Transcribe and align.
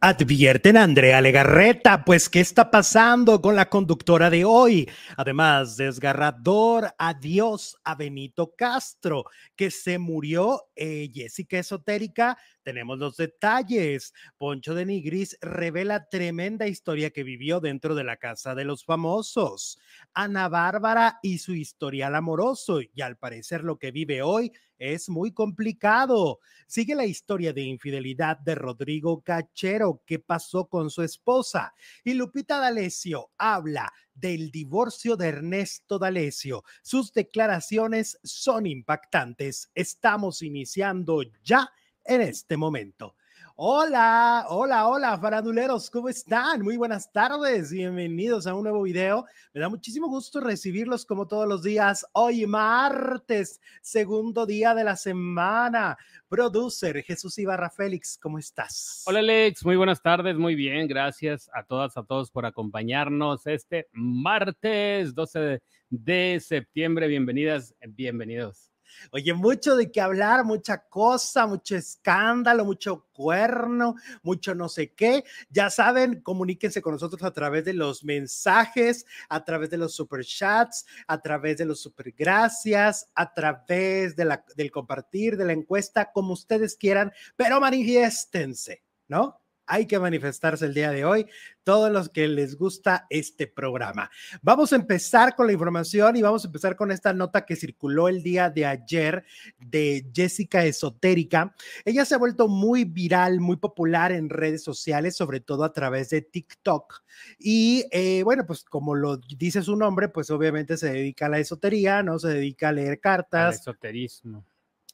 Advierten 0.00 0.76
a 0.76 0.84
Andrea 0.84 1.20
Legarreta, 1.20 2.04
pues 2.04 2.28
¿qué 2.28 2.38
está 2.38 2.70
pasando 2.70 3.42
con 3.42 3.56
la 3.56 3.68
conductora 3.68 4.30
de 4.30 4.44
hoy? 4.44 4.88
Además, 5.16 5.76
desgarrador 5.76 6.94
adiós 6.96 7.76
a 7.82 7.96
Benito 7.96 8.54
Castro, 8.56 9.24
que 9.56 9.72
se 9.72 9.98
murió. 9.98 10.68
Eh, 10.76 11.10
Jessica 11.12 11.58
Esotérica, 11.58 12.38
tenemos 12.68 12.98
los 12.98 13.16
detalles. 13.16 14.12
Poncho 14.36 14.74
de 14.74 14.84
Nigris 14.84 15.38
revela 15.40 16.10
tremenda 16.10 16.68
historia 16.68 17.08
que 17.08 17.22
vivió 17.22 17.60
dentro 17.60 17.94
de 17.94 18.04
la 18.04 18.18
casa 18.18 18.54
de 18.54 18.66
los 18.66 18.84
famosos. 18.84 19.78
Ana 20.12 20.50
Bárbara 20.50 21.18
y 21.22 21.38
su 21.38 21.54
historial 21.54 22.14
amoroso, 22.14 22.80
y 22.82 23.00
al 23.00 23.16
parecer 23.16 23.64
lo 23.64 23.78
que 23.78 23.90
vive 23.90 24.20
hoy 24.20 24.52
es 24.76 25.08
muy 25.08 25.32
complicado. 25.32 26.40
Sigue 26.66 26.94
la 26.94 27.06
historia 27.06 27.54
de 27.54 27.62
infidelidad 27.62 28.36
de 28.36 28.54
Rodrigo 28.54 29.22
Cachero, 29.22 30.02
que 30.04 30.18
pasó 30.18 30.66
con 30.66 30.90
su 30.90 31.02
esposa. 31.02 31.72
Y 32.04 32.12
Lupita 32.12 32.58
D'Alessio 32.58 33.30
habla 33.38 33.90
del 34.14 34.50
divorcio 34.50 35.16
de 35.16 35.28
Ernesto 35.28 35.98
D'Alessio. 35.98 36.64
Sus 36.82 37.14
declaraciones 37.14 38.18
son 38.22 38.66
impactantes. 38.66 39.70
Estamos 39.74 40.42
iniciando 40.42 41.22
ya 41.42 41.70
en 42.08 42.22
este 42.22 42.56
momento. 42.56 43.14
Hola, 43.60 44.46
hola, 44.50 44.86
hola, 44.86 45.18
faranduleros, 45.18 45.90
¿cómo 45.90 46.08
están? 46.08 46.62
Muy 46.62 46.76
buenas 46.76 47.12
tardes, 47.12 47.72
bienvenidos 47.72 48.46
a 48.46 48.54
un 48.54 48.62
nuevo 48.62 48.82
video. 48.82 49.26
Me 49.52 49.60
da 49.60 49.68
muchísimo 49.68 50.06
gusto 50.08 50.40
recibirlos 50.40 51.04
como 51.04 51.26
todos 51.26 51.48
los 51.48 51.64
días. 51.64 52.06
Hoy 52.12 52.46
martes, 52.46 53.60
segundo 53.82 54.46
día 54.46 54.76
de 54.76 54.84
la 54.84 54.94
semana. 54.94 55.98
Producer 56.28 57.02
Jesús 57.02 57.36
Ibarra 57.38 57.68
Félix, 57.68 58.16
¿cómo 58.16 58.38
estás? 58.38 59.02
Hola 59.06 59.18
Alex, 59.18 59.64
muy 59.64 59.76
buenas 59.76 60.00
tardes, 60.00 60.36
muy 60.36 60.54
bien, 60.54 60.86
gracias 60.86 61.50
a 61.52 61.64
todas, 61.64 61.96
a 61.96 62.04
todos 62.04 62.30
por 62.30 62.46
acompañarnos 62.46 63.44
este 63.48 63.88
martes 63.92 65.16
12 65.16 65.60
de 65.90 66.40
septiembre. 66.40 67.08
Bienvenidas, 67.08 67.74
bienvenidos. 67.88 68.70
Oye, 69.12 69.32
mucho 69.34 69.76
de 69.76 69.90
qué 69.90 70.00
hablar, 70.00 70.44
mucha 70.44 70.88
cosa, 70.88 71.46
mucho 71.46 71.76
escándalo, 71.76 72.64
mucho 72.64 73.06
cuerno, 73.12 73.96
mucho 74.22 74.54
no 74.54 74.68
sé 74.68 74.92
qué. 74.94 75.24
Ya 75.50 75.70
saben, 75.70 76.20
comuníquense 76.20 76.82
con 76.82 76.92
nosotros 76.92 77.22
a 77.22 77.32
través 77.32 77.64
de 77.64 77.72
los 77.72 78.04
mensajes, 78.04 79.06
a 79.28 79.44
través 79.44 79.70
de 79.70 79.78
los 79.78 79.94
super 79.94 80.24
chats, 80.24 80.86
a 81.06 81.20
través 81.20 81.58
de 81.58 81.64
los 81.64 81.80
super 81.80 82.12
gracias, 82.12 83.10
a 83.14 83.32
través 83.32 84.16
de 84.16 84.24
la, 84.24 84.44
del 84.56 84.70
compartir, 84.70 85.36
de 85.36 85.44
la 85.44 85.52
encuesta, 85.52 86.12
como 86.12 86.32
ustedes 86.32 86.76
quieran, 86.76 87.12
pero 87.36 87.60
manifiéstense, 87.60 88.82
¿no? 89.08 89.40
Hay 89.68 89.86
que 89.86 89.98
manifestarse 89.98 90.66
el 90.66 90.74
día 90.74 90.90
de 90.90 91.04
hoy, 91.04 91.26
todos 91.62 91.92
los 91.92 92.08
que 92.08 92.26
les 92.26 92.56
gusta 92.56 93.06
este 93.10 93.46
programa. 93.46 94.10
Vamos 94.40 94.72
a 94.72 94.76
empezar 94.76 95.36
con 95.36 95.46
la 95.46 95.52
información 95.52 96.16
y 96.16 96.22
vamos 96.22 96.44
a 96.44 96.48
empezar 96.48 96.76
con 96.76 96.90
esta 96.90 97.12
nota 97.12 97.44
que 97.44 97.56
circuló 97.56 98.08
el 98.08 98.22
día 98.22 98.48
de 98.50 98.64
ayer 98.64 99.24
de 99.58 100.06
Jessica 100.14 100.64
Esotérica. 100.64 101.54
Ella 101.84 102.04
se 102.04 102.14
ha 102.14 102.18
vuelto 102.18 102.48
muy 102.48 102.84
viral, 102.84 103.40
muy 103.40 103.56
popular 103.56 104.12
en 104.12 104.30
redes 104.30 104.62
sociales, 104.62 105.16
sobre 105.16 105.40
todo 105.40 105.64
a 105.64 105.72
través 105.72 106.10
de 106.10 106.22
TikTok. 106.22 107.02
Y 107.38 107.84
eh, 107.90 108.22
bueno, 108.22 108.46
pues 108.46 108.64
como 108.64 108.94
lo 108.94 109.18
dice 109.18 109.62
su 109.62 109.76
nombre, 109.76 110.08
pues 110.08 110.30
obviamente 110.30 110.76
se 110.76 110.90
dedica 110.90 111.26
a 111.26 111.28
la 111.28 111.38
esotería, 111.38 112.02
¿no? 112.02 112.18
Se 112.18 112.28
dedica 112.28 112.70
a 112.70 112.72
leer 112.72 113.00
cartas. 113.00 113.54
Al 113.56 113.60
esoterismo. 113.60 114.44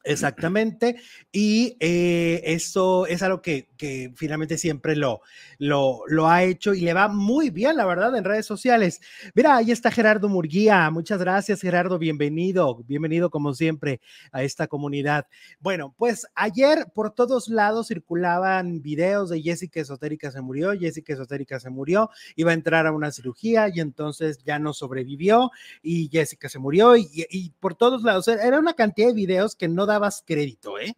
Exactamente. 0.05 0.97
Y 1.33 1.77
eh, 1.81 2.43
eso 2.45 3.07
es 3.07 3.23
algo 3.23 3.41
que, 3.41 3.69
finalmente 4.17 4.57
siempre 4.57 4.97
lo, 4.97 5.21
lo, 5.59 6.29
ha 6.29 6.43
hecho 6.43 6.73
y 6.73 6.81
le 6.81 6.95
va 6.95 7.09
muy 7.09 7.51
bien, 7.51 7.77
la 7.77 7.85
verdad, 7.85 8.17
en 8.17 8.25
redes 8.25 8.47
sociales. 8.47 9.01
Mira, 9.35 9.57
ahí 9.57 9.71
está 9.71 9.91
Gerardo 9.91 10.29
Murguía. 10.29 10.91
Muchas 10.91 11.19
gracias, 11.19 11.61
Gerardo. 11.61 11.99
Bienvenido, 11.99 12.83
bienvenido 12.87 13.31
como 13.31 13.53
siempre 13.53 14.01
a 14.33 14.43
esta 14.43 14.69
comunidad. 14.69 15.27
Bueno, 15.61 15.95
pues 15.98 16.27
ayer 16.35 16.87
por 16.95 17.11
todos 17.11 17.48
lados 17.48 17.89
circulaban 17.89 18.81
videos 18.81 19.31
de 19.31 19.43
Jessica 19.43 19.81
Esotérica 19.81 20.31
se 20.31 20.41
murió, 20.41 20.73
Jessica 20.79 21.13
Esotérica 21.13 21.61
se 21.61 21.70
murió, 21.70 22.11
iba 22.37 22.51
a 22.51 22.55
entrar 22.55 22.87
a 22.87 22.93
una 22.93 23.11
cirugía 23.11 23.69
y 23.73 23.81
entonces 23.81 24.39
ya 24.45 24.59
no 24.59 24.73
sobrevivió 24.73 25.51
y 25.83 26.09
Jessica 26.11 26.48
se 26.48 26.59
murió 26.59 26.97
y, 26.97 27.53
por 27.61 27.75
todos 27.75 28.03
lados. 28.03 28.29
Era 28.29 28.59
una 28.59 28.75
cantidad 28.75 29.09
de 29.09 29.14
videos 29.14 29.57
que 29.57 29.69
no 29.69 29.87
dabas 29.95 30.23
crédito, 30.27 30.79
¿eh? 30.79 30.97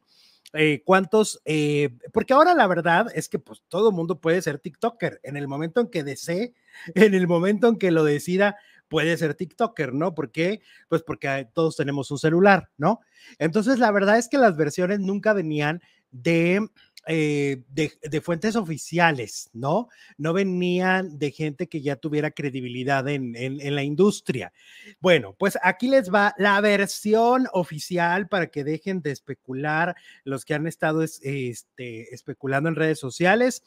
eh 0.55 0.83
cuántos, 0.85 1.41
eh, 1.45 1.91
porque 2.13 2.35
ahora 2.35 2.55
la 2.55 2.67
verdad 2.67 3.07
es 3.15 3.29
que 3.29 3.39
pues 3.39 3.63
todo 3.69 3.93
mundo 3.93 4.21
puede 4.21 4.43
ser 4.43 4.59
TikToker 4.59 5.21
en 5.23 5.37
el 5.37 5.49
momento 5.49 5.81
en 5.81 5.89
que 5.89 6.05
desee, 6.05 6.55
en 6.95 7.15
el 7.15 7.29
momento 7.29 7.69
en 7.69 7.79
que 7.79 7.91
lo 7.91 8.05
decida, 8.05 8.57
puede 8.89 9.17
ser 9.17 9.35
TikToker, 9.35 9.93
¿no? 9.95 10.15
¿Por 10.15 10.31
qué? 10.31 10.61
Pues 10.89 11.03
porque 11.03 11.49
todos 11.53 11.77
tenemos 11.77 12.11
un 12.11 12.19
celular, 12.19 12.71
¿no? 12.77 13.01
Entonces 13.39 13.79
la 13.79 13.91
verdad 13.91 14.19
es 14.19 14.29
que 14.29 14.39
las 14.39 14.57
versiones 14.57 15.01
nunca 15.01 15.33
venían 15.33 15.83
de 16.11 16.67
eh, 17.09 17.63
de, 17.69 18.21
fuentes 18.21 18.57
oficiales, 18.57 19.49
¿no? 19.53 19.89
No 20.19 20.33
venían 20.33 21.21
de 21.21 21.31
gente 21.31 21.69
que 21.69 21.81
ya 21.81 21.95
tuviera 21.95 22.33
credibilidad 22.33 23.07
en, 23.09 23.33
la 23.77 23.85
industria. 23.85 24.53
Bueno, 24.99 25.37
pues 25.39 25.57
aquí 25.63 25.87
les 25.87 26.13
va 26.13 26.35
la 26.37 26.61
versión 26.61 27.47
oficial 27.53 28.27
para 28.27 28.49
que 28.49 28.65
dejen 28.65 29.03
de 29.03 29.13
especular 29.13 29.95
los 30.25 30.45
que 30.45 30.55
han 30.55 30.67
estado 30.67 31.05
este, 31.05 32.13
especulando 32.13 32.69
en 32.69 32.75
redes 32.75 32.99
sociales. 32.99 33.63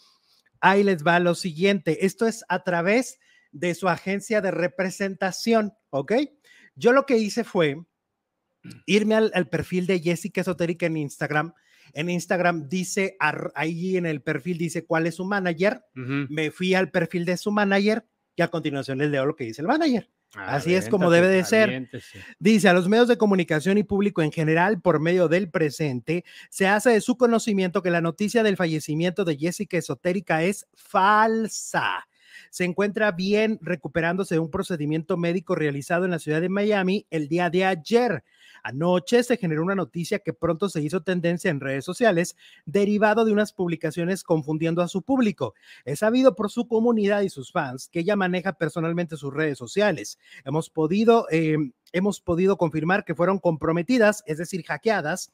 Ahí 0.60 0.84
les 0.84 1.06
va 1.08 1.18
lo 1.22 1.34
siguiente. 1.34 2.06
Esto 2.06 2.28
es 2.28 2.44
a 2.50 2.66
través 2.66 3.20
de 3.54 3.74
su 3.74 3.88
agencia 3.88 4.42
de 4.42 4.52
representación, 4.52 5.74
¿ok? 5.92 6.12
Yo 6.76 6.92
lo 6.92 7.06
que 7.06 7.18
hice 7.18 7.46
fue 7.46 7.78
irme 8.86 9.16
al, 9.16 9.32
al 9.34 9.48
perfil 9.48 9.88
de 9.88 10.02
Jessica 10.02 10.42
Esotérica 10.42 10.88
en 10.88 10.98
Instagram 10.98 11.54
en 11.94 12.10
Instagram 12.10 12.68
dice, 12.68 13.18
ahí 13.56 13.98
en 13.98 14.06
el 14.06 14.22
perfil 14.22 14.58
dice 14.58 14.86
cuál 14.86 15.08
es 15.08 15.16
su 15.16 15.26
manager. 15.26 15.84
Me 15.94 16.52
fui 16.52 16.74
al 16.74 16.92
perfil 16.92 17.26
de 17.26 17.38
su 17.38 17.52
manager 17.52 18.06
y 18.36 18.42
a 18.42 18.48
continuación 18.48 18.98
les 18.98 19.10
leo 19.10 19.26
lo 19.26 19.36
que 19.36 19.46
dice 19.46 19.62
el 19.62 19.68
manager. 19.68 20.10
Ah, 20.36 20.56
Así 20.56 20.76
es 20.76 20.90
como 20.90 21.10
debe 21.10 21.28
de 21.28 21.44
ser. 21.44 21.90
Dice, 22.38 22.70
a 22.70 22.74
los 22.74 22.88
medios 22.88 23.08
de 23.08 23.18
comunicación 23.18 23.80
y 23.80 23.84
público 23.84 24.22
en 24.22 24.32
general, 24.32 24.80
por 24.80 25.00
medio 25.00 25.28
del 25.28 25.50
presente, 25.50 26.24
se 26.50 26.68
hace 26.68 26.92
de 26.92 27.02
su 27.02 27.18
conocimiento 27.18 27.82
que 27.82 27.90
la 27.90 28.02
noticia 28.02 28.44
del 28.44 28.56
fallecimiento 28.56 29.26
de 29.26 29.38
Jessica 29.38 29.78
Esotérica 29.78 30.44
es 30.44 30.68
falsa. 30.76 32.08
Se 32.52 32.64
encuentra 32.64 33.12
bien 33.12 33.60
recuperándose 33.62 34.36
de 34.36 34.40
un 34.40 34.52
procedimiento 34.52 35.18
médico 35.18 35.56
realizado 35.56 36.06
en 36.06 36.12
la 36.12 36.20
ciudad 36.20 36.42
de 36.42 36.50
Miami 36.50 37.08
el 37.10 37.28
día 37.28 37.50
de 37.50 37.66
ayer. 37.66 38.24
Anoche 38.64 39.24
se 39.24 39.38
generó 39.38 39.64
una 39.64 39.76
noticia 39.76 40.20
que 40.20 40.34
pronto 40.34 40.70
se 40.70 40.82
hizo 40.82 41.02
tendencia 41.02 41.52
en 41.52 41.60
redes 41.60 41.86
sociales, 41.86 42.36
derivado 42.66 43.26
de 43.26 43.32
unas 43.32 43.54
publicaciones 43.54 44.24
confundiendo 44.24 44.82
a 44.82 44.88
su 44.88 45.02
público. 45.02 45.54
Es 45.86 46.00
sabido 46.00 46.36
por 46.36 46.52
su 46.52 46.68
comunidad 46.68 47.22
y 47.22 47.30
sus 47.30 47.52
fans 47.52 47.90
que 47.90 48.00
ella 48.00 48.16
maneja 48.16 48.54
personalmente 48.54 49.18
sus 49.18 49.34
redes 49.34 49.58
sociales. 49.58 50.20
Hemos 50.46 50.70
podido, 50.70 51.28
eh, 51.32 51.58
hemos 51.92 52.22
podido 52.22 52.58
confirmar 52.58 53.04
que 53.06 53.16
fueron 53.16 53.40
comprometidas, 53.40 54.24
es 54.26 54.38
decir, 54.38 54.64
hackeadas 54.64 55.32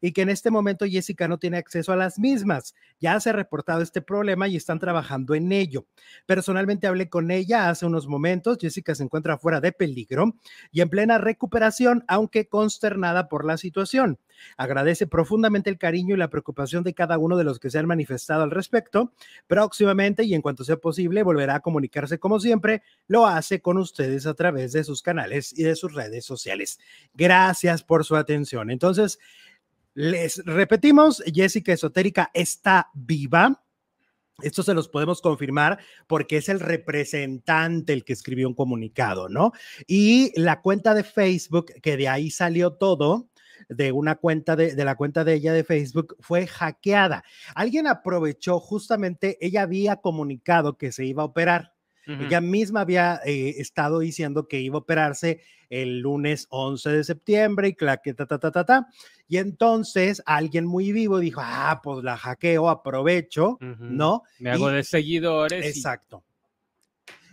y 0.00 0.12
que 0.12 0.22
en 0.22 0.28
este 0.28 0.50
momento 0.50 0.84
Jessica 0.86 1.28
no 1.28 1.38
tiene 1.38 1.58
acceso 1.58 1.92
a 1.92 1.96
las 1.96 2.18
mismas. 2.18 2.74
Ya 3.00 3.18
se 3.20 3.30
ha 3.30 3.32
reportado 3.32 3.82
este 3.82 4.02
problema 4.02 4.48
y 4.48 4.56
están 4.56 4.78
trabajando 4.78 5.34
en 5.34 5.52
ello. 5.52 5.86
Personalmente 6.26 6.86
hablé 6.86 7.08
con 7.08 7.30
ella 7.30 7.68
hace 7.68 7.86
unos 7.86 8.06
momentos. 8.06 8.58
Jessica 8.60 8.94
se 8.94 9.04
encuentra 9.04 9.38
fuera 9.38 9.60
de 9.60 9.72
peligro 9.72 10.36
y 10.70 10.80
en 10.80 10.88
plena 10.88 11.18
recuperación, 11.18 12.04
aunque 12.08 12.48
consternada 12.66 13.28
por 13.28 13.44
la 13.44 13.56
situación. 13.58 14.18
Agradece 14.56 15.06
profundamente 15.06 15.70
el 15.70 15.78
cariño 15.78 16.16
y 16.16 16.18
la 16.18 16.30
preocupación 16.30 16.82
de 16.82 16.94
cada 16.94 17.16
uno 17.16 17.36
de 17.36 17.44
los 17.44 17.60
que 17.60 17.70
se 17.70 17.78
han 17.78 17.86
manifestado 17.86 18.42
al 18.42 18.50
respecto. 18.50 19.12
Próximamente 19.46 20.24
y 20.24 20.34
en 20.34 20.42
cuanto 20.42 20.64
sea 20.64 20.76
posible, 20.78 21.22
volverá 21.22 21.54
a 21.54 21.60
comunicarse 21.60 22.18
como 22.18 22.40
siempre. 22.40 22.82
Lo 23.06 23.24
hace 23.26 23.60
con 23.60 23.78
ustedes 23.78 24.26
a 24.26 24.34
través 24.34 24.72
de 24.72 24.82
sus 24.82 25.00
canales 25.00 25.56
y 25.56 25.62
de 25.62 25.76
sus 25.76 25.94
redes 25.94 26.24
sociales. 26.24 26.80
Gracias 27.14 27.84
por 27.84 28.04
su 28.04 28.16
atención. 28.16 28.72
Entonces, 28.72 29.20
les 29.94 30.44
repetimos, 30.44 31.22
Jessica 31.32 31.72
Esotérica 31.72 32.32
está 32.34 32.90
viva. 32.94 33.62
Esto 34.42 34.62
se 34.62 34.74
los 34.74 34.88
podemos 34.88 35.22
confirmar 35.22 35.78
porque 36.06 36.36
es 36.36 36.48
el 36.48 36.60
representante 36.60 37.94
el 37.94 38.04
que 38.04 38.12
escribió 38.12 38.48
un 38.48 38.54
comunicado, 38.54 39.28
¿no? 39.30 39.52
Y 39.86 40.38
la 40.38 40.60
cuenta 40.60 40.92
de 40.92 41.04
Facebook, 41.04 41.72
que 41.82 41.96
de 41.96 42.08
ahí 42.08 42.30
salió 42.30 42.74
todo, 42.74 43.28
de 43.68 43.92
una 43.92 44.16
cuenta 44.16 44.54
de, 44.54 44.74
de, 44.74 44.84
la 44.84 44.94
cuenta 44.96 45.24
de 45.24 45.34
ella 45.34 45.52
de 45.52 45.64
Facebook 45.64 46.16
fue 46.20 46.46
hackeada. 46.46 47.24
Alguien 47.54 47.86
aprovechó 47.86 48.60
justamente, 48.60 49.38
ella 49.40 49.62
había 49.62 49.96
comunicado 49.96 50.76
que 50.76 50.92
se 50.92 51.06
iba 51.06 51.22
a 51.22 51.26
operar. 51.26 51.75
Ella 52.06 52.40
misma 52.40 52.82
había 52.82 53.20
eh, 53.24 53.54
estado 53.58 53.98
diciendo 53.98 54.46
que 54.46 54.60
iba 54.60 54.76
a 54.76 54.78
operarse 54.78 55.40
el 55.70 55.98
lunes 55.98 56.46
11 56.50 56.90
de 56.90 57.04
septiembre 57.04 57.68
y 57.68 57.74
claque, 57.74 58.14
ta, 58.14 58.26
ta, 58.26 58.38
ta, 58.38 58.50
ta, 58.50 58.64
ta. 58.64 58.88
Y 59.28 59.38
entonces 59.38 60.22
alguien 60.24 60.66
muy 60.66 60.92
vivo 60.92 61.18
dijo, 61.18 61.40
ah, 61.42 61.80
pues 61.82 62.04
la 62.04 62.16
hackeo, 62.16 62.68
aprovecho, 62.68 63.58
¿no? 63.60 64.22
Me 64.38 64.50
hago 64.50 64.68
de 64.68 64.84
seguidores. 64.84 65.66
Exacto. 65.66 66.22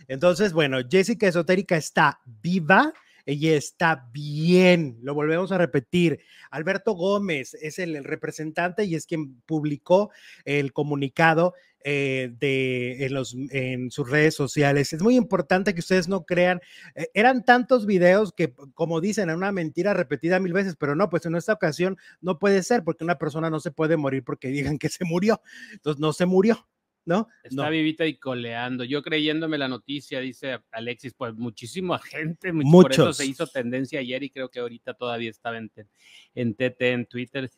Entonces, 0.08 0.52
bueno, 0.52 0.78
Jessica 0.88 1.28
Esotérica 1.28 1.76
está 1.76 2.20
viva, 2.24 2.92
ella 3.26 3.56
está 3.56 4.08
bien, 4.12 4.98
lo 5.02 5.14
volvemos 5.14 5.52
a 5.52 5.58
repetir. 5.58 6.20
Alberto 6.50 6.92
Gómez 6.92 7.54
es 7.54 7.78
el, 7.78 8.02
representante 8.04 8.84
y 8.84 8.94
es 8.94 9.06
quien 9.06 9.40
publicó 9.42 10.10
el 10.44 10.72
comunicado 10.72 11.54
eh, 11.86 12.32
de, 12.38 13.04
en, 13.04 13.14
los, 13.14 13.36
en 13.50 13.90
sus 13.90 14.08
redes 14.08 14.34
sociales. 14.34 14.92
Es 14.92 15.02
muy 15.02 15.16
importante 15.16 15.74
que 15.74 15.80
ustedes 15.80 16.08
no 16.08 16.24
crean, 16.24 16.60
eh, 16.94 17.08
eran 17.14 17.44
tantos 17.44 17.86
videos 17.86 18.32
que, 18.32 18.54
como 18.74 19.00
dicen, 19.00 19.28
era 19.28 19.36
una 19.36 19.52
mentira 19.52 19.94
repetida 19.94 20.40
mil 20.40 20.52
veces, 20.52 20.76
pero 20.78 20.94
no, 20.94 21.10
pues 21.10 21.26
en 21.26 21.34
esta 21.34 21.52
ocasión 21.52 21.96
no 22.20 22.38
puede 22.38 22.62
ser 22.62 22.84
porque 22.84 23.04
una 23.04 23.18
persona 23.18 23.50
no 23.50 23.60
se 23.60 23.70
puede 23.70 23.96
morir 23.96 24.24
porque 24.24 24.48
digan 24.48 24.78
que 24.78 24.88
se 24.88 25.04
murió. 25.04 25.40
Entonces 25.72 26.00
no 26.00 26.12
se 26.12 26.26
murió. 26.26 26.66
¿No? 27.04 27.28
Está 27.42 27.68
vivita 27.68 28.06
y 28.06 28.16
coleando. 28.16 28.84
Yo 28.84 29.02
creyéndome 29.02 29.58
la 29.58 29.68
noticia, 29.68 30.20
dice 30.20 30.60
Alexis, 30.72 31.14
pues 31.14 31.34
muchísima 31.34 31.98
gente, 31.98 32.52
Muchos. 32.52 32.82
por 32.82 32.92
eso 32.92 33.12
se 33.12 33.26
hizo 33.26 33.46
tendencia 33.46 34.00
ayer 34.00 34.22
y 34.22 34.30
creo 34.30 34.48
que 34.48 34.60
ahorita 34.60 34.94
todavía 34.94 35.30
estaba 35.30 35.58
en, 35.58 35.70
en 36.34 36.54
TT, 36.54 36.80
en 36.80 37.06
Twitter. 37.06 37.50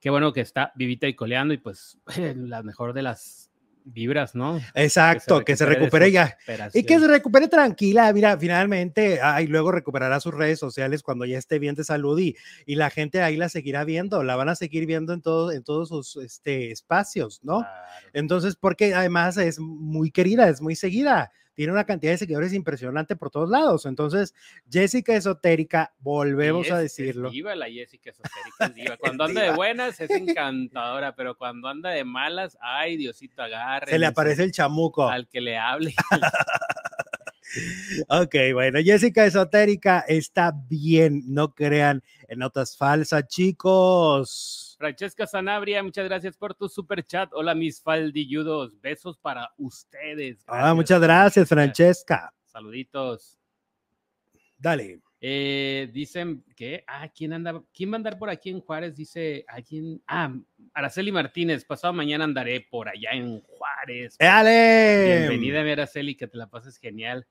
Qué 0.00 0.10
bueno 0.10 0.32
que 0.32 0.40
está 0.40 0.72
vivita 0.74 1.06
y 1.06 1.14
coleando 1.14 1.54
y 1.54 1.58
pues 1.58 1.98
la 2.36 2.62
mejor 2.62 2.92
de 2.92 3.02
las 3.02 3.51
vibras, 3.84 4.34
¿no? 4.34 4.60
Exacto, 4.74 5.44
que 5.44 5.56
se 5.56 5.66
recupere, 5.66 6.10
ya. 6.10 6.36
Y 6.72 6.84
que 6.84 6.98
se 6.98 7.06
recupere 7.06 7.48
tranquila, 7.48 8.12
mira, 8.12 8.36
finalmente, 8.38 9.20
ahí 9.20 9.46
luego 9.46 9.72
recuperará 9.72 10.20
sus 10.20 10.34
redes 10.34 10.58
sociales 10.58 11.02
cuando 11.02 11.24
ya 11.24 11.38
esté 11.38 11.58
bien 11.58 11.74
de 11.74 11.84
salud 11.84 12.18
y, 12.18 12.36
y 12.66 12.76
la 12.76 12.90
gente 12.90 13.22
ahí 13.22 13.36
la 13.36 13.48
seguirá 13.48 13.84
viendo, 13.84 14.22
la 14.22 14.36
van 14.36 14.48
a 14.48 14.54
seguir 14.54 14.86
viendo 14.86 15.12
en, 15.12 15.22
todo, 15.22 15.52
en 15.52 15.62
todos 15.64 15.88
sus 15.88 16.16
este, 16.16 16.70
espacios, 16.70 17.40
¿no? 17.42 17.66
Entonces, 18.12 18.56
porque 18.56 18.94
además 18.94 19.36
es 19.36 19.58
muy 19.58 20.10
querida, 20.10 20.48
es 20.48 20.60
muy 20.60 20.76
seguida 20.76 21.32
tiene 21.54 21.72
una 21.72 21.84
cantidad 21.84 22.12
de 22.12 22.18
seguidores 22.18 22.52
impresionante 22.52 23.16
por 23.16 23.30
todos 23.30 23.48
lados. 23.48 23.86
Entonces, 23.86 24.34
Jessica 24.70 25.14
Esotérica, 25.14 25.94
volvemos 25.98 26.70
a 26.70 26.78
decirlo. 26.78 27.30
Es 27.30 27.56
la 27.56 27.68
Jessica 27.68 28.10
Esotérica, 28.10 28.96
Cuando 29.00 29.24
anda 29.24 29.42
de 29.42 29.50
buenas 29.50 30.00
es 30.00 30.10
encantadora, 30.10 31.14
pero 31.14 31.36
cuando 31.36 31.68
anda 31.68 31.90
de 31.90 32.04
malas, 32.04 32.56
ay, 32.60 32.96
Diosito, 32.96 33.42
agarre. 33.42 33.90
Se 33.90 33.98
le 33.98 34.06
aparece 34.06 34.42
el 34.44 34.52
chamuco. 34.52 35.08
Al 35.08 35.28
que 35.28 35.40
le 35.40 35.58
hable. 35.58 35.94
ok, 38.08 38.34
bueno, 38.52 38.80
Jessica 38.82 39.24
Esotérica 39.24 40.00
está 40.00 40.52
bien, 40.68 41.22
no 41.26 41.54
crean 41.54 42.02
en 42.32 42.38
notas 42.38 42.76
falsas, 42.78 43.28
chicos. 43.28 44.74
Francesca 44.78 45.26
Sanabria, 45.26 45.82
muchas 45.82 46.06
gracias 46.06 46.34
por 46.34 46.54
tu 46.54 46.66
super 46.66 47.04
chat. 47.04 47.30
Hola, 47.34 47.54
mis 47.54 47.82
faldilludos. 47.82 48.80
Besos 48.80 49.18
para 49.18 49.50
ustedes. 49.58 50.42
Ah, 50.46 50.72
muchas 50.72 50.98
gracias, 50.98 51.46
Francesca. 51.46 52.32
Saluditos. 52.46 53.38
Dale. 54.56 55.02
Eh, 55.20 55.90
dicen 55.92 56.42
que, 56.56 56.82
ah, 56.86 57.06
¿quién 57.14 57.34
anda? 57.34 57.62
¿Quién 57.72 57.90
va 57.90 57.96
a 57.96 57.98
andar 57.98 58.18
por 58.18 58.30
aquí 58.30 58.48
en 58.48 58.60
Juárez? 58.60 58.96
Dice, 58.96 59.44
¿a 59.46 59.60
quién? 59.60 60.02
Ah, 60.06 60.34
Araceli 60.72 61.12
Martínez, 61.12 61.66
pasado 61.66 61.92
mañana 61.92 62.24
andaré 62.24 62.62
por 62.62 62.88
allá 62.88 63.10
en 63.12 63.42
Juárez. 63.42 64.16
¡Dale! 64.18 65.28
Bienvenida, 65.28 65.60
Araceli, 65.60 66.14
que 66.14 66.28
te 66.28 66.38
la 66.38 66.48
pases 66.48 66.78
genial. 66.78 67.26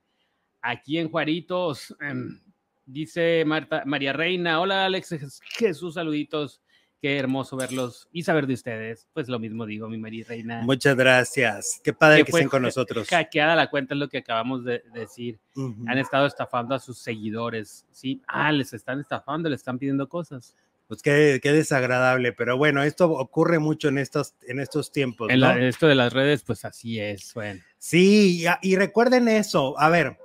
Aquí 0.60 0.98
en 0.98 1.10
Juaritos, 1.10 1.92
em, 2.00 2.40
dice 2.86 3.44
Marta, 3.46 3.82
María 3.86 4.12
Reina, 4.12 4.60
hola 4.60 4.86
Alex 4.86 5.16
Jesús, 5.56 5.94
saluditos. 5.94 6.62
Qué 7.02 7.18
hermoso 7.18 7.56
verlos 7.56 8.08
y 8.12 8.22
saber 8.22 8.46
de 8.46 8.54
ustedes. 8.54 9.08
Pues 9.12 9.28
lo 9.28 9.40
mismo 9.40 9.66
digo, 9.66 9.88
mi 9.88 9.98
María 9.98 10.24
Reina. 10.28 10.62
Muchas 10.62 10.94
gracias. 10.94 11.80
Qué 11.82 11.92
padre 11.92 12.22
que, 12.22 12.30
estén 12.30 12.48
con 12.48 12.62
nosotros. 12.62 13.08
Hackeada 13.08 13.56
la 13.56 13.70
cuenta 13.70 13.94
es 13.94 13.98
lo 13.98 14.08
que 14.08 14.18
acabamos 14.18 14.64
de 14.64 14.84
decir. 14.94 15.40
Han 15.56 15.98
estado 15.98 16.26
estafando 16.26 16.76
a 16.76 16.78
sus 16.78 16.98
seguidores. 16.98 17.86
Sí, 17.90 18.22
ah, 18.28 18.52
les 18.52 18.72
están 18.72 19.00
estafando, 19.00 19.48
les 19.48 19.62
están 19.62 19.80
pidiendo 19.80 20.08
cosas. 20.08 20.54
Pues 20.86 21.02
qué, 21.02 21.40
qué 21.42 21.52
desagradable, 21.52 22.32
pero 22.32 22.56
bueno, 22.56 22.84
esto 22.84 23.10
ocurre 23.10 23.58
mucho 23.58 23.88
en 23.88 23.98
estos, 23.98 24.36
en 24.46 24.60
estos 24.60 24.92
tiempos. 24.92 25.28
En 25.28 25.42
esto 25.42 25.88
de 25.88 25.96
las 25.96 26.12
redes, 26.12 26.44
pues 26.44 26.64
así 26.64 27.00
es. 27.00 27.34
Bueno. 27.34 27.60
Sí, 27.78 28.44
y 28.62 28.76
recuerden 28.76 29.26
eso. 29.26 29.76
A 29.80 29.88
ver, 29.88 30.18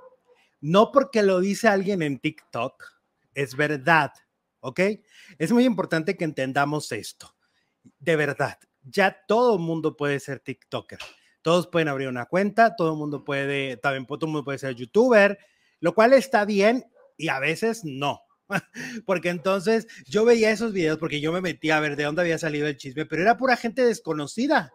no 0.60 0.92
porque 0.92 1.22
lo 1.22 1.40
dice 1.40 1.68
alguien 1.68 2.02
en 2.02 2.18
TikTok, 2.18 2.84
es 3.34 3.54
verdad 3.56 4.12
¿ok? 4.60 4.80
Es 5.38 5.52
muy 5.52 5.64
importante 5.64 6.16
que 6.16 6.24
entendamos 6.24 6.92
esto. 6.92 7.34
De 7.98 8.16
verdad, 8.16 8.58
ya 8.82 9.24
todo 9.26 9.54
el 9.54 9.60
mundo 9.60 9.96
puede 9.96 10.20
ser 10.20 10.40
TikToker. 10.40 10.98
Todos 11.42 11.68
pueden 11.68 11.88
abrir 11.88 12.08
una 12.08 12.26
cuenta, 12.26 12.76
todo 12.76 12.92
el 12.92 12.98
mundo 12.98 13.24
puede, 13.24 13.76
también 13.76 14.06
todo 14.06 14.18
el 14.22 14.32
mundo 14.32 14.44
puede 14.44 14.58
ser 14.58 14.74
youtuber, 14.74 15.38
lo 15.80 15.94
cual 15.94 16.12
está 16.12 16.44
bien 16.44 16.84
y 17.16 17.28
a 17.28 17.38
veces 17.38 17.84
no. 17.84 18.20
Porque 19.06 19.28
entonces 19.28 19.86
yo 20.06 20.24
veía 20.24 20.50
esos 20.50 20.72
videos 20.72 20.96
porque 20.96 21.20
yo 21.20 21.32
me 21.32 21.42
metí 21.42 21.70
a 21.70 21.80
ver 21.80 21.96
de 21.96 22.04
dónde 22.04 22.22
había 22.22 22.38
salido 22.38 22.66
el 22.66 22.78
chisme, 22.78 23.04
pero 23.04 23.20
era 23.20 23.36
pura 23.36 23.56
gente 23.56 23.84
desconocida. 23.84 24.72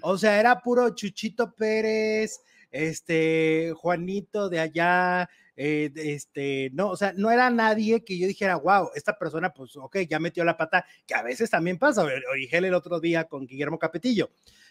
O 0.00 0.16
sea, 0.16 0.40
era 0.40 0.62
puro 0.62 0.94
Chuchito 0.94 1.54
Pérez, 1.54 2.40
este 2.70 3.72
Juanito 3.76 4.48
de 4.48 4.60
allá, 4.60 5.28
eh, 5.56 5.90
este, 5.94 6.70
no, 6.72 6.90
o 6.90 6.96
sea, 6.96 7.12
no 7.16 7.30
era 7.30 7.50
nadie 7.50 8.04
que 8.04 8.18
yo 8.18 8.26
dijera, 8.26 8.56
wow, 8.56 8.90
esta 8.94 9.18
persona, 9.18 9.52
pues, 9.52 9.76
ok, 9.76 9.98
ya 10.08 10.18
metió 10.18 10.44
la 10.44 10.56
pata, 10.56 10.84
que 11.06 11.14
a 11.14 11.22
veces 11.22 11.50
también 11.50 11.78
pasa, 11.78 12.02
origen 12.02 12.64
el 12.64 12.74
otro 12.74 13.00
día 13.00 13.24
con 13.24 13.46
Guillermo 13.46 13.78
Capetillo, 13.78 14.30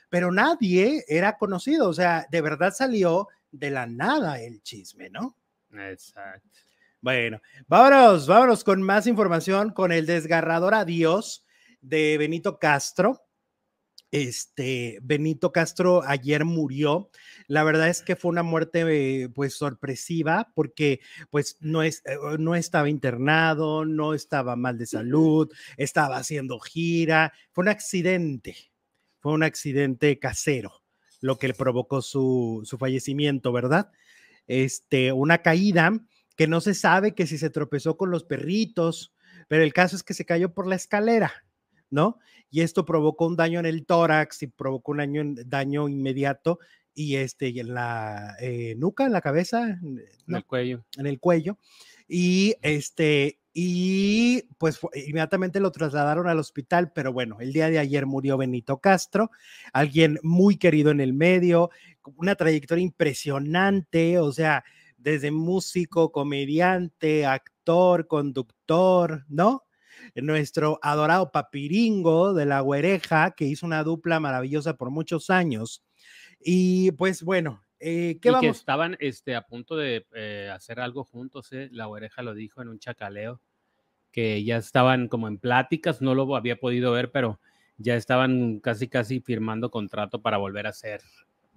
pero 0.10 0.32
nadie 0.32 1.04
era 1.08 1.38
conocido, 1.38 1.90
o 1.90 1.94
sea, 1.94 2.28
de 2.32 2.42
verdad 2.42 2.74
salió 2.74 3.28
de 3.52 3.72
la 3.72 3.86
nada 3.86 4.42
el 4.42 4.62
chisme, 4.62 5.10
¿no? 5.10 5.36
Exacto. 5.72 6.48
Bueno, 7.02 7.42
vámonos, 7.68 8.28
vámonos 8.28 8.64
con 8.64 8.82
más 8.82 9.08
información 9.08 9.72
con 9.72 9.92
el 9.92 10.06
desgarrador 10.06 10.74
adiós 10.74 11.46
de 11.82 12.18
Benito 12.18 12.60
Castro. 12.60 13.22
Este, 14.12 15.00
Benito 15.02 15.52
Castro 15.52 16.04
ayer 16.04 16.46
murió. 16.46 17.12
La 17.48 17.64
verdad 17.64 17.90
es 17.90 18.02
que 18.02 18.16
fue 18.16 18.30
una 18.30 18.44
muerte 18.44 19.30
pues 19.36 19.54
sorpresiva 19.54 20.52
porque 20.56 21.00
pues 21.30 21.58
no, 21.60 21.84
es, 21.84 22.02
eh, 22.06 22.18
no 22.40 22.56
estaba 22.56 22.90
internado, 22.90 23.86
no 23.86 24.14
estaba 24.14 24.56
mal 24.56 24.78
de 24.78 24.86
salud, 24.88 25.52
estaba 25.78 26.18
haciendo 26.18 26.60
gira, 26.60 27.34
fue 27.52 27.64
un 27.64 27.70
accidente, 27.70 28.56
fue 29.20 29.34
un 29.34 29.44
accidente 29.44 30.18
casero 30.20 30.82
lo 31.22 31.38
que 31.38 31.50
le 31.50 31.54
provocó 31.54 32.02
su, 32.02 32.62
su 32.64 32.78
fallecimiento, 32.78 33.52
¿verdad? 33.52 33.92
Este, 34.48 35.12
una 35.12 35.40
caída 35.40 35.92
que 36.36 36.48
no 36.48 36.62
se 36.62 36.74
sabe 36.74 37.14
que 37.14 37.28
si 37.28 37.38
se 37.38 37.50
tropezó 37.50 37.98
con 37.98 38.12
los 38.12 38.24
perritos, 38.24 39.14
pero 39.48 39.64
el 39.64 39.74
caso 39.74 39.96
es 39.96 40.04
que 40.04 40.14
se 40.14 40.26
cayó 40.26 40.54
por 40.54 40.68
la 40.68 40.76
escalera, 40.76 41.46
¿no? 41.90 42.20
Y 42.50 42.62
esto 42.62 42.86
provocó 42.86 43.28
un 43.28 43.36
daño 43.36 43.60
en 43.60 43.66
el 43.66 43.86
tórax 43.86 44.44
y 44.44 44.48
provocó 44.48 44.92
un 44.92 44.98
daño, 44.98 45.24
daño 45.46 45.88
inmediato 45.88 46.60
y 46.94 47.16
este, 47.16 47.48
en 47.60 47.74
la 47.74 48.36
eh, 48.40 48.76
nuca, 48.78 49.06
en 49.06 49.14
la 49.14 49.22
cabeza, 49.22 49.80
en 49.82 50.02
el 50.28 50.46
cuello. 50.46 50.84
En 50.98 51.08
el 51.08 51.20
cuello. 51.20 51.58
Y 52.08 52.56
este, 52.62 53.40
y 53.54 54.44
pues 54.58 54.80
inmediatamente 54.94 55.60
lo 55.60 55.72
trasladaron 55.72 56.28
al 56.28 56.40
hospital, 56.40 56.92
pero 56.94 57.12
bueno, 57.12 57.38
el 57.40 57.52
día 57.54 57.70
de 57.70 57.80
ayer 57.80 58.06
murió 58.06 58.38
Benito 58.38 58.80
Castro, 58.80 59.32
alguien 59.74 60.20
muy 60.24 60.58
querido 60.58 60.92
en 60.92 61.00
el 61.00 61.14
medio, 61.14 61.70
una 62.16 62.36
trayectoria 62.36 62.84
impresionante, 62.84 64.20
o 64.20 64.32
sea, 64.32 64.64
desde 64.98 65.32
músico, 65.32 66.12
comediante, 66.12 67.26
actor, 67.26 68.08
conductor, 68.08 69.26
¿no? 69.30 69.64
Nuestro 70.16 70.80
adorado 70.82 71.32
papiringo 71.32 72.34
de 72.34 72.46
la 72.46 72.62
Güereja, 72.62 73.32
que 73.32 73.46
hizo 73.46 73.66
una 73.66 73.84
dupla 73.84 74.20
maravillosa 74.20 74.76
por 74.76 74.90
muchos 74.90 75.30
años 75.30 75.84
y 76.40 76.92
pues 76.94 77.24
bueno, 77.24 77.64
eh, 77.80 78.18
¿qué 78.22 78.30
vamos? 78.32 78.42
Que 78.42 78.50
estaban 78.50 78.96
este, 79.00 79.36
a 79.36 79.46
punto 79.46 79.76
de 79.76 80.06
eh, 80.16 80.50
hacer 80.54 80.80
algo 80.80 81.04
juntos, 81.04 81.52
¿eh? 81.52 81.70
la 81.72 81.88
oreja 81.88 82.24
lo 82.24 82.34
dijo 82.34 82.62
en 82.62 82.70
un 82.70 82.80
chacaleo, 82.80 83.42
que 84.12 84.44
ya 84.44 84.58
estaban 84.58 85.08
como 85.08 85.28
en 85.28 85.38
pláticas, 85.38 86.02
no 86.02 86.16
lo 86.16 86.36
había 86.36 86.60
podido 86.60 86.92
ver, 86.92 87.12
pero 87.12 87.40
ya 87.78 87.96
estaban 87.96 88.60
casi 88.60 88.88
casi 88.88 89.20
firmando 89.20 89.70
contrato 89.70 90.22
para 90.22 90.38
volver 90.38 90.66
a 90.66 90.72
hacer 90.72 91.02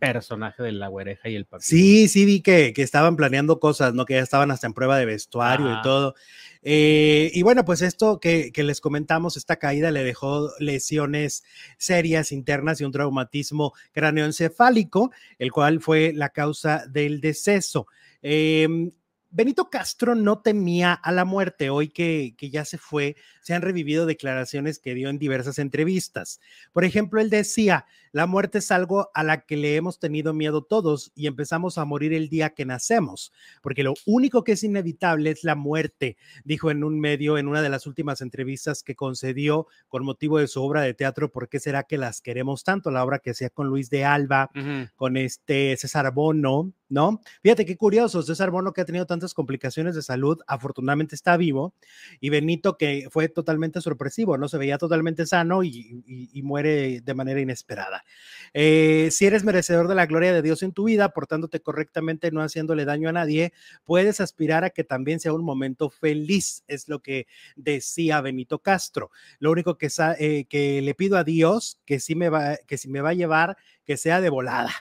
personaje 0.02 0.64
de 0.64 0.72
la 0.72 0.88
güereja 0.88 1.28
y 1.28 1.36
el 1.36 1.44
papel. 1.44 1.64
Sí, 1.64 2.08
sí 2.08 2.24
vi 2.24 2.40
que, 2.40 2.72
que, 2.72 2.82
estaban 2.82 3.14
planeando 3.14 3.60
cosas, 3.60 3.94
¿no? 3.94 4.04
Que 4.04 4.14
ya 4.14 4.20
estaban 4.20 4.50
hasta 4.50 4.66
en 4.66 4.74
prueba 4.74 4.98
de 4.98 5.06
vestuario 5.06 5.72
y 5.72 5.80
todo. 5.82 6.16
Eh, 6.62 7.30
y 7.32 7.42
bueno, 7.42 7.64
pues 7.64 7.82
esto 7.82 8.18
que, 8.18 8.50
que, 8.50 8.64
les 8.64 8.80
comentamos, 8.80 9.36
esta 9.36 9.60
caída 9.60 9.92
le 9.92 10.02
dejó 10.02 10.50
lesiones 10.58 11.44
serias 11.78 12.32
internas 12.32 12.80
y 12.80 12.84
un 12.84 12.90
traumatismo 12.90 13.74
cráneoencefálico, 13.92 15.12
el 15.38 15.52
cual 15.52 15.80
fue 15.80 16.12
la 16.12 16.30
causa 16.30 16.84
del 16.88 17.20
deceso. 17.20 17.86
Eh, 18.22 18.90
Benito 19.30 19.70
Castro 19.70 20.14
no 20.14 20.40
temía 20.40 20.92
a 20.92 21.10
la 21.10 21.24
muerte. 21.24 21.70
Hoy 21.70 21.88
que, 21.88 22.34
que, 22.36 22.50
ya 22.50 22.66
se 22.66 22.76
fue, 22.76 23.16
se 23.42 23.54
han 23.54 23.62
revivido 23.62 24.06
declaraciones 24.06 24.78
que 24.78 24.94
dio 24.94 25.08
en 25.08 25.18
diversas 25.18 25.58
entrevistas. 25.58 26.40
Por 26.72 26.84
ejemplo, 26.84 27.20
él 27.20 27.30
decía, 27.30 27.86
la 28.12 28.26
muerte 28.26 28.58
es 28.58 28.70
algo 28.70 29.10
a 29.14 29.22
la 29.22 29.46
que 29.46 29.56
le 29.56 29.76
hemos 29.76 29.98
tenido 29.98 30.34
miedo 30.34 30.62
todos 30.62 31.12
y 31.14 31.26
empezamos 31.26 31.78
a 31.78 31.84
morir 31.84 32.12
el 32.12 32.28
día 32.28 32.50
que 32.50 32.66
nacemos, 32.66 33.32
porque 33.62 33.82
lo 33.82 33.94
único 34.06 34.44
que 34.44 34.52
es 34.52 34.62
inevitable 34.62 35.30
es 35.30 35.44
la 35.44 35.54
muerte, 35.54 36.16
dijo 36.44 36.70
en 36.70 36.84
un 36.84 37.00
medio, 37.00 37.38
en 37.38 37.48
una 37.48 37.62
de 37.62 37.70
las 37.70 37.86
últimas 37.86 38.20
entrevistas 38.20 38.82
que 38.82 38.94
concedió 38.94 39.66
con 39.88 40.04
motivo 40.04 40.38
de 40.38 40.46
su 40.46 40.62
obra 40.62 40.82
de 40.82 40.94
teatro, 40.94 41.30
¿Por 41.32 41.48
qué 41.48 41.60
será 41.60 41.84
que 41.84 41.98
las 41.98 42.20
queremos 42.20 42.64
tanto? 42.64 42.90
La 42.90 43.04
obra 43.04 43.18
que 43.18 43.30
hacía 43.30 43.50
con 43.50 43.68
Luis 43.68 43.90
de 43.90 44.04
Alba, 44.04 44.50
uh 44.54 44.58
-huh. 44.58 44.90
con 44.94 45.16
este 45.16 45.76
César 45.76 46.12
Bono, 46.12 46.72
¿no? 46.88 47.20
Fíjate 47.42 47.64
qué 47.64 47.76
curioso, 47.76 48.22
César 48.22 48.50
Bono 48.50 48.72
que 48.72 48.82
ha 48.82 48.84
tenido 48.84 49.06
tantas 49.06 49.32
complicaciones 49.32 49.94
de 49.94 50.02
salud, 50.02 50.38
afortunadamente 50.46 51.14
está 51.14 51.36
vivo, 51.38 51.74
y 52.20 52.28
Benito 52.28 52.76
que 52.76 53.08
fue 53.10 53.28
totalmente 53.32 53.80
sorpresivo, 53.80 54.38
¿no? 54.38 54.48
Se 54.48 54.58
veía 54.58 54.78
totalmente 54.78 55.26
sano 55.26 55.64
y, 55.64 56.02
muere 56.42 57.00
de 57.00 57.14
manera 57.14 57.40
inesperada. 57.40 58.04
Eh, 58.52 59.08
si 59.10 59.26
eres 59.26 59.44
merecedor 59.44 59.88
de 59.88 59.94
la 59.94 60.06
gloria 60.06 60.32
de 60.32 60.42
Dios 60.42 60.62
en 60.62 60.72
tu 60.72 60.84
vida, 60.84 61.10
portándote 61.10 61.60
correctamente, 61.60 62.30
no 62.30 62.42
haciéndole 62.42 62.84
daño 62.84 63.08
a 63.08 63.12
nadie, 63.12 63.52
puedes 63.84 64.20
aspirar 64.20 64.64
a 64.64 64.70
que 64.70 64.84
también 64.84 65.20
sea 65.20 65.32
un 65.32 65.44
momento 65.44 65.90
feliz, 65.90 66.64
es 66.66 66.88
lo 66.88 67.00
que 67.00 67.26
decía 67.56 68.20
Benito 68.20 68.60
Castro. 68.60 69.10
Lo 69.38 69.50
único 69.50 69.78
que, 69.78 69.88
eh, 70.18 70.44
que 70.48 70.82
le 70.82 70.94
pido 70.94 71.16
a 71.16 71.24
Dios, 71.24 71.80
que 71.84 72.00
si 72.00 72.14
me 72.14 72.28
va, 72.28 72.56
que 72.66 72.78
si 72.78 72.88
me 72.88 73.00
va 73.00 73.10
a 73.10 73.14
llevar, 73.14 73.56
que 73.84 73.96
sea 73.96 74.20
de 74.20 74.30
volada 74.30 74.72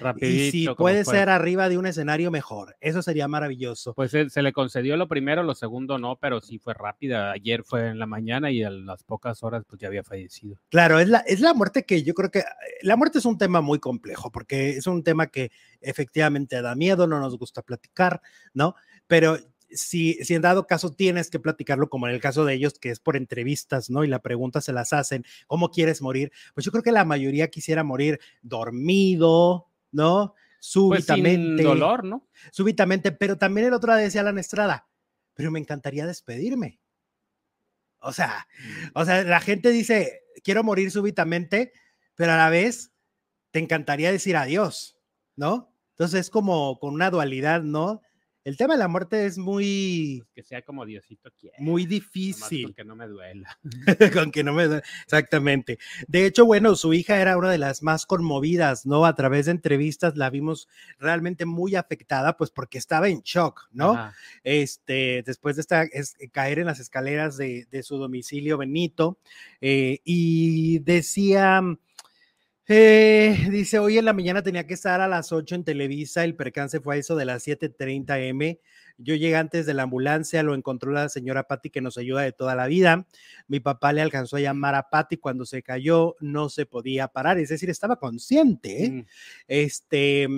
Rapidito, 0.00 0.42
y 0.42 0.50
si 0.50 0.68
puede 0.74 1.04
ser 1.04 1.28
arriba 1.28 1.68
de 1.68 1.78
un 1.78 1.86
escenario 1.86 2.30
mejor, 2.30 2.76
eso 2.80 3.02
sería 3.02 3.28
maravilloso. 3.28 3.94
Pues 3.94 4.10
se, 4.10 4.30
se, 4.30 4.42
le 4.42 4.52
concedió 4.52 4.96
lo 4.96 5.08
primero, 5.08 5.42
lo 5.42 5.54
segundo 5.54 5.98
no, 5.98 6.16
pero 6.16 6.40
sí 6.40 6.58
fue 6.58 6.74
rápida. 6.74 7.32
Ayer 7.32 7.62
fue 7.64 7.88
en 7.88 7.98
la 7.98 8.06
mañana 8.06 8.50
y 8.50 8.62
a 8.62 8.70
las 8.70 9.04
pocas 9.04 9.42
horas 9.42 9.64
pues 9.68 9.80
ya 9.80 9.88
había 9.88 10.02
fallecido. 10.02 10.56
Claro, 10.70 10.98
es 10.98 11.08
la, 11.08 11.18
es 11.18 11.40
la 11.40 11.54
muerte 11.54 11.84
que 11.84 12.02
yo 12.02 12.14
creo 12.14 12.30
que 12.30 12.42
la 12.82 12.96
muerte 12.96 13.18
es 13.18 13.24
un 13.24 13.38
tema 13.38 13.60
muy 13.60 13.78
complejo 13.78 14.30
porque 14.30 14.70
es 14.70 14.86
un 14.86 15.02
tema 15.02 15.26
que 15.26 15.52
efectivamente 15.80 16.60
da 16.62 16.74
miedo, 16.74 17.06
no 17.06 17.20
nos 17.20 17.38
gusta 17.38 17.62
platicar, 17.62 18.20
¿no? 18.54 18.74
Pero 19.06 19.38
si, 19.70 20.14
si, 20.24 20.34
en 20.34 20.42
dado 20.42 20.66
caso 20.66 20.92
tienes 20.92 21.30
que 21.30 21.38
platicarlo, 21.38 21.88
como 21.88 22.08
en 22.08 22.14
el 22.14 22.20
caso 22.20 22.44
de 22.44 22.54
ellos, 22.54 22.78
que 22.78 22.90
es 22.90 23.00
por 23.00 23.16
entrevistas, 23.16 23.90
¿no? 23.90 24.04
Y 24.04 24.08
la 24.08 24.20
pregunta 24.20 24.60
se 24.60 24.72
las 24.72 24.92
hacen, 24.92 25.24
¿cómo 25.46 25.70
quieres 25.70 26.02
morir? 26.02 26.32
Pues 26.54 26.64
yo 26.64 26.72
creo 26.72 26.82
que 26.82 26.92
la 26.92 27.04
mayoría 27.04 27.48
quisiera 27.48 27.84
morir 27.84 28.20
dormido, 28.42 29.69
¿no? 29.92 30.34
Súbitamente. 30.58 31.38
Pues 31.38 31.58
sin 31.58 31.64
dolor, 31.64 32.04
¿no? 32.04 32.28
Súbitamente, 32.52 33.12
pero 33.12 33.38
también 33.38 33.68
el 33.68 33.72
otro 33.72 33.94
decía 33.94 34.20
Alan 34.20 34.38
Estrada, 34.38 34.88
pero 35.34 35.50
me 35.50 35.58
encantaría 35.58 36.06
despedirme. 36.06 36.80
O 38.00 38.12
sea, 38.12 38.46
o 38.94 39.04
sea, 39.04 39.22
la 39.24 39.40
gente 39.40 39.70
dice, 39.70 40.22
quiero 40.42 40.64
morir 40.64 40.90
súbitamente, 40.90 41.72
pero 42.14 42.32
a 42.32 42.36
la 42.36 42.50
vez 42.50 42.92
te 43.50 43.58
encantaría 43.58 44.12
decir 44.12 44.36
adiós, 44.36 44.98
¿no? 45.36 45.74
Entonces 45.92 46.20
es 46.20 46.30
como 46.30 46.78
con 46.78 46.94
una 46.94 47.10
dualidad, 47.10 47.62
¿no? 47.62 48.02
El 48.50 48.56
tema 48.56 48.74
de 48.74 48.80
la 48.80 48.88
muerte 48.88 49.26
es 49.26 49.38
muy. 49.38 50.18
Pues 50.24 50.32
que 50.34 50.42
sea 50.42 50.62
como 50.62 50.84
Diosito 50.84 51.30
quiere. 51.38 51.56
Muy 51.60 51.86
difícil. 51.86 52.64
Con 52.64 52.74
que 52.74 52.84
no 52.84 52.96
me 52.96 53.06
duela. 53.06 53.60
con 54.12 54.32
que 54.32 54.42
no 54.42 54.52
me 54.52 54.64
duela. 54.64 54.82
Exactamente. 55.04 55.78
De 56.08 56.26
hecho, 56.26 56.44
bueno, 56.44 56.74
su 56.74 56.92
hija 56.92 57.20
era 57.20 57.36
una 57.36 57.48
de 57.48 57.58
las 57.58 57.84
más 57.84 58.06
conmovidas, 58.06 58.86
¿no? 58.86 59.06
A 59.06 59.14
través 59.14 59.46
de 59.46 59.52
entrevistas 59.52 60.16
la 60.16 60.30
vimos 60.30 60.66
realmente 60.98 61.46
muy 61.46 61.76
afectada, 61.76 62.36
pues 62.36 62.50
porque 62.50 62.78
estaba 62.78 63.08
en 63.08 63.20
shock, 63.20 63.68
¿no? 63.70 63.92
Ajá. 63.92 64.14
Este, 64.42 65.22
después 65.24 65.54
de 65.54 65.60
esta, 65.60 65.84
es, 65.84 66.16
caer 66.32 66.58
en 66.58 66.66
las 66.66 66.80
escaleras 66.80 67.36
de, 67.36 67.68
de 67.70 67.84
su 67.84 67.98
domicilio 67.98 68.58
Benito, 68.58 69.20
eh, 69.60 70.00
y 70.02 70.80
decía 70.80 71.62
eh, 72.72 73.48
dice, 73.50 73.80
hoy 73.80 73.98
en 73.98 74.04
la 74.04 74.12
mañana 74.12 74.42
tenía 74.44 74.64
que 74.64 74.74
estar 74.74 75.00
a 75.00 75.08
las 75.08 75.32
8 75.32 75.56
en 75.56 75.64
Televisa, 75.64 76.22
el 76.22 76.36
percance 76.36 76.78
fue 76.80 76.94
a 76.94 76.98
eso 76.98 77.16
de 77.16 77.24
las 77.24 77.44
7.30 77.44 78.20
M. 78.28 78.60
Yo 78.98 79.14
llegué 79.14 79.36
antes 79.36 79.66
de 79.66 79.74
la 79.74 79.84
ambulancia, 79.84 80.42
lo 80.42 80.54
encontró 80.54 80.92
la 80.92 81.08
señora 81.08 81.44
Patti 81.44 81.70
que 81.70 81.80
nos 81.80 81.98
ayuda 81.98 82.22
de 82.22 82.32
toda 82.32 82.54
la 82.54 82.66
vida. 82.66 83.06
Mi 83.48 83.60
papá 83.60 83.92
le 83.92 84.02
alcanzó 84.02 84.36
a 84.36 84.40
llamar 84.40 84.74
a 84.74 84.90
Patti 84.90 85.16
cuando 85.16 85.46
se 85.46 85.62
cayó, 85.62 86.16
no 86.20 86.48
se 86.48 86.66
podía 86.66 87.08
parar, 87.08 87.38
es 87.38 87.48
decir, 87.48 87.70
estaba 87.70 87.96
consciente. 87.96 88.84
¿eh? 88.84 88.90
Mm. 88.90 89.06
Este, 89.48 90.28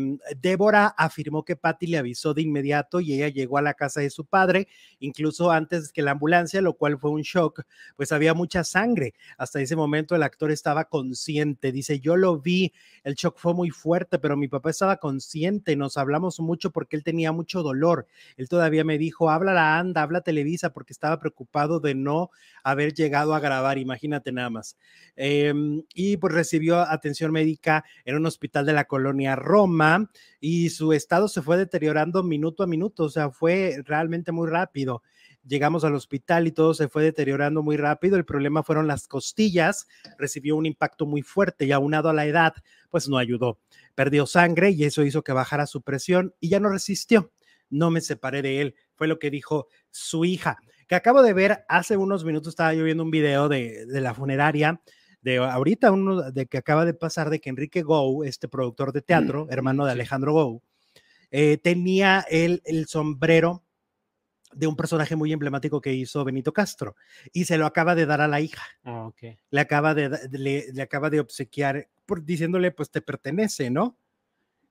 Débora 0.41 0.95
afirmó 0.97 1.45
que 1.45 1.57
Patti 1.57 1.87
le 1.87 1.99
avisó 1.99 2.35
de 2.35 2.43
inmediato 2.43 3.01
y 3.01 3.15
ella 3.15 3.29
llegó 3.29 3.59
a 3.59 3.63
la 3.63 3.75
casa 3.75 4.01
de 4.01 4.11
su 4.11 4.25
padre, 4.25 4.69
incluso 5.01 5.51
antes 5.51 5.93
que 5.93 6.03
la 6.03 6.13
ambulancia, 6.13 6.61
lo 6.61 6.75
cual 6.75 6.99
fue 6.99 7.11
un 7.11 7.23
shock, 7.23 7.63
pues 7.97 8.13
había 8.13 8.35
mucha 8.35 8.65
sangre. 8.65 9.15
Hasta 9.39 9.61
ese 9.61 9.77
momento 9.77 10.15
el 10.15 10.23
actor 10.23 10.51
estaba 10.51 10.85
consciente, 10.85 11.73
dice, 11.73 12.01
yo 12.01 12.17
lo 12.17 12.39
vi, 12.39 12.73
el 13.05 13.15
shock 13.15 13.39
fue 13.39 13.55
muy 13.55 13.71
fuerte, 13.71 14.19
pero 14.19 14.37
mi 14.37 14.49
papá 14.49 14.71
estaba 14.71 14.97
consciente, 14.97 15.77
nos 15.77 15.97
hablamos 15.97 16.41
mucho 16.41 16.71
porque 16.71 16.97
él 16.97 17.05
tenía 17.05 17.33
mucho 17.33 17.63
dolor. 17.63 18.07
Él 18.37 18.49
todavía 18.53 18.85
me 18.85 18.99
dijo, 18.99 19.31
habla 19.31 19.55
la 19.55 19.79
anda, 19.79 20.03
habla 20.03 20.21
Televisa, 20.21 20.75
porque 20.75 20.93
estaba 20.93 21.19
preocupado 21.19 21.81
de 21.81 21.95
no 21.95 22.29
haber 22.63 22.93
llegado 22.93 23.35
a 23.35 23.41
grabar, 23.41 23.79
imagínate 23.79 24.31
nada 24.31 24.51
más. 24.51 24.77
Eh, 25.17 25.55
y 25.95 26.19
pues 26.19 26.35
recibió 26.35 26.81
atención 26.81 27.33
médica 27.33 27.83
en 28.05 28.17
un 28.17 28.27
hospital 28.27 28.67
de 28.67 28.75
la 28.75 28.85
colonia 28.85 29.37
Roma 29.37 30.11
y 30.39 30.69
su 30.69 30.93
estado 30.93 31.29
se 31.29 31.41
fue 31.41 31.57
deteriorando 31.57 32.23
minuto 32.23 32.63
a 32.63 32.67
minuto, 32.67 33.05
o 33.05 33.09
sea, 33.09 33.31
fue 33.31 33.81
realmente 33.87 34.33
muy 34.33 34.51
rápido 34.51 35.03
llegamos 35.45 35.83
al 35.83 35.95
hospital 35.95 36.47
y 36.47 36.53
todo 36.53 36.73
se 36.73 36.89
fue 36.89 37.03
deteriorando 37.03 37.65
muy 37.65 37.77
rápido. 37.77 38.17
El 38.17 38.25
problema 38.25 38.63
fueron 38.63 38.87
las 38.87 39.09
costillas, 39.09 39.89
recibió 40.19 40.57
un 40.57 40.67
impacto 40.67 41.05
muy 41.05 41.23
fuerte 41.23 41.65
y 41.65 41.73
aunado 41.73 42.09
a 42.09 42.13
la 42.13 42.27
edad, 42.27 42.55
pues 42.91 43.09
no 43.09 43.19
ayudó. 43.19 43.59
Perdió 43.95 44.27
sangre 44.27 44.71
y 44.71 44.85
eso 44.85 45.03
hizo 45.03 45.23
que 45.23 45.33
bajara 45.33 45.67
su 45.67 45.83
presión 45.83 46.33
y 46.39 46.49
ya 46.49 46.61
no 46.61 46.69
resistió. 46.69 47.33
No 47.73 47.91
me 47.91 48.01
separé 48.01 48.43
de 48.43 48.61
él, 48.61 48.75
fue 48.95 49.09
lo 49.09 49.19
que 49.19 49.31
dijo 49.31 49.67
su 49.91 50.25
hija, 50.25 50.59
que 50.87 50.95
acabo 50.95 51.23
de 51.23 51.33
ver 51.33 51.65
hace 51.69 51.97
unos 51.97 52.25
minutos, 52.25 52.51
estaba 52.51 52.75
yo 52.75 52.85
viendo 52.85 53.03
un 53.03 53.11
video 53.11 53.49
de, 53.49 53.87
de 53.87 54.01
la 54.01 54.15
funeraria 54.15 54.81
de 55.23 55.39
ahorita, 55.39 55.93
uno 55.93 56.31
de 56.31 56.47
que 56.47 56.59
acaba 56.59 56.85
de 56.85 56.95
pasar, 56.95 57.31
de 57.31 57.41
que 57.41 57.49
Enrique 57.49 57.83
Gou, 57.83 58.25
este 58.25 58.49
productor 58.49 58.93
de 58.93 59.03
teatro, 59.03 59.47
hermano 59.51 59.87
de 59.87 59.93
Alejandro 59.93 60.33
Gou, 60.33 60.63
eh, 61.31 61.59
tenía 61.59 62.27
el, 62.29 62.61
el 62.65 62.87
sombrero 62.87 63.65
de 64.53 64.67
un 64.67 64.77
personaje 64.77 65.17
muy 65.17 65.33
emblemático 65.33 65.81
que 65.81 65.95
hizo 65.95 66.25
Benito 66.25 66.53
Castro 66.53 66.97
y 67.33 67.45
se 67.45 67.57
lo 67.57 67.67
acaba 67.67 67.95
de 67.95 68.05
dar 68.05 68.21
a 68.21 68.29
la 68.29 68.41
hija. 68.41 68.63
Oh, 68.85 69.07
okay. 69.07 69.39
Le 69.51 69.61
acaba 69.61 69.95
de 69.95 70.11
le, 70.31 70.73
le, 70.73 70.83
acaba 70.83 71.09
de 71.09 71.21
obsequiar 71.21 71.89
por, 72.05 72.25
diciéndole 72.25 72.71
pues 72.73 72.91
te 72.91 73.01
pertenece, 73.01 73.71
¿no? 73.71 73.97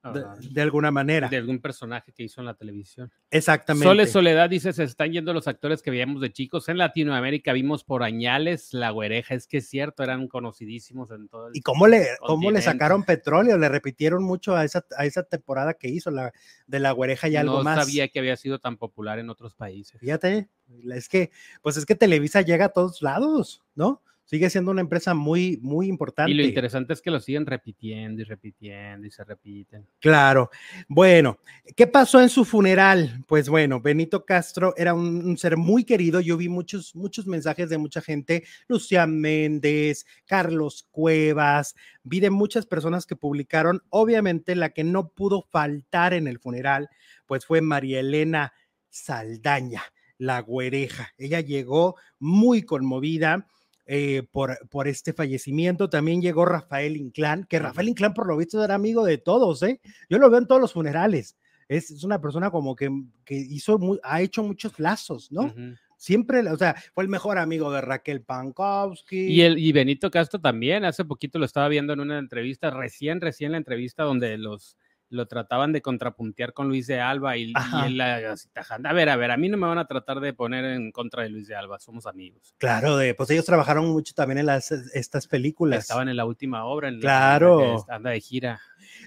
De, 0.02 0.24
de, 0.50 0.62
alguna 0.62 0.90
manera. 0.90 1.28
De 1.28 1.36
algún 1.36 1.60
personaje 1.60 2.12
que 2.12 2.24
hizo 2.24 2.40
en 2.40 2.46
la 2.46 2.54
televisión. 2.54 3.12
Exactamente. 3.30 3.86
Sole 3.86 4.06
Soledad 4.06 4.50
dice, 4.50 4.72
se 4.72 4.82
están 4.82 5.12
yendo 5.12 5.32
los 5.32 5.46
actores 5.46 5.80
que 5.80 5.92
veíamos 5.92 6.20
de 6.20 6.32
chicos. 6.32 6.68
En 6.68 6.78
Latinoamérica 6.78 7.52
vimos 7.52 7.84
por 7.84 8.02
Añales, 8.02 8.74
La 8.74 8.90
Güereja, 8.90 9.34
es 9.34 9.46
que 9.46 9.58
es 9.58 9.68
cierto, 9.68 10.02
eran 10.02 10.26
conocidísimos 10.26 11.10
en 11.12 11.28
todo 11.28 11.48
el 11.48 11.56
¿Y 11.56 11.60
cómo 11.60 11.86
le, 11.86 12.08
cómo 12.20 12.50
le 12.50 12.60
sacaron 12.62 13.04
petróleo? 13.04 13.56
Le 13.58 13.68
repitieron 13.68 14.24
mucho 14.24 14.56
a 14.56 14.64
esa, 14.64 14.84
a 14.96 15.06
esa 15.06 15.22
temporada 15.22 15.74
que 15.74 15.88
hizo 15.88 16.10
la, 16.10 16.32
de 16.66 16.80
La 16.80 16.90
Güereja 16.90 17.28
y 17.28 17.36
algo 17.36 17.58
no 17.58 17.64
más. 17.64 17.76
No 17.76 17.84
sabía 17.84 18.08
que 18.08 18.18
había 18.18 18.36
sido 18.36 18.58
tan 18.58 18.78
popular 18.78 19.20
en 19.20 19.30
otros 19.30 19.54
países. 19.54 20.00
Fíjate, 20.00 20.48
es 20.92 21.08
que, 21.08 21.30
pues 21.62 21.76
es 21.76 21.86
que 21.86 21.94
Televisa 21.94 22.40
llega 22.40 22.66
a 22.66 22.70
todos 22.70 23.02
lados, 23.02 23.62
¿no? 23.74 24.02
Sigue 24.24 24.48
siendo 24.50 24.70
una 24.70 24.80
empresa 24.80 25.14
muy, 25.14 25.58
muy 25.62 25.88
importante. 25.88 26.32
Y 26.32 26.34
lo 26.34 26.42
interesante 26.42 26.92
es 26.92 27.02
que 27.02 27.10
lo 27.10 27.20
siguen 27.20 27.46
repitiendo 27.46 28.22
y 28.22 28.24
repitiendo 28.24 29.06
y 29.06 29.10
se 29.10 29.24
repiten. 29.24 29.86
Claro. 30.00 30.50
Bueno, 30.88 31.38
¿qué 31.76 31.86
pasó 31.86 32.20
en 32.20 32.28
su 32.28 32.44
funeral? 32.44 33.24
Pues 33.26 33.48
bueno, 33.48 33.80
Benito 33.80 34.24
Castro 34.24 34.74
era 34.76 34.94
un, 34.94 35.24
un 35.24 35.36
ser 35.36 35.56
muy 35.56 35.84
querido. 35.84 36.20
Yo 36.20 36.36
vi 36.36 36.48
muchos, 36.48 36.94
muchos 36.94 37.26
mensajes 37.26 37.68
de 37.68 37.78
mucha 37.78 38.00
gente, 38.00 38.44
Lucía 38.68 39.06
Méndez, 39.06 40.06
Carlos 40.26 40.88
Cuevas, 40.90 41.74
vi 42.02 42.20
de 42.20 42.30
muchas 42.30 42.66
personas 42.66 43.06
que 43.06 43.16
publicaron. 43.16 43.82
Obviamente 43.90 44.54
la 44.54 44.70
que 44.70 44.84
no 44.84 45.08
pudo 45.08 45.42
faltar 45.50 46.14
en 46.14 46.26
el 46.26 46.38
funeral, 46.38 46.88
pues 47.26 47.44
fue 47.46 47.60
María 47.60 48.00
Elena 48.00 48.52
Saldaña, 48.88 49.82
la 50.18 50.40
güereja. 50.40 51.12
Ella 51.18 51.40
llegó 51.40 51.96
muy 52.18 52.62
conmovida 52.62 53.46
eh, 53.86 54.22
por, 54.30 54.58
por 54.68 54.88
este 54.88 55.12
fallecimiento. 55.12 55.90
También 55.90 56.22
llegó 56.22 56.44
Rafael 56.44 56.96
Inclán, 56.96 57.44
que 57.44 57.58
Rafael 57.58 57.88
Inclán 57.88 58.14
por 58.14 58.26
lo 58.26 58.36
visto 58.36 58.62
era 58.62 58.74
amigo 58.74 59.04
de 59.04 59.18
todos, 59.18 59.62
¿eh? 59.62 59.80
Yo 60.08 60.18
lo 60.18 60.30
veo 60.30 60.40
en 60.40 60.46
todos 60.46 60.60
los 60.60 60.72
funerales. 60.72 61.36
Es, 61.68 61.90
es 61.90 62.04
una 62.04 62.20
persona 62.20 62.50
como 62.50 62.76
que, 62.76 62.90
que 63.24 63.34
hizo, 63.34 63.78
ha 64.02 64.20
hecho 64.20 64.42
muchos 64.42 64.78
lazos, 64.78 65.32
¿no? 65.32 65.54
Siempre, 65.96 66.40
o 66.50 66.56
sea, 66.56 66.74
fue 66.94 67.04
el 67.04 67.08
mejor 67.08 67.38
amigo 67.38 67.70
de 67.70 67.80
Raquel 67.80 68.22
Pankowski. 68.22 69.28
Y, 69.28 69.42
el, 69.42 69.56
y 69.58 69.70
Benito 69.70 70.10
Castro 70.10 70.40
también, 70.40 70.84
hace 70.84 71.04
poquito 71.04 71.38
lo 71.38 71.44
estaba 71.44 71.68
viendo 71.68 71.92
en 71.92 72.00
una 72.00 72.18
entrevista, 72.18 72.70
recién, 72.70 73.20
recién 73.20 73.52
la 73.52 73.58
entrevista 73.58 74.02
donde 74.02 74.36
los 74.36 74.76
lo 75.12 75.26
trataban 75.26 75.72
de 75.72 75.82
contrapuntear 75.82 76.52
con 76.54 76.68
Luis 76.68 76.86
de 76.86 77.00
Alba 77.00 77.36
y, 77.36 77.52
él 77.86 78.00
así 78.00 78.48
tajando. 78.48 78.88
A 78.88 78.92
ver, 78.92 79.08
a 79.08 79.16
ver, 79.16 79.30
a 79.30 79.36
mí 79.36 79.48
no 79.48 79.58
me 79.58 79.66
van 79.66 79.78
a 79.78 79.86
tratar 79.86 80.20
de 80.20 80.32
poner 80.32 80.64
en 80.64 80.90
contra 80.90 81.22
de 81.22 81.28
Luis 81.28 81.46
de 81.48 81.54
Alba, 81.54 81.78
somos 81.78 82.06
amigos. 82.06 82.54
Claro, 82.58 82.96
de, 82.96 83.14
pues 83.14 83.30
ellos 83.30 83.44
trabajaron 83.44 83.88
mucho 83.88 84.14
también 84.14 84.38
en 84.38 84.46
las, 84.46 84.72
estas 84.72 85.26
películas. 85.26 85.80
Estaban 85.80 86.08
en 86.08 86.16
la 86.16 86.24
última 86.24 86.64
obra. 86.64 86.88
En 86.88 87.00
claro. 87.00 87.84
anda 87.88 88.10
de 88.10 88.20
gira. 88.20 88.60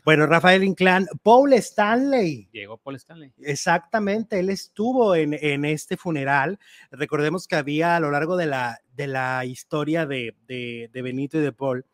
Bueno, 0.04 0.28
Rafael 0.28 0.64
Inclán, 0.64 1.08
Paul 1.24 1.54
Stanley. 1.54 2.50
Llegó 2.52 2.78
Paul 2.78 2.96
Stanley. 2.96 3.34
Exactamente, 3.40 4.40
él 4.40 4.50
estuvo 4.50 5.16
en, 5.16 5.34
en 5.34 5.66
este 5.66 5.98
funeral. 5.98 6.60
Recordemos 6.92 7.48
que 7.48 7.56
había 7.56 7.96
a 7.96 8.00
lo 8.00 8.12
largo 8.12 8.38
de 8.38 8.46
la, 8.46 8.80
de 8.94 9.08
la 9.08 9.44
historia 9.46 10.06
de, 10.06 10.36
de, 10.48 10.90
de 10.94 11.02
Benito 11.02 11.38
y 11.38 11.42
de 11.42 11.52
Paul, 11.52 11.86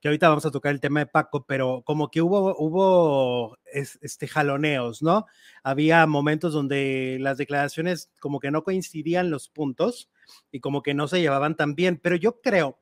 que 0.00 0.08
ahorita 0.08 0.28
vamos 0.28 0.46
a 0.46 0.50
tocar 0.50 0.72
el 0.72 0.80
tema 0.80 1.00
de 1.00 1.06
Paco, 1.06 1.44
pero 1.46 1.82
como 1.84 2.10
que 2.10 2.22
hubo, 2.22 2.56
hubo 2.58 3.58
este, 3.72 4.26
jaloneos, 4.26 5.02
¿no? 5.02 5.26
Había 5.62 6.06
momentos 6.06 6.52
donde 6.52 7.18
las 7.20 7.36
declaraciones 7.36 8.10
como 8.18 8.40
que 8.40 8.50
no 8.50 8.64
coincidían 8.64 9.30
los 9.30 9.48
puntos 9.48 10.10
y 10.50 10.60
como 10.60 10.82
que 10.82 10.94
no 10.94 11.06
se 11.06 11.20
llevaban 11.20 11.56
tan 11.56 11.74
bien, 11.74 11.98
pero 12.02 12.16
yo 12.16 12.40
creo 12.40 12.80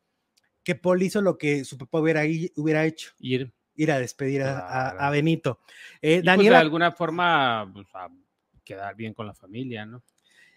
que 0.62 0.74
Paul 0.74 1.02
hizo 1.02 1.20
lo 1.20 1.38
que 1.38 1.64
su 1.64 1.76
papá 1.76 1.98
hubiera, 2.00 2.22
hubiera 2.56 2.84
hecho. 2.84 3.12
Ir. 3.18 3.52
Ir 3.74 3.92
a 3.92 4.00
despedir 4.00 4.42
a, 4.42 5.08
Benito. 5.10 5.60
Eh, 6.02 6.20
pues, 6.24 6.38
de 6.38 6.56
alguna 6.56 6.90
forma, 6.90 7.70
pues, 7.72 7.86
a 7.94 8.08
quedar 8.64 8.96
bien 8.96 9.14
con 9.14 9.26
la 9.26 9.34
familia, 9.34 9.86
¿no? 9.86 10.02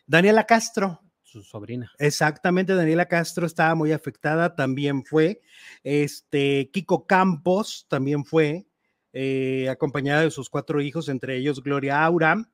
Daniela 0.07 0.45
Castro, 0.45 1.01
su 1.31 1.43
sobrina. 1.43 1.91
Exactamente, 1.97 2.75
Daniela 2.75 3.07
Castro 3.07 3.45
estaba 3.45 3.73
muy 3.73 3.91
afectada, 3.91 4.55
también 4.55 5.05
fue. 5.05 5.41
Este, 5.83 6.69
Kiko 6.71 7.07
Campos 7.07 7.85
también 7.89 8.25
fue, 8.25 8.67
eh, 9.13 9.69
acompañada 9.69 10.21
de 10.21 10.31
sus 10.31 10.49
cuatro 10.49 10.81
hijos, 10.81 11.09
entre 11.09 11.37
ellos 11.37 11.63
Gloria 11.63 12.03
Aura. 12.03 12.49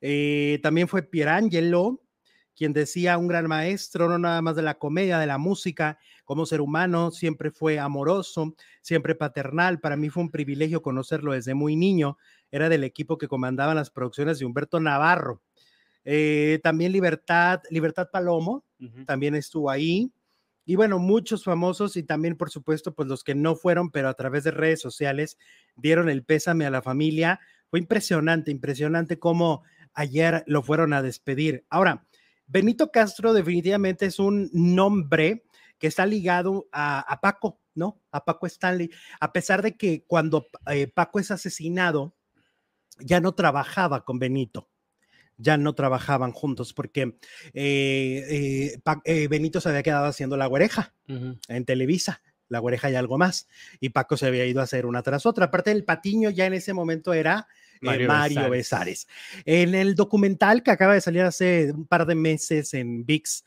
Eh, 0.00 0.60
también 0.62 0.88
fue 0.88 1.02
Pierangelo, 1.02 2.02
quien 2.54 2.72
decía 2.72 3.16
un 3.18 3.28
gran 3.28 3.46
maestro, 3.46 4.08
no 4.08 4.18
nada 4.18 4.42
más 4.42 4.56
de 4.56 4.62
la 4.62 4.78
comedia, 4.78 5.18
de 5.18 5.26
la 5.26 5.38
música, 5.38 5.98
como 6.24 6.44
ser 6.44 6.60
humano, 6.60 7.10
siempre 7.10 7.50
fue 7.50 7.78
amoroso, 7.78 8.54
siempre 8.82 9.14
paternal. 9.14 9.80
Para 9.80 9.96
mí 9.96 10.10
fue 10.10 10.24
un 10.24 10.30
privilegio 10.30 10.82
conocerlo 10.82 11.32
desde 11.32 11.54
muy 11.54 11.76
niño. 11.76 12.18
Era 12.50 12.68
del 12.68 12.84
equipo 12.84 13.16
que 13.16 13.28
comandaba 13.28 13.74
las 13.74 13.90
producciones 13.90 14.38
de 14.38 14.44
Humberto 14.44 14.80
Navarro. 14.80 15.40
Eh, 16.04 16.60
también 16.62 16.92
Libertad, 16.92 17.60
Libertad 17.70 18.08
Palomo, 18.10 18.64
también 19.06 19.34
estuvo 19.34 19.70
ahí. 19.70 20.12
Y 20.64 20.76
bueno, 20.76 20.98
muchos 20.98 21.44
famosos 21.44 21.96
y 21.96 22.02
también, 22.02 22.36
por 22.36 22.50
supuesto, 22.50 22.94
pues 22.94 23.08
los 23.08 23.24
que 23.24 23.34
no 23.34 23.56
fueron, 23.56 23.90
pero 23.90 24.08
a 24.08 24.14
través 24.14 24.44
de 24.44 24.50
redes 24.50 24.80
sociales 24.80 25.38
dieron 25.76 26.08
el 26.08 26.24
pésame 26.24 26.66
a 26.66 26.70
la 26.70 26.82
familia. 26.82 27.40
Fue 27.70 27.78
impresionante, 27.78 28.50
impresionante 28.50 29.18
cómo 29.18 29.62
ayer 29.94 30.44
lo 30.46 30.62
fueron 30.62 30.92
a 30.92 31.02
despedir. 31.02 31.64
Ahora, 31.70 32.06
Benito 32.46 32.90
Castro 32.90 33.32
definitivamente 33.32 34.06
es 34.06 34.18
un 34.18 34.50
nombre 34.52 35.44
que 35.78 35.86
está 35.86 36.06
ligado 36.06 36.68
a, 36.72 37.18
Paco, 37.22 37.60
¿no? 37.74 38.00
A 38.10 38.24
Paco 38.24 38.46
Stanley, 38.46 38.90
a 39.20 39.32
pesar 39.32 39.62
de 39.62 39.76
que 39.76 40.04
cuando 40.06 40.46
eh, 40.70 40.86
Paco 40.88 41.18
es 41.20 41.30
asesinado, 41.30 42.14
ya 43.00 43.20
no 43.20 43.32
trabajaba 43.32 44.04
con 44.04 44.18
Benito 44.18 44.68
ya 45.38 45.56
no 45.56 45.74
trabajaban 45.74 46.32
juntos 46.32 46.74
porque 46.74 47.16
eh, 47.54 48.74
eh, 48.74 48.80
eh, 49.04 49.28
Benito 49.28 49.60
se 49.60 49.68
había 49.70 49.82
quedado 49.82 50.06
haciendo 50.06 50.36
la 50.36 50.46
guareja 50.46 50.94
en 51.06 51.64
Televisa, 51.64 52.20
la 52.48 52.58
guareja 52.58 52.90
y 52.90 52.96
algo 52.96 53.16
más, 53.16 53.48
y 53.80 53.90
Paco 53.90 54.16
se 54.16 54.26
había 54.26 54.44
ido 54.44 54.60
a 54.60 54.64
hacer 54.64 54.84
una 54.84 55.02
tras 55.02 55.24
otra. 55.24 55.46
Aparte 55.46 55.70
del 55.70 55.84
patiño 55.84 56.28
ya 56.28 56.46
en 56.46 56.54
ese 56.54 56.74
momento 56.74 57.14
era 57.14 57.46
Mario, 57.80 58.50
Besares. 58.50 59.06
En 59.44 59.74
el 59.74 59.94
documental 59.94 60.62
que 60.62 60.72
acaba 60.72 60.94
de 60.94 61.00
salir 61.00 61.22
hace 61.22 61.72
un 61.72 61.86
par 61.86 62.04
de 62.04 62.16
meses 62.16 62.74
en 62.74 63.06
VIX, 63.06 63.44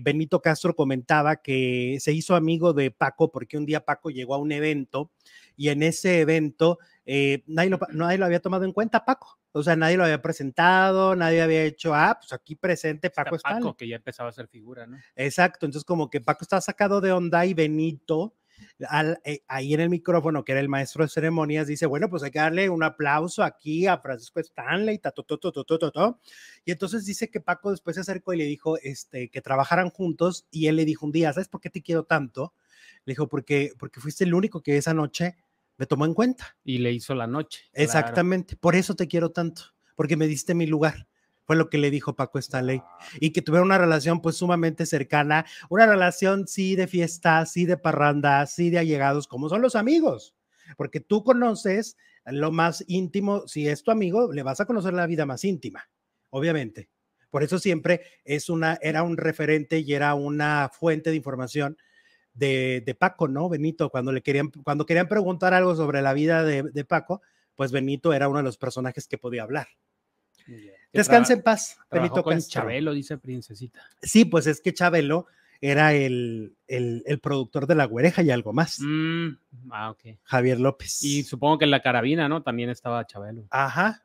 Benito 0.00 0.40
Castro 0.40 0.76
comentaba 0.76 1.42
que 1.42 1.98
se 2.00 2.12
hizo 2.12 2.36
amigo 2.36 2.72
de 2.72 2.90
Paco 2.92 3.32
porque 3.32 3.58
un 3.58 3.66
día 3.66 3.84
Paco 3.84 4.10
llegó 4.10 4.34
a 4.34 4.38
un 4.38 4.52
evento 4.52 5.10
y 5.56 5.68
en 5.68 5.82
ese 5.82 6.20
evento 6.20 6.78
nadie, 7.46 7.70
lo, 7.70 7.80
nadie 7.92 8.18
lo 8.18 8.24
había 8.24 8.40
tomado 8.40 8.64
en 8.64 8.72
cuenta, 8.72 9.04
Paco 9.04 9.38
o 9.56 9.62
sea, 9.62 9.76
nadie 9.76 9.96
lo 9.96 10.02
había 10.02 10.20
presentado, 10.20 11.14
nadie 11.14 11.40
había 11.40 11.62
hecho, 11.62 11.94
ah, 11.94 12.18
pues 12.20 12.32
aquí 12.32 12.56
presente 12.56 13.08
Paco 13.08 13.36
está 13.36 13.50
Paco, 13.50 13.76
que 13.76 13.86
ya 13.86 13.96
empezaba 13.96 14.28
a 14.28 14.32
ser 14.32 14.48
figura, 14.48 14.84
¿no? 14.86 14.98
Exacto, 15.14 15.64
entonces 15.64 15.84
como 15.84 16.10
que 16.10 16.20
Paco 16.20 16.40
estaba 16.42 16.60
sacado 16.60 17.00
de 17.00 17.12
onda 17.12 17.46
y 17.46 17.54
Benito, 17.54 18.34
eh, 19.24 19.44
ahí 19.46 19.72
en 19.72 19.80
el 19.80 19.90
micrófono, 19.90 20.44
que 20.44 20.52
era 20.52 20.60
el 20.60 20.68
maestro 20.68 21.04
de 21.04 21.08
ceremonias, 21.08 21.68
dice, 21.68 21.86
bueno, 21.86 22.08
pues 22.08 22.24
hay 22.24 22.32
que 22.32 22.40
darle 22.40 22.68
un 22.68 22.82
aplauso 22.82 23.44
aquí 23.44 23.86
a 23.86 23.98
Francisco 23.98 24.40
Stanley, 24.40 24.98
ta, 24.98 25.12
to, 25.12 25.22
to, 25.22 25.38
to, 25.38 26.20
y 26.64 26.72
entonces 26.72 27.04
dice 27.06 27.30
que 27.30 27.40
Paco 27.40 27.70
después 27.70 27.94
se 27.94 28.00
acercó 28.00 28.32
y 28.32 28.38
le 28.38 28.44
dijo 28.46 28.76
este, 28.78 29.30
que 29.30 29.40
trabajaran 29.40 29.90
juntos, 29.90 30.48
y 30.50 30.66
él 30.66 30.74
le 30.74 30.84
dijo 30.84 31.06
un 31.06 31.12
día, 31.12 31.32
¿sabes 31.32 31.48
por 31.48 31.60
qué 31.60 31.70
te 31.70 31.80
quiero 31.80 32.02
tanto? 32.02 32.54
Le 33.04 33.12
dijo, 33.12 33.28
porque, 33.28 33.70
porque 33.78 34.00
fuiste 34.00 34.24
el 34.24 34.34
único 34.34 34.62
que 34.62 34.76
esa 34.76 34.94
noche 34.94 35.36
me 35.76 35.86
tomó 35.86 36.04
en 36.04 36.14
cuenta. 36.14 36.56
Y 36.64 36.78
le 36.78 36.92
hizo 36.92 37.14
la 37.14 37.26
noche. 37.26 37.62
Exactamente, 37.72 38.56
por 38.56 38.76
eso 38.76 38.94
te 38.94 39.08
quiero 39.08 39.30
tanto, 39.30 39.74
porque 39.94 40.16
me 40.16 40.26
diste 40.26 40.54
mi 40.54 40.66
lugar. 40.66 41.08
Fue 41.46 41.56
lo 41.56 41.68
que 41.68 41.76
le 41.76 41.90
dijo 41.90 42.16
Paco 42.16 42.38
Stanley. 42.38 42.82
Y 43.20 43.32
que 43.32 43.42
tuvieron 43.42 43.66
una 43.66 43.78
relación 43.78 44.22
pues 44.22 44.36
sumamente 44.36 44.86
cercana, 44.86 45.44
una 45.68 45.86
relación 45.86 46.46
sí 46.46 46.74
de 46.74 46.86
fiesta, 46.86 47.44
sí 47.44 47.66
de 47.66 47.76
parranda, 47.76 48.46
sí 48.46 48.70
de 48.70 48.78
allegados, 48.78 49.28
como 49.28 49.48
son 49.50 49.60
los 49.60 49.76
amigos. 49.76 50.34
Porque 50.78 51.00
tú 51.00 51.22
conoces 51.22 51.98
lo 52.24 52.50
más 52.50 52.82
íntimo, 52.86 53.46
si 53.46 53.68
es 53.68 53.82
tu 53.82 53.90
amigo, 53.90 54.32
le 54.32 54.42
vas 54.42 54.60
a 54.60 54.64
conocer 54.64 54.94
la 54.94 55.06
vida 55.06 55.26
más 55.26 55.44
íntima, 55.44 55.90
obviamente. 56.30 56.88
Por 57.28 57.42
eso 57.42 57.58
siempre 57.58 58.00
es 58.24 58.48
una, 58.48 58.78
era 58.80 59.02
un 59.02 59.16
referente 59.16 59.80
y 59.80 59.92
era 59.92 60.14
una 60.14 60.70
fuente 60.72 61.10
de 61.10 61.16
información 61.16 61.76
de, 62.34 62.96
Paco, 62.98 63.28
¿no? 63.28 63.48
Benito, 63.48 63.90
cuando 63.90 64.12
le 64.12 64.22
querían, 64.22 64.50
cuando 64.50 64.86
querían 64.86 65.08
preguntar 65.08 65.54
algo 65.54 65.74
sobre 65.74 66.02
la 66.02 66.12
vida 66.12 66.42
de, 66.44 66.84
Paco, 66.84 67.22
pues 67.54 67.72
Benito 67.72 68.12
era 68.12 68.28
uno 68.28 68.38
de 68.38 68.44
los 68.44 68.58
personajes 68.58 69.06
que 69.06 69.18
podía 69.18 69.42
hablar. 69.42 69.68
Descanse 70.92 71.32
en 71.32 71.42
paz, 71.42 71.78
Benito 71.90 72.22
con 72.22 72.38
Chabelo, 72.38 72.92
dice 72.92 73.16
Princesita. 73.18 73.80
Sí, 74.02 74.24
pues 74.24 74.46
es 74.46 74.60
que 74.60 74.74
Chabelo 74.74 75.26
era 75.60 75.94
el, 75.94 76.56
el, 76.66 77.20
productor 77.20 77.66
de 77.66 77.74
La 77.74 77.86
Güereja 77.86 78.22
y 78.22 78.30
algo 78.30 78.52
más. 78.52 78.78
Mm, 78.80 79.28
ah, 79.70 79.90
ok. 79.90 80.18
Javier 80.24 80.60
López. 80.60 81.02
Y 81.02 81.22
supongo 81.22 81.58
que 81.58 81.64
en 81.64 81.70
La 81.70 81.80
Carabina, 81.80 82.28
¿no? 82.28 82.42
También 82.42 82.68
estaba 82.68 83.06
Chabelo. 83.06 83.46
Ajá, 83.50 84.03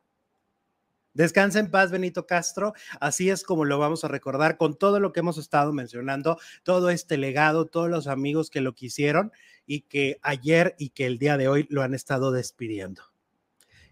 Descansa 1.14 1.60
en 1.60 1.72
paz, 1.72 1.92
Benito 1.92 2.26
Castro. 2.26 2.74
Así 3.00 3.30
es 3.30 3.44
como 3.44 3.66
lo 3.66 3.80
vamos 3.80 4.04
a 4.04 4.08
recordar 4.08 4.58
con 4.58 4.78
todo 4.78 5.00
lo 5.00 5.12
que 5.12 5.22
hemos 5.22 5.38
estado 5.38 5.74
mencionando, 5.74 6.38
todo 6.64 6.90
este 6.90 7.18
legado, 7.18 7.66
todos 7.66 7.90
los 7.90 8.08
amigos 8.08 8.50
que 8.50 8.62
lo 8.62 8.74
quisieron 8.74 9.32
y 9.66 9.82
que 9.82 10.20
ayer 10.22 10.76
y 10.78 10.90
que 10.90 11.06
el 11.06 11.18
día 11.18 11.38
de 11.38 11.48
hoy 11.48 11.68
lo 11.70 11.82
han 11.82 11.94
estado 11.94 12.32
despidiendo. 12.32 13.04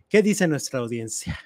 ¿Qué 0.10 0.22
dice 0.22 0.48
nuestra 0.48 0.80
audiencia? 0.80 1.38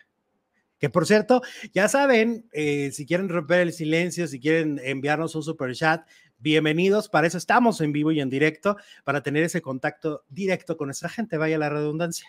Que 0.78 0.90
por 0.90 1.06
cierto, 1.06 1.42
ya 1.74 1.88
saben, 1.88 2.50
eh, 2.52 2.92
si 2.92 3.06
quieren 3.06 3.30
romper 3.30 3.62
el 3.62 3.72
silencio, 3.72 4.28
si 4.28 4.40
quieren 4.40 4.80
enviarnos 4.84 5.36
un 5.36 5.44
super 5.44 5.74
chat, 5.76 6.08
bienvenidos. 6.40 7.08
Para 7.08 7.28
eso 7.28 7.38
estamos 7.38 7.82
en 7.82 7.92
vivo 7.92 8.12
y 8.12 8.20
en 8.20 8.30
directo, 8.30 8.78
para 9.04 9.22
tener 9.22 9.44
ese 9.44 9.62
contacto 9.62 10.26
directo 10.28 10.78
con 10.78 10.88
nuestra 10.88 11.08
gente, 11.08 11.38
vaya 11.38 11.58
la 11.58 11.70
redundancia. 11.70 12.28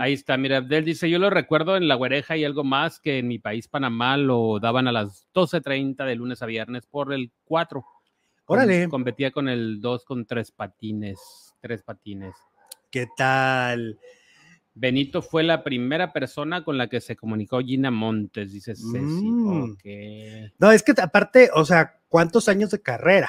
Ahí 0.00 0.12
está, 0.12 0.36
mira, 0.36 0.58
Abdel 0.58 0.84
dice, 0.84 1.08
yo 1.08 1.18
lo 1.18 1.30
recuerdo 1.30 1.76
en 1.76 1.88
La 1.88 1.94
Güereja 1.94 2.36
y 2.36 2.44
algo 2.44 2.64
más 2.64 3.00
que 3.00 3.18
en 3.18 3.28
mi 3.28 3.38
país, 3.38 3.66
Panamá, 3.66 4.18
lo 4.18 4.60
daban 4.60 4.88
a 4.88 4.92
las 4.92 5.26
12.30 5.32 6.04
de 6.04 6.14
lunes 6.16 6.42
a 6.42 6.46
viernes 6.46 6.86
por 6.86 7.12
el 7.14 7.32
4. 7.44 7.84
Órale. 8.44 8.88
competía 8.88 9.30
con 9.30 9.48
el 9.48 9.80
2 9.80 10.04
con 10.04 10.26
tres 10.26 10.52
patines, 10.52 11.54
tres 11.60 11.82
patines. 11.82 12.34
¿Qué 12.90 13.06
tal? 13.16 13.98
Benito 14.74 15.22
fue 15.22 15.42
la 15.42 15.64
primera 15.64 16.12
persona 16.12 16.62
con 16.62 16.78
la 16.78 16.88
que 16.88 17.00
se 17.00 17.16
comunicó 17.16 17.60
Gina 17.60 17.90
Montes, 17.90 18.52
dice 18.52 18.74
Ceci. 18.76 18.92
Mm. 18.92 19.76
No, 20.58 20.72
es 20.72 20.82
que 20.82 20.92
aparte, 21.00 21.50
o 21.54 21.64
sea, 21.64 22.00
¿cuántos 22.08 22.48
años 22.48 22.70
de 22.70 22.80
carrera? 22.80 23.28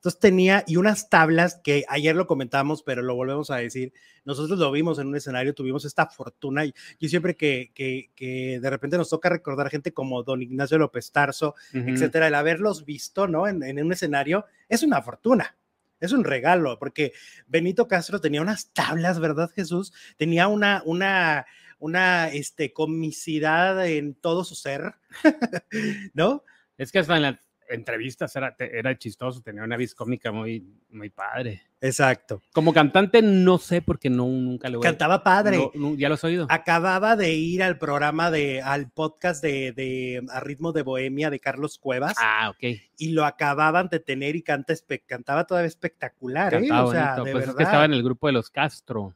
Entonces 0.00 0.18
tenía, 0.18 0.64
y 0.66 0.76
unas 0.76 1.10
tablas 1.10 1.60
que 1.62 1.84
ayer 1.86 2.16
lo 2.16 2.26
comentamos, 2.26 2.82
pero 2.82 3.02
lo 3.02 3.14
volvemos 3.14 3.50
a 3.50 3.56
decir, 3.56 3.92
nosotros 4.24 4.58
lo 4.58 4.72
vimos 4.72 4.98
en 4.98 5.08
un 5.08 5.16
escenario, 5.16 5.52
tuvimos 5.52 5.84
esta 5.84 6.06
fortuna, 6.06 6.64
y 6.64 6.72
yo 6.98 7.10
siempre 7.10 7.36
que, 7.36 7.70
que, 7.74 8.10
que 8.16 8.60
de 8.62 8.70
repente 8.70 8.96
nos 8.96 9.10
toca 9.10 9.28
recordar 9.28 9.68
gente 9.68 9.92
como 9.92 10.22
don 10.22 10.40
Ignacio 10.40 10.78
López 10.78 11.12
Tarso, 11.12 11.54
etcétera, 11.74 12.28
el 12.28 12.34
haberlos 12.34 12.86
visto, 12.86 13.28
¿no? 13.28 13.46
En, 13.46 13.62
en 13.62 13.84
un 13.84 13.92
escenario, 13.92 14.46
es 14.70 14.82
una 14.82 15.02
fortuna. 15.02 15.54
Es 16.00 16.12
un 16.12 16.24
regalo, 16.24 16.78
porque 16.78 17.12
Benito 17.46 17.86
Castro 17.86 18.22
tenía 18.22 18.40
unas 18.40 18.72
tablas, 18.72 19.20
¿verdad, 19.20 19.50
Jesús? 19.54 19.92
Tenía 20.16 20.48
una, 20.48 20.82
una, 20.86 21.44
una 21.78 22.28
este, 22.28 22.72
comicidad 22.72 23.86
en 23.86 24.14
todo 24.14 24.44
su 24.44 24.54
ser, 24.54 24.94
¿no? 26.14 26.42
Es 26.78 26.90
que 26.90 27.00
hasta 27.00 27.16
en 27.16 27.22
las 27.22 27.49
entrevistas 27.70 28.34
era, 28.36 28.54
era 28.58 28.96
chistoso, 28.98 29.40
tenía 29.40 29.62
una 29.62 29.76
vis 29.76 29.94
cómica 29.94 30.32
muy, 30.32 30.66
muy 30.90 31.10
padre. 31.10 31.62
Exacto. 31.80 32.42
Como 32.52 32.74
cantante, 32.74 33.22
no 33.22 33.58
sé, 33.58 33.80
porque 33.80 34.10
no, 34.10 34.26
nunca 34.26 34.68
le 34.68 34.76
voy 34.76 34.84
Cantaba 34.84 35.24
padre. 35.24 35.58
ya 35.96 36.08
lo 36.08 36.14
has 36.14 36.24
oído. 36.24 36.46
Acababa 36.50 37.16
de 37.16 37.32
ir 37.32 37.62
al 37.62 37.78
programa 37.78 38.30
de, 38.30 38.60
al 38.60 38.90
podcast 38.90 39.42
de, 39.42 39.72
de 39.72 40.22
A 40.30 40.40
Ritmo 40.40 40.72
de 40.72 40.82
Bohemia 40.82 41.30
de 41.30 41.40
Carlos 41.40 41.78
Cuevas. 41.78 42.16
Ah, 42.18 42.50
ok. 42.50 42.78
Y 42.98 43.12
lo 43.12 43.24
acababan 43.24 43.88
de 43.88 44.00
tener 44.00 44.36
y 44.36 44.42
canta 44.42 44.74
cantaba 45.06 45.46
todavía 45.46 45.68
espectacular, 45.68 46.54
¿eh? 46.54 46.68
O 46.70 46.90
sea, 46.90 47.16
de 47.16 47.32
pues 47.32 47.34
verdad. 47.34 47.56
que 47.56 47.62
estaba 47.62 47.84
en 47.86 47.94
el 47.94 48.02
grupo 48.02 48.26
de 48.26 48.34
los 48.34 48.50
Castro. 48.50 49.14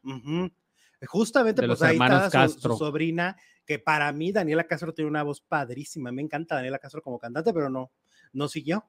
Justamente, 1.07 1.67
pues 1.67 1.83
ahí 1.83 1.99
estaba 2.01 2.49
su, 2.49 2.61
su, 2.61 2.77
sobrina, 2.77 3.37
que 3.67 3.79
para 3.79 4.11
mí 4.13 4.33
Daniela 4.33 4.65
Castro 4.65 4.95
tiene 4.95 5.11
una 5.11 5.23
voz 5.23 5.43
padrísima. 5.43 6.11
Me 6.13 6.23
encanta 6.23 6.55
Daniela 6.55 6.79
Castro 6.79 7.03
como 7.03 7.19
cantante, 7.19 7.53
pero 7.53 7.69
no, 7.69 7.91
no 8.35 8.49
siguió. 8.49 8.85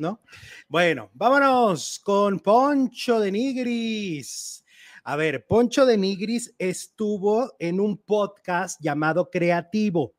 ¿no? 0.00 0.22
Bueno, 0.66 1.10
vámonos 1.12 2.00
con 2.02 2.40
Poncho 2.40 3.20
de 3.20 3.30
Nigris. 3.30 4.64
A 5.04 5.14
ver, 5.16 5.46
Poncho 5.46 5.84
de 5.84 5.98
Nigris 5.98 6.54
estuvo 6.58 7.54
en 7.58 7.80
un 7.80 7.98
podcast 7.98 8.80
llamado 8.82 9.30
Creativo 9.30 10.14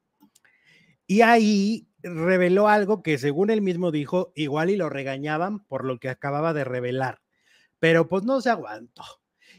y 1.07 1.21
ahí 1.21 1.89
reveló 2.03 2.67
algo 2.67 3.03
que 3.03 3.17
según 3.17 3.49
él 3.49 3.61
mismo 3.61 3.91
dijo, 3.91 4.31
igual 4.35 4.69
y 4.69 4.77
lo 4.77 4.87
regañaban 4.89 5.65
por 5.65 5.83
lo 5.83 5.99
que 5.99 6.09
acababa 6.09 6.53
de 6.53 6.63
revelar, 6.63 7.21
pero 7.79 8.07
pues 8.07 8.23
no 8.23 8.39
se 8.39 8.49
aguantó. 8.49 9.03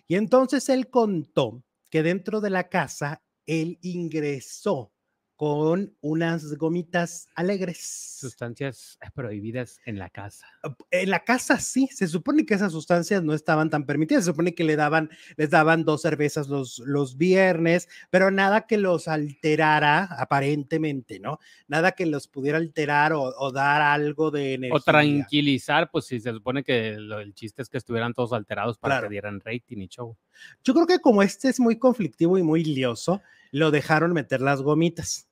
Y 0.07 0.15
entonces 0.15 0.69
él 0.69 0.89
contó 0.89 1.63
que 1.91 2.03
dentro 2.03 2.41
de 2.41 2.51
la 2.51 2.69
casa 2.69 3.23
él 3.45 3.79
ingresó 3.83 4.93
con 5.37 5.95
unas 6.01 6.57
gomitas 6.57 7.29
alegres. 7.35 8.17
Sustancias 8.21 8.99
prohibidas 9.15 9.81
en 9.85 9.99
la 9.99 10.09
casa. 10.11 10.47
Ah, 10.63 10.77
en 10.91 11.11
la 11.11 11.25
casa 11.25 11.59
sí, 11.59 11.89
se 11.91 12.07
supone 12.07 12.47
que 12.47 12.55
esas 12.55 12.73
sustancias 12.73 13.23
no 13.23 13.35
estaban 13.35 13.71
tan 13.71 13.85
permitidas, 13.85 14.25
se 14.25 14.31
supone 14.31 14.55
que 14.55 14.65
le 14.65 14.77
daban, 14.77 15.11
les 15.37 15.51
daban 15.51 15.85
dos 15.85 16.03
cervezas 16.03 16.49
los, 16.49 16.79
los 16.81 17.17
viernes, 17.17 17.89
pero 18.11 18.31
nada 18.31 18.67
que 18.67 18.79
los 18.79 19.09
alterara 19.09 20.05
aparentemente, 20.05 21.19
¿no? 21.19 21.39
Nada 21.67 21.93
que 21.93 22.07
los 22.07 22.29
pudiera 22.29 22.59
alterar 22.59 23.13
o, 23.15 23.53
dar 23.53 23.83
algo 23.83 24.31
de 24.31 24.55
energía. 24.55 24.77
O 24.77 24.81
tranquilizar, 24.81 25.91
pues 25.91 26.07
si 26.07 26.21
se 26.21 26.31
supone 26.31 26.63
que 26.63 26.97
lo, 26.99 27.19
el 27.19 27.35
chiste 27.35 27.63
es 27.63 27.69
que 27.69 27.79
estuvieran 27.79 28.15
todos 28.15 28.33
alterados 28.33 28.79
para 28.79 29.01
que 29.01 29.09
dieran 29.09 29.41
rating 29.41 29.79
y 29.79 29.89
show. 29.89 30.17
Yo 30.65 30.75
creo 30.75 30.87
que 30.87 31.01
como 31.01 31.23
este 31.23 31.49
es 31.49 31.61
muy 31.61 31.79
conflictivo 31.79 32.39
y 32.39 32.43
muy 32.43 32.65
lioso, 32.65 33.21
lo 33.53 33.71
dejaron 33.71 34.13
meter 34.13 34.41
las 34.41 34.63
gomitas. 34.63 35.29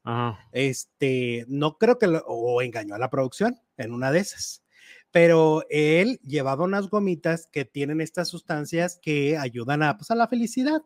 Este, 0.53 1.47
no 1.49 1.79
creo 1.79 1.99
que 1.99 2.07
lo, 2.07 2.19
o 2.27 2.61
engañó 2.63 2.95
a 2.95 2.99
la 2.99 3.11
producción 3.11 3.59
en 3.77 3.93
una 3.93 4.13
de 4.13 4.21
esas. 4.21 4.63
Pero 5.11 5.65
él 5.71 6.21
llevaba 6.23 6.65
unas 6.65 6.89
gomitas 6.89 7.49
que 7.51 7.65
tienen 7.65 8.01
estas 8.01 8.29
sustancias 8.29 9.01
que 9.03 9.37
ayudan 9.37 9.83
a, 9.83 9.97
pues, 9.97 10.11
a 10.11 10.15
la 10.15 10.29
felicidad 10.29 10.83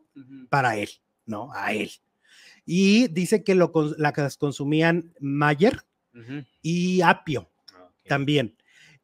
para 0.49 0.77
él, 0.77 0.89
¿no? 1.25 1.51
A 1.53 1.73
él. 1.73 1.91
Y 2.65 3.09
dice 3.09 3.43
que 3.43 3.53
lo, 3.53 3.71
las 3.97 4.37
consumían 4.37 5.13
Mayer 5.19 5.83
y 6.61 7.01
Apio 7.01 7.51
también. 8.07 8.55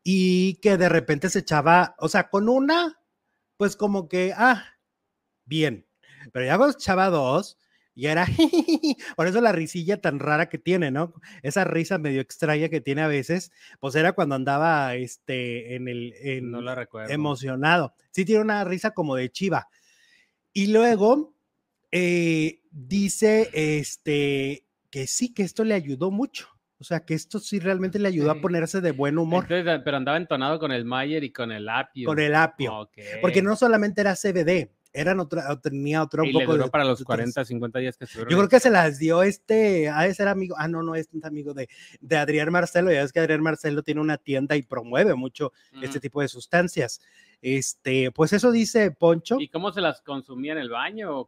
Y 0.03 0.55
que 0.55 0.77
de 0.77 0.89
repente 0.89 1.29
se 1.29 1.39
echaba, 1.39 1.95
o 1.99 2.07
sea, 2.07 2.29
con 2.29 2.49
una, 2.49 2.99
pues 3.57 3.75
como 3.75 4.07
que, 4.07 4.33
ah, 4.35 4.63
bien. 5.45 5.85
Pero 6.31 6.45
ya 6.45 6.57
cuando 6.57 6.77
echaba 6.77 7.09
dos, 7.09 7.57
y 7.93 8.07
era, 8.07 8.25
por 9.15 9.27
eso 9.27 9.41
la 9.41 9.51
risilla 9.51 9.99
tan 9.99 10.19
rara 10.19 10.49
que 10.49 10.57
tiene, 10.57 10.91
¿no? 10.91 11.13
Esa 11.43 11.65
risa 11.65 11.97
medio 11.97 12.21
extraña 12.21 12.69
que 12.69 12.81
tiene 12.81 13.01
a 13.01 13.07
veces, 13.07 13.51
pues 13.79 13.95
era 13.95 14.13
cuando 14.13 14.35
andaba 14.35 14.95
este, 14.95 15.75
en 15.75 15.87
el, 15.87 16.13
no 16.49 16.61
la 16.61 16.75
recuerdo. 16.75 17.13
emocionado. 17.13 17.93
Sí 18.11 18.25
tiene 18.25 18.41
una 18.41 18.63
risa 18.63 18.91
como 18.91 19.15
de 19.15 19.29
chiva. 19.31 19.67
Y 20.53 20.67
luego 20.67 21.33
eh, 21.91 22.61
dice, 22.71 23.49
este, 23.53 24.65
que 24.89 25.07
sí, 25.07 25.33
que 25.33 25.43
esto 25.43 25.63
le 25.63 25.73
ayudó 25.73 26.11
mucho. 26.11 26.47
O 26.79 26.83
sea, 26.83 27.05
que 27.05 27.13
esto 27.13 27.39
sí 27.39 27.59
realmente 27.59 27.99
le 27.99 28.07
ayudó 28.07 28.31
a 28.31 28.41
ponerse 28.41 28.81
de 28.81 28.91
buen 28.91 29.19
humor. 29.19 29.45
pero 29.47 29.97
andaba 29.97 30.17
entonado 30.17 30.57
con 30.57 30.71
el 30.71 30.83
Mayer 30.83 31.23
y 31.23 31.31
con 31.31 31.51
el 31.51 31.69
apio. 31.69 32.07
Con 32.07 32.19
el 32.19 32.33
apio. 32.33 32.89
Porque 33.21 33.43
no 33.43 33.55
solamente 33.55 34.01
era 34.01 34.15
CBD, 34.15 34.71
eran 34.93 35.19
otra, 35.19 35.59
tenía 35.61 36.03
otro 36.03 36.23
un 36.23 36.31
poco 36.31 36.69
para 36.69 36.83
los 36.83 37.03
40, 37.03 37.45
50 37.45 37.79
días 37.79 37.97
que 37.97 38.05
estuvieron. 38.05 38.31
Yo 38.31 38.37
creo 38.37 38.49
que 38.49 38.59
se 38.59 38.69
las 38.69 38.99
dio 38.99 39.23
este, 39.23 39.89
a 39.89 40.03
de 40.03 40.13
ser 40.13 40.27
amigo, 40.27 40.55
ah, 40.57 40.67
no, 40.67 40.83
no, 40.83 40.95
es 40.95 41.09
un 41.13 41.25
amigo 41.25 41.53
de, 41.53 41.69
de 41.99 42.17
Adrián 42.17 42.51
Marcelo, 42.51 42.91
ya 42.91 43.01
ves 43.01 43.11
que 43.11 43.19
Adrián 43.19 43.41
Marcelo 43.41 43.83
tiene 43.83 44.01
una 44.01 44.17
tienda 44.17 44.55
y 44.55 44.61
promueve 44.61 45.15
mucho 45.15 45.53
este 45.81 45.99
tipo 45.99 46.21
de 46.21 46.27
sustancias. 46.27 47.01
Este, 47.41 48.11
pues 48.11 48.33
eso 48.33 48.51
dice 48.51 48.91
Poncho. 48.91 49.37
¿Y 49.39 49.47
cómo 49.47 49.71
se 49.71 49.81
las 49.81 50.01
consumía 50.01 50.51
en 50.51 50.59
el 50.59 50.69
baño? 50.69 51.27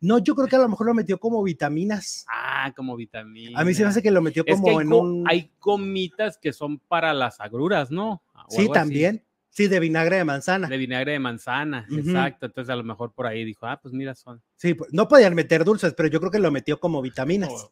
no, 0.00 0.18
yo 0.18 0.34
creo 0.34 0.46
que 0.46 0.56
a 0.56 0.60
lo 0.60 0.68
mejor 0.68 0.86
lo 0.86 0.94
metió 0.94 1.18
como 1.18 1.42
vitaminas. 1.42 2.24
Ah, 2.28 2.72
como 2.76 2.94
vitaminas. 2.94 3.60
A 3.60 3.64
mí 3.64 3.74
se 3.74 3.82
me 3.82 3.88
hace 3.88 4.02
que 4.02 4.12
lo 4.12 4.22
metió 4.22 4.44
como 4.44 4.80
en 4.80 4.92
un. 4.92 5.24
Hay 5.28 5.50
comitas 5.58 6.38
que 6.38 6.52
son 6.52 6.78
para 6.78 7.12
las 7.14 7.40
agruras, 7.40 7.90
¿no? 7.90 8.22
sí, 8.48 8.68
también. 8.72 9.24
Sí, 9.58 9.66
de 9.66 9.80
vinagre 9.80 10.18
de 10.18 10.24
manzana. 10.24 10.68
De 10.68 10.76
vinagre 10.76 11.10
de 11.10 11.18
manzana, 11.18 11.84
exacto. 11.90 12.46
Entonces 12.46 12.70
a 12.70 12.76
lo 12.76 12.84
mejor 12.84 13.12
por 13.12 13.26
ahí 13.26 13.44
dijo, 13.44 13.66
ah, 13.66 13.80
pues 13.82 13.92
mira, 13.92 14.14
son. 14.14 14.40
Sí, 14.54 14.74
pues, 14.74 14.92
no 14.92 15.08
podían 15.08 15.34
meter 15.34 15.64
dulces, 15.64 15.94
pero 15.96 16.08
yo 16.08 16.20
creo 16.20 16.30
que 16.30 16.38
lo 16.38 16.52
metió 16.52 16.78
como 16.78 17.02
vitaminas. 17.02 17.68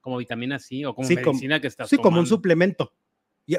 como 0.00 0.18
vitaminas, 0.18 0.64
sí, 0.64 0.84
o 0.84 0.94
como 0.94 1.08
medicina 1.08 1.60
que 1.60 1.66
está 1.66 1.88
Sí, 1.88 1.96
como 1.96 2.20
un 2.20 2.28
suplemento. 2.28 2.92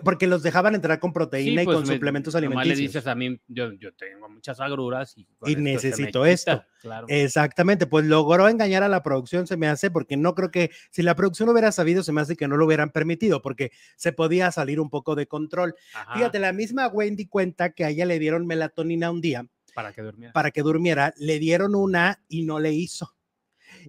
Porque 0.03 0.25
los 0.25 0.41
dejaban 0.41 0.73
entrar 0.73 0.99
con 0.99 1.13
proteína 1.13 1.61
y 1.61 1.65
pues, 1.65 1.77
con 1.77 1.85
suplementos 1.85 2.33
alimenticios. 2.33 2.77
le 2.77 2.81
dices 2.81 3.07
a 3.07 3.13
mí, 3.13 3.39
yo, 3.47 3.69
tengo 3.95 4.27
muchas 4.29 4.59
agruras 4.59 5.15
y, 5.15 5.55
necesito 5.55 6.25
esto. 6.25 6.63
Exactamente, 7.07 7.85
pues 7.85 8.05
logró 8.05 8.49
engañar 8.49 8.81
a 8.81 8.87
la 8.87 9.03
producción, 9.03 9.45
se 9.45 9.57
me 9.57 9.67
hace, 9.67 9.91
porque 9.91 10.17
no 10.17 10.33
creo 10.33 10.49
que 10.49 10.71
si 10.89 11.03
la 11.03 11.15
producción 11.15 11.49
hubiera 11.49 11.71
sabido, 11.71 12.01
se 12.01 12.11
me 12.11 12.21
hace 12.21 12.35
que 12.35 12.47
no 12.47 12.57
lo 12.57 12.65
hubieran 12.65 12.89
permitido, 12.89 13.43
porque 13.43 13.71
se 13.95 14.11
podía 14.11 14.51
salir 14.51 14.79
un 14.79 14.89
poco 14.89 15.13
de 15.13 15.27
control. 15.27 15.75
Fíjate, 16.15 16.39
la 16.39 16.51
misma 16.51 16.87
Wendy 16.87 17.27
cuenta 17.27 17.71
que 17.73 17.85
a 17.85 17.89
ella 17.89 18.05
le 18.05 18.17
dieron 18.17 18.47
melatonina 18.47 19.11
un 19.11 19.21
día. 19.21 19.47
Para 19.75 19.93
que 19.93 20.01
durmiera. 20.01 20.33
Para 20.33 20.51
que 20.51 20.61
durmiera, 20.61 21.13
le 21.17 21.37
dieron 21.37 21.75
una 21.75 22.23
y 22.27 22.43
no 22.43 22.59
le 22.59 22.73
hizo. 22.73 23.15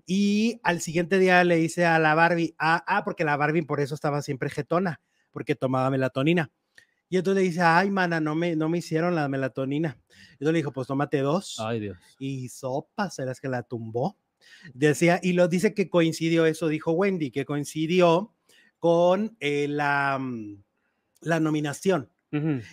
Y 0.05 0.61
al 0.63 0.81
siguiente 0.83 1.19
día 1.19 1.43
le 1.45 1.57
dice 1.57 1.87
a 1.87 1.99
la 1.99 2.15
Barbie, 2.15 2.55
ah, 2.59 2.85
ah, 2.87 3.05
porque 3.05 3.25
la 3.25 3.37
Barbie 3.37 3.63
por 3.63 3.81
eso 3.81 3.95
estaba 3.95 4.21
siempre 4.21 4.51
jetona 4.51 5.01
porque 5.37 5.55
tomaba 5.55 5.91
melatonina. 5.91 6.51
Y 7.11 7.19
entonces 7.19 7.43
le 7.43 7.51
dice, 7.51 7.61
ay, 7.61 7.91
mana, 7.91 8.21
no 8.21 8.35
me, 8.35 8.57
no 8.57 8.71
me 8.71 8.79
hicieron 8.79 9.15
la 9.15 9.29
melatonina. 9.29 9.99
Y 10.09 10.33
entonces 10.33 10.53
le 10.55 10.59
dijo, 10.61 10.73
pues 10.73 10.89
tómate 10.89 11.19
dos. 11.19 11.61
Ay, 11.61 11.79
Dios. 11.79 11.99
Y 12.19 12.49
sopa, 12.49 13.11
serás 13.11 13.39
que 13.39 13.49
la 13.51 13.63
tumbó. 13.63 14.17
Decía, 14.73 15.21
y 15.23 15.35
lo 15.35 15.47
dice 15.47 15.75
que 15.75 15.91
coincidió 15.91 16.47
eso, 16.47 16.69
dijo 16.69 16.93
Wendy, 16.93 17.31
que 17.31 17.45
coincidió 17.45 18.33
con 18.79 19.37
eh, 19.41 19.67
la, 19.69 20.17
mm, 20.19 20.63
la 21.21 21.39
nominación. 21.39 22.11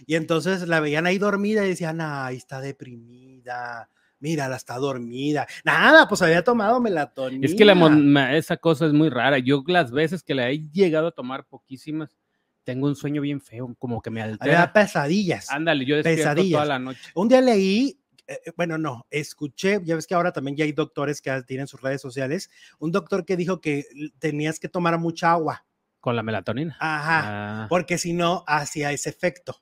Y 0.07 0.15
entonces 0.15 0.65
la 0.65 0.79
veían 0.79 1.05
ahí 1.05 1.17
dormida 1.17 1.65
y 1.65 1.69
decían, 1.69 1.99
ay, 1.99 2.37
está 2.37 2.61
deprimida. 2.61 3.89
Mira, 4.19 4.47
la 4.47 4.55
está 4.55 4.77
dormida. 4.77 5.45
Nada, 5.65 6.07
pues 6.07 6.21
había 6.21 6.45
tomado 6.45 6.79
melatonina. 6.79 7.45
Es 7.45 7.55
que 7.55 7.65
la, 7.65 8.37
esa 8.37 8.55
cosa 8.55 8.85
es 8.85 8.93
muy 8.93 9.09
rara. 9.09 9.37
Yo 9.39 9.65
las 9.67 9.91
veces 9.91 10.23
que 10.23 10.33
le 10.33 10.49
he 10.49 10.59
llegado 10.69 11.07
a 11.07 11.11
tomar 11.11 11.45
poquísimas, 11.45 12.17
tengo 12.63 12.87
un 12.87 12.95
sueño 12.95 13.21
bien 13.21 13.41
feo, 13.41 13.75
como 13.77 14.01
que 14.01 14.09
me 14.09 14.21
altera. 14.21 14.71
pesadillas. 14.71 15.49
Ándale, 15.49 15.85
yo 15.85 15.95
despierto 15.95 16.21
pesadillas. 16.21 16.57
toda 16.57 16.65
la 16.65 16.79
noche. 16.79 17.11
Un 17.15 17.27
día 17.27 17.41
leí, 17.41 17.99
eh, 18.27 18.39
eh, 18.45 18.51
bueno, 18.55 18.77
no, 18.77 19.05
escuché, 19.09 19.81
ya 19.83 19.95
ves 19.95 20.07
que 20.07 20.15
ahora 20.15 20.31
también 20.31 20.55
ya 20.55 20.65
hay 20.65 20.71
doctores 20.71 21.21
que 21.21 21.43
tienen 21.43 21.67
sus 21.67 21.81
redes 21.81 22.01
sociales, 22.01 22.49
un 22.79 22.91
doctor 22.91 23.25
que 23.25 23.35
dijo 23.35 23.59
que 23.59 23.85
tenías 24.19 24.59
que 24.59 24.69
tomar 24.69 24.97
mucha 24.97 25.31
agua. 25.31 25.65
Con 25.99 26.15
la 26.15 26.23
melatonina. 26.23 26.77
Ajá, 26.79 27.63
ah. 27.63 27.67
porque 27.69 27.97
si 27.97 28.13
no, 28.13 28.43
hacía 28.47 28.91
ese 28.91 29.09
efecto. 29.09 29.61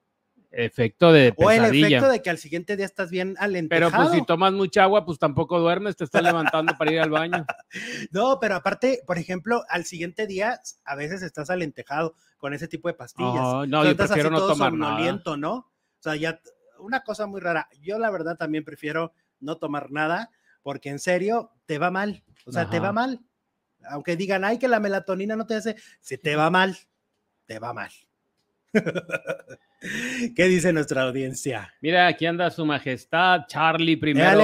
Efecto 0.52 1.14
de 1.14 1.32
pesadilla. 1.32 1.64
O 1.64 1.66
el 1.66 1.76
efecto 1.76 2.12
de 2.12 2.22
que 2.22 2.30
al 2.30 2.38
siguiente 2.38 2.76
día 2.76 2.86
estás 2.86 3.10
bien 3.10 3.36
alentejado. 3.40 3.90
Pero 3.92 4.04
pues 4.04 4.20
si 4.20 4.26
tomas 4.26 4.52
mucha 4.52 4.84
agua, 4.84 5.06
pues 5.06 5.18
tampoco 5.18 5.60
duermes, 5.60 5.96
te 5.96 6.04
estás 6.04 6.22
levantando 6.24 6.78
para 6.78 6.92
ir 6.92 7.00
al 7.00 7.10
baño. 7.10 7.46
No, 8.12 8.40
pero 8.40 8.56
aparte, 8.56 9.02
por 9.08 9.18
ejemplo, 9.18 9.64
al 9.70 9.86
siguiente 9.86 10.28
día 10.28 10.60
a 10.84 10.96
veces 10.96 11.22
estás 11.22 11.50
alentejado 11.50 12.16
con 12.38 12.54
ese 12.54 12.68
tipo 12.68 12.90
de 12.90 12.94
pastillas. 12.96 13.68
no, 13.68 13.86
yo 13.86 13.96
prefiero 13.96 14.30
no 14.30 14.46
tomar 14.46 14.74
nada. 14.74 15.22
¿no? 15.38 15.54
O 15.54 15.70
sea, 16.00 16.16
ya 16.16 16.42
una 16.80 17.02
cosa 17.04 17.28
muy 17.28 17.40
rara. 17.40 17.70
Yo 17.80 17.98
la 17.98 18.10
verdad 18.10 18.36
también 18.36 18.66
prefiero 18.66 19.14
no 19.40 19.58
tomar 19.58 19.92
nada 19.92 20.32
porque 20.64 20.90
en 20.90 21.00
serio 21.00 21.52
te 21.66 21.78
va 21.78 21.92
mal. 21.92 22.24
O 22.46 22.52
sea, 22.52 22.70
te 22.70 22.80
va 22.80 22.92
mal. 22.92 23.22
Aunque 23.90 24.16
digan, 24.16 24.44
ay, 24.44 24.60
que 24.60 24.68
la 24.68 24.80
melatonina 24.80 25.36
no 25.36 25.46
te 25.46 25.56
hace, 25.56 25.76
si 26.02 26.18
te 26.18 26.36
va 26.36 26.50
mal, 26.50 26.78
te 27.46 27.60
va 27.60 27.74
mal. 27.74 27.92
¿Qué 30.36 30.46
dice 30.48 30.72
nuestra 30.72 31.04
audiencia? 31.04 31.74
Mira, 31.82 32.08
aquí 32.08 32.26
anda 32.26 32.52
su 32.52 32.66
majestad, 32.66 33.42
Charlie 33.48 33.98
primero. 33.98 34.40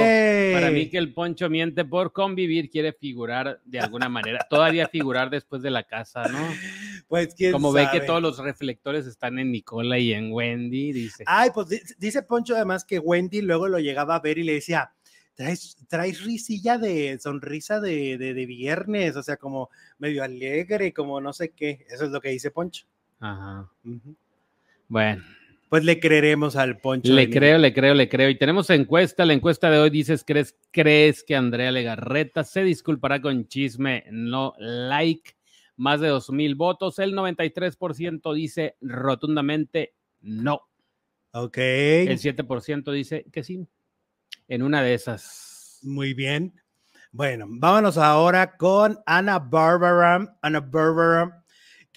Para 0.52 0.70
mí 0.70 0.88
que 0.88 0.98
el 0.98 1.12
Poncho 1.12 1.48
miente 1.48 1.84
por 1.84 2.12
convivir, 2.12 2.70
quiere 2.70 2.92
figurar 2.92 3.60
de 3.64 3.80
alguna 3.80 4.08
manera, 4.08 4.46
todavía 4.50 4.88
figurar 4.88 5.30
después 5.30 5.62
de 5.62 5.70
la 5.70 5.84
casa, 5.84 6.24
¿no? 6.24 6.38
Pues 7.08 7.34
quién 7.34 7.52
Como 7.52 7.72
ve 7.72 7.88
que 7.90 8.02
todos 8.02 8.20
los 8.20 8.36
reflectores 8.36 9.06
están 9.06 9.38
en 9.38 9.50
Nicola 9.50 9.98
y 9.98 10.12
en 10.12 10.30
Wendy, 10.30 10.92
dice. 10.92 11.24
Ay, 11.26 11.48
pues 11.54 11.68
dice 11.98 12.22
Poncho 12.22 12.54
además 12.54 12.84
que 12.84 12.98
Wendy 12.98 13.40
luego 13.40 13.66
lo 13.66 13.78
llegaba 13.78 14.16
a 14.16 14.20
ver 14.20 14.36
y 14.36 14.42
le 14.42 14.52
decía, 14.52 14.92
traes, 15.34 15.78
traes 15.88 16.22
risilla 16.22 16.76
de 16.76 17.18
sonrisa 17.18 17.80
de, 17.80 18.18
de, 18.18 18.44
viernes, 18.44 19.16
o 19.16 19.22
sea, 19.22 19.38
como 19.38 19.70
medio 19.96 20.22
alegre, 20.22 20.92
como 20.92 21.18
no 21.20 21.32
sé 21.32 21.52
qué. 21.52 21.86
Eso 21.88 22.04
es 22.04 22.10
lo 22.10 22.20
que 22.20 22.28
dice 22.28 22.50
Poncho. 22.50 22.86
Ajá. 23.20 23.70
Bueno. 24.88 25.22
Pues 25.68 25.84
le 25.84 26.00
creeremos 26.00 26.56
al 26.56 26.78
Poncho. 26.78 27.12
Le 27.12 27.28
creo, 27.28 27.58
le 27.58 27.74
creo, 27.74 27.92
le 27.92 28.08
creo. 28.08 28.30
Y 28.30 28.38
tenemos 28.38 28.70
encuesta. 28.70 29.26
La 29.26 29.34
encuesta 29.34 29.70
de 29.70 29.78
hoy 29.78 29.90
dices, 29.90 30.24
¿crees, 30.26 30.56
¿crees 30.70 31.22
que 31.22 31.36
Andrea 31.36 31.70
Legarreta 31.70 32.42
se 32.42 32.62
disculpará 32.62 33.20
con 33.20 33.46
chisme? 33.48 34.04
No 34.10 34.54
like. 34.58 35.36
Más 35.76 36.00
de 36.00 36.08
dos 36.08 36.30
mil 36.30 36.54
votos. 36.54 36.98
El 36.98 37.14
93% 37.14 38.34
dice 38.34 38.76
rotundamente 38.80 39.94
no. 40.22 40.62
Ok. 41.32 41.58
El 41.58 42.18
7% 42.18 42.90
dice 42.92 43.26
que 43.30 43.44
sí. 43.44 43.66
En 44.48 44.62
una 44.62 44.82
de 44.82 44.94
esas. 44.94 45.80
Muy 45.82 46.14
bien. 46.14 46.54
Bueno, 47.12 47.46
vámonos 47.48 47.98
ahora 47.98 48.56
con 48.56 48.98
Ana 49.04 49.38
Barbara. 49.38 50.38
Ana 50.40 50.60
Barbara 50.60 51.44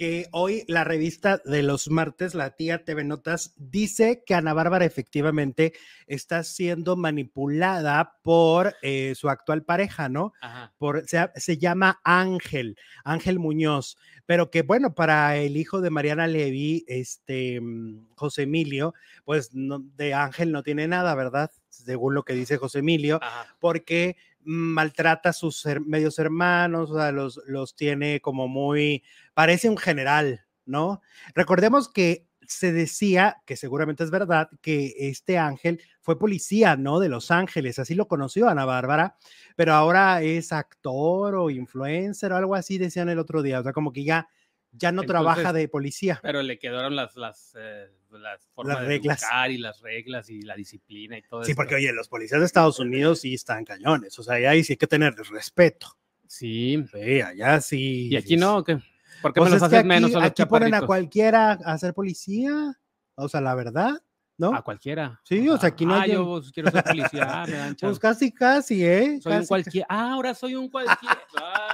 que 0.02 0.30
hoy 0.32 0.64
la 0.68 0.84
revista 0.84 1.40
de 1.46 1.62
los 1.62 1.92
martes, 1.92 2.34
la 2.34 2.56
tía 2.56 2.84
TV 2.84 3.04
Notas, 3.04 3.54
dice 3.58 4.24
que 4.26 4.34
Ana 4.34 4.52
Bárbara 4.52 4.84
efectivamente 4.84 5.74
está 6.08 6.44
siendo 6.44 6.96
manipulada 6.96 8.18
por 8.24 8.76
eh, 8.82 9.14
su 9.14 9.30
actual 9.30 9.62
pareja, 9.62 10.10
¿no? 10.10 10.34
Por, 10.80 11.04
se, 11.08 11.58
llama 11.60 12.02
Ángel, 12.04 12.78
Ángel 13.04 13.38
Muñoz, 13.38 13.96
pero 14.26 14.50
que 14.50 14.64
bueno, 14.64 14.96
para 14.96 15.38
el 15.38 15.56
hijo 15.56 15.82
de 15.82 15.92
Mariana 15.92 16.26
Levy, 16.26 16.84
este 16.88 17.62
mm, 17.62 18.08
José 18.16 18.44
Emilio, 18.44 18.96
pues 19.24 19.52
de 19.54 20.16
Ángel 20.16 20.52
no 20.52 20.64
tiene 20.64 20.88
nada, 20.88 21.14
¿verdad? 21.14 21.52
Según 21.70 22.16
lo 22.16 22.24
que 22.24 22.34
dice 22.34 22.58
José 22.58 22.80
Emilio, 22.80 23.20
porque 23.60 24.18
maltrata 24.44 25.30
a 25.30 25.34
sus 25.34 25.66
medios 25.86 26.20
hermanos, 26.20 26.92
o 26.92 26.98
sea, 26.98 27.12
los, 27.12 27.42
los 27.48 27.76
tiene 27.76 28.22
como 28.22 28.48
muy, 28.48 29.04
parece 29.34 29.70
un 29.70 29.78
general, 29.78 30.42
¿no? 30.66 31.02
Recordemos 31.36 31.90
que 31.90 32.28
se 32.48 32.74
decía, 32.74 33.38
que 33.46 33.56
seguramente 33.56 34.04
es 34.04 34.12
verdad, 34.12 34.50
que 34.62 34.94
este 34.98 35.38
ángel 35.38 35.82
fue 36.02 36.20
policía, 36.20 36.76
¿no? 36.76 37.00
De 37.00 37.08
Los 37.08 37.32
Ángeles, 37.32 37.80
así 37.80 37.96
lo 37.96 38.08
conoció 38.08 38.50
Ana 38.50 38.66
Bárbara, 38.66 39.16
pero 39.56 39.74
ahora 39.74 40.22
es 40.22 40.52
actor 40.52 41.36
o 41.36 41.50
influencer 41.50 42.34
o 42.34 42.36
algo 42.36 42.56
así, 42.56 42.78
decían 42.78 43.10
el 43.10 43.20
otro 43.20 43.42
día, 43.42 43.60
o 43.60 43.64
sea, 43.64 43.74
como 43.74 43.94
que 43.94 44.04
ya 44.04 44.28
ya 44.72 44.92
no 44.92 45.04
trabaja 45.04 45.54
de 45.54 45.68
policía. 45.68 46.20
Pero 46.22 46.42
le 46.42 46.58
quedaron 46.60 46.96
las, 46.96 47.16
las, 47.16 47.56
eh, 47.58 47.90
las 48.12 48.48
formas 48.54 48.82
de 48.82 48.86
reglas. 48.88 49.24
y 49.50 49.58
las 49.58 49.82
reglas 49.82 50.30
y 50.30 50.42
la 50.42 50.56
disciplina 50.56 51.18
y 51.18 51.22
todo 51.22 51.42
eso. 51.42 51.48
Sí, 51.48 51.56
porque 51.56 51.76
oye, 51.76 51.92
los 51.94 52.08
policías 52.08 52.40
de 52.40 52.46
Estados 52.46 52.80
Unidos 52.80 53.22
sí 53.22 53.34
están 53.34 53.66
cañones, 53.66 54.18
o 54.20 54.24
sea, 54.24 54.36
ahí 54.36 54.64
sí 54.64 54.74
hay 54.74 54.78
que 54.78 54.88
tener 54.88 55.16
respeto. 55.16 55.88
Sí. 56.28 56.84
Sí, 56.92 57.22
allá 57.22 57.60
sí. 57.60 58.08
¿Y 58.10 58.16
aquí 58.16 58.38
no? 58.38 58.64
¿Qué? 58.64 58.80
¿Por 59.22 59.34
qué 59.34 59.42
pues 59.42 59.52
los 59.52 59.62
hacen 59.62 59.86
menos 59.86 60.16
a 60.16 60.24
Aquí 60.24 60.46
ponen 60.46 60.74
a 60.74 60.86
cualquiera 60.86 61.52
a 61.52 61.78
ser 61.78 61.94
policía, 61.94 62.80
o 63.16 63.28
sea, 63.28 63.42
la 63.42 63.54
verdad. 63.56 64.02
¿No? 64.38 64.56
A 64.56 64.64
cualquiera. 64.64 65.22
Sí, 65.24 65.48
o 65.50 65.58
sea, 65.58 65.70
aquí 65.70 65.86
no 65.86 65.94
ah, 65.94 66.08
yo 66.08 66.42
quiero 66.52 66.72
ser 66.72 66.84
policía, 66.84 67.28
ah, 67.30 67.46
me 67.48 67.54
dan 67.54 67.76
Pues 67.80 68.00
casi, 68.00 68.32
casi, 68.32 68.84
¿eh? 68.84 69.20
Soy 69.22 69.34
un 69.34 69.46
cualquiera. 69.46 69.88
Ah, 69.88 70.14
ahora 70.14 70.34
soy 70.34 70.56
un 70.56 70.70
cualquiera. 70.70 71.22
Ah. 71.44 71.71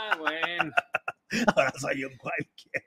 Ahora 1.56 1.74
soy 1.78 2.04
un 2.04 2.16
cualquiera. 2.18 2.86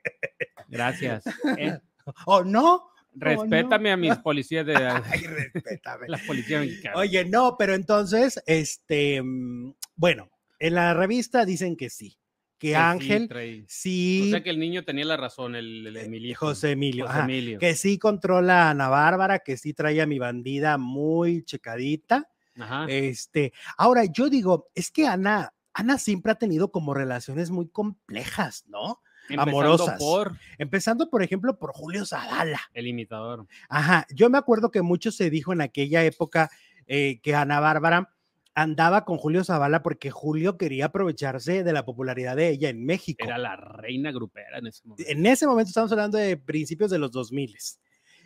Gracias. 0.67 1.23
¿eh? 1.57 1.79
¿O 2.25 2.43
no? 2.43 2.91
Respétame 3.13 3.91
a 3.91 3.97
mis 3.97 4.15
policías 4.17 4.65
de 4.65 4.75
Ay, 4.75 5.21
respétame. 5.21 6.07
las 6.07 6.21
policías 6.21 6.61
mexicanas. 6.61 6.97
Oye, 6.97 7.25
no, 7.25 7.55
pero 7.57 7.75
entonces, 7.75 8.41
este, 8.45 9.21
mm, 9.21 9.73
bueno, 9.95 10.29
en 10.59 10.75
la 10.75 10.93
revista 10.93 11.43
dicen 11.43 11.75
que 11.75 11.89
sí, 11.89 12.17
que, 12.57 12.75
Ángel 12.75 13.65
sí, 13.67 14.27
O 14.27 14.31
sea 14.31 14.43
que 14.43 14.51
el 14.51 14.59
niño 14.59 14.85
tenía 14.85 15.03
la 15.03 15.17
razón, 15.17 15.55
el, 15.55 15.95
eh, 15.97 16.05
Emilio. 16.05 16.35
José 16.37 16.71
Emilio. 16.71 17.07
Emilio. 17.11 17.59
Que 17.59 17.75
sí 17.75 17.97
controla 17.97 18.67
a 18.67 18.69
Ana 18.69 18.87
Bárbara, 18.87 19.39
que 19.39 19.57
sí 19.57 19.73
trae 19.73 19.99
a 19.99 20.05
mi 20.05 20.19
bandida 20.19 20.77
muy 20.77 21.43
checadita. 21.43 22.29
Ajá. 22.55 22.85
Este, 22.87 23.51
ahora 23.77 24.05
yo 24.05 24.29
digo, 24.29 24.69
es 24.75 24.91
que 24.91 25.07
Ana, 25.07 25.51
Ana 25.73 25.97
siempre 25.97 26.31
ha 26.31 26.35
tenido 26.35 26.71
como 26.71 26.93
relaciones 26.93 27.49
muy 27.49 27.67
complejas, 27.69 28.65
¿no? 28.67 28.99
amorosas. 29.37 29.99
Por... 29.99 30.37
Empezando, 30.57 31.09
por 31.09 31.23
ejemplo, 31.23 31.57
por 31.57 31.71
Julio 31.73 32.05
Zavala. 32.05 32.59
El 32.73 32.87
imitador. 32.87 33.47
Ajá, 33.69 34.05
yo 34.13 34.29
me 34.29 34.37
acuerdo 34.37 34.71
que 34.71 34.81
mucho 34.81 35.11
se 35.11 35.29
dijo 35.29 35.53
en 35.53 35.61
aquella 35.61 36.03
época 36.03 36.49
eh, 36.87 37.19
que 37.21 37.35
Ana 37.35 37.59
Bárbara 37.59 38.13
andaba 38.53 39.05
con 39.05 39.17
Julio 39.17 39.43
Zavala 39.43 39.81
porque 39.81 40.11
Julio 40.11 40.57
quería 40.57 40.87
aprovecharse 40.87 41.63
de 41.63 41.73
la 41.73 41.85
popularidad 41.85 42.35
de 42.35 42.49
ella 42.49 42.69
en 42.69 42.85
México. 42.85 43.23
Era 43.23 43.37
la 43.37 43.55
reina 43.55 44.11
grupera 44.11 44.57
en 44.57 44.67
ese 44.67 44.81
momento. 44.85 45.09
En 45.09 45.25
ese 45.25 45.47
momento 45.47 45.69
estamos 45.69 45.91
hablando 45.91 46.17
de 46.17 46.37
principios 46.37 46.91
de 46.91 46.99
los 46.99 47.11
2000. 47.11 47.55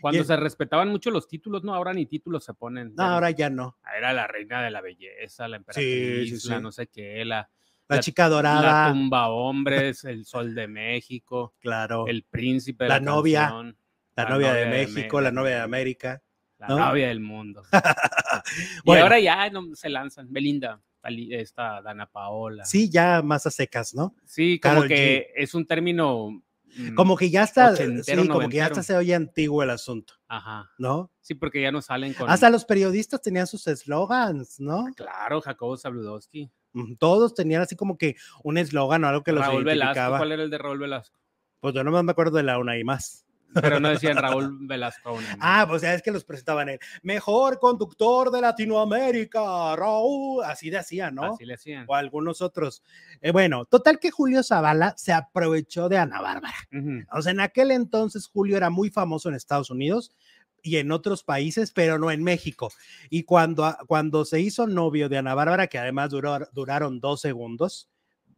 Cuando 0.02 0.24
se 0.24 0.36
respetaban 0.36 0.90
mucho 0.90 1.12
los 1.12 1.28
títulos, 1.28 1.64
no, 1.64 1.74
ahora 1.74 1.94
ni 1.94 2.06
títulos 2.06 2.44
se 2.44 2.54
ponen. 2.54 2.94
No, 2.96 3.04
ahora 3.04 3.32
ya 3.32 3.50
no. 3.50 3.78
Era 3.96 4.14
la 4.14 4.28
reina 4.28 4.62
de 4.62 4.72
la 4.72 4.82
belleza, 4.82 5.48
la 5.48 5.58
emperatriz, 5.58 6.46
la 6.46 6.60
no 6.60 6.72
sé 6.72 6.88
qué, 6.88 7.26
la, 7.26 7.50
la, 7.88 8.00
chica 8.00 8.30
dorada. 8.30 8.88
La 8.88 8.92
tumba 8.92 9.30
hombres, 9.30 10.04
el 10.06 10.26
sol 10.26 10.56
de 10.56 10.68
México. 10.68 11.56
Claro. 11.60 12.08
El 12.08 12.24
príncipe. 12.24 12.88
La, 12.88 13.00
novia. 13.00 13.52
la, 14.16 14.30
novia, 14.30 14.54
de, 14.54 14.66
México, 14.68 15.22
la 15.22 15.32
novia 15.32 15.58
de 15.58 15.62
América. 15.62 16.22
La 16.58 16.68
novia 16.68 17.10
del 17.10 17.20
mundo. 17.20 17.64
y 18.86 18.92
ahora 18.92 19.20
ya 19.20 19.50
no, 19.50 19.76
se 19.76 19.90
lanzan. 19.90 20.32
Belinda, 20.32 20.82
esta 21.32 21.82
Dana 21.82 22.08
Paola. 22.08 22.66
Sí, 22.66 22.90
ya 22.90 23.22
más 23.22 23.46
a 23.46 23.52
secas, 23.52 23.94
¿no? 23.94 24.16
Sí, 24.26 24.60
como 24.60 24.84
que 24.84 25.32
es 25.36 25.54
un 25.54 25.66
término. 25.66 26.42
Como 26.96 27.16
que 27.16 27.30
ya 27.30 27.44
está, 27.44 27.76
sí, 27.76 27.84
como 28.28 28.50
que 28.50 28.58
ya 28.58 28.68
está 28.68 28.84
se 28.84 28.96
oye 28.96 29.16
antiguo 29.16 29.64
el 29.64 29.70
asunto. 29.70 30.16
Ajá. 30.28 30.72
¿No? 30.78 31.12
Sí, 31.22 31.34
porque 31.36 31.62
ya 31.62 31.72
no 31.72 31.82
salen 31.82 32.14
con. 32.14 32.30
Hasta 32.30 32.50
los 32.50 32.66
periodistas 32.66 33.22
tenían 33.22 33.48
sus 33.48 33.66
eslogans, 33.68 34.60
¿no? 34.60 34.86
Claro, 34.96 35.42
Jacobo 35.42 35.78
Zabludowski. 35.78 36.52
Todos 37.00 37.34
tenían 37.34 37.62
así 37.62 37.76
como 37.76 37.98
que 37.98 38.16
un 38.44 38.58
eslogan 38.58 39.04
o 39.06 39.08
algo 39.08 39.24
que 39.24 39.32
los 39.32 39.46
Raúl 39.46 39.64
Velasco, 39.64 40.18
¿cuál 40.18 40.34
era 40.34 40.44
el 40.44 40.50
de 40.50 40.58
Raúl 40.58 40.78
Velasco? 40.78 41.18
Pues 41.62 41.74
yo 41.74 41.84
no 41.84 42.04
me 42.04 42.12
acuerdo 42.12 42.38
de 42.38 42.44
la 42.44 42.60
una 42.60 42.78
y 42.78 42.84
más. 42.84 43.25
Pero 43.62 43.80
no 43.80 43.89
decían 43.89 44.18
Raúl 44.18 44.58
Velasco. 44.68 45.18
Ah, 45.39 45.65
pues 45.68 45.82
ya 45.82 45.94
es 45.94 46.02
que 46.02 46.12
los 46.12 46.24
presentaban 46.24 46.70
el 46.70 46.80
mejor 47.02 47.60
conductor 47.60 48.32
de 48.32 48.41
Latinoamérica, 48.41 49.76
Raúl. 49.76 50.44
Así 50.44 50.70
decían, 50.70 51.15
¿no? 51.15 51.34
Así 51.34 51.46
le 51.46 51.56
hacían. 51.56 51.86
O 51.88 51.96
algunos 51.96 52.41
otros. 52.41 52.84
Eh, 53.22 53.32
bueno, 53.32 53.65
total 53.65 54.00
que 54.00 54.12
Julio 54.12 54.44
Zavala 54.44 54.94
se 54.98 55.13
aprovechó 55.13 55.89
de 55.89 55.98
Ana 55.98 56.22
Bárbara. 56.22 56.56
O 57.12 57.22
sea, 57.22 57.32
en 57.32 57.39
aquel 57.39 57.72
entonces 57.72 58.28
Julio 58.28 58.58
era 58.58 58.70
muy 58.70 58.89
famoso 58.89 59.30
en 59.30 59.36
Estados 59.36 59.70
Unidos 59.70 60.12
y 60.62 60.78
en 60.78 60.91
otros 60.91 61.24
países, 61.24 61.72
pero 61.72 62.00
no 62.00 62.12
en 62.12 62.24
México. 62.24 62.72
Y 63.10 63.24
cuando, 63.24 63.78
cuando 63.88 64.26
se 64.26 64.39
hizo 64.41 64.65
novio 64.68 65.10
de 65.10 65.18
Ana 65.20 65.36
Bárbara, 65.36 65.68
que 65.68 65.78
además 65.78 66.10
duró, 66.10 66.39
duraron 66.54 67.00
dos 67.00 67.22
segundos, 67.22 67.89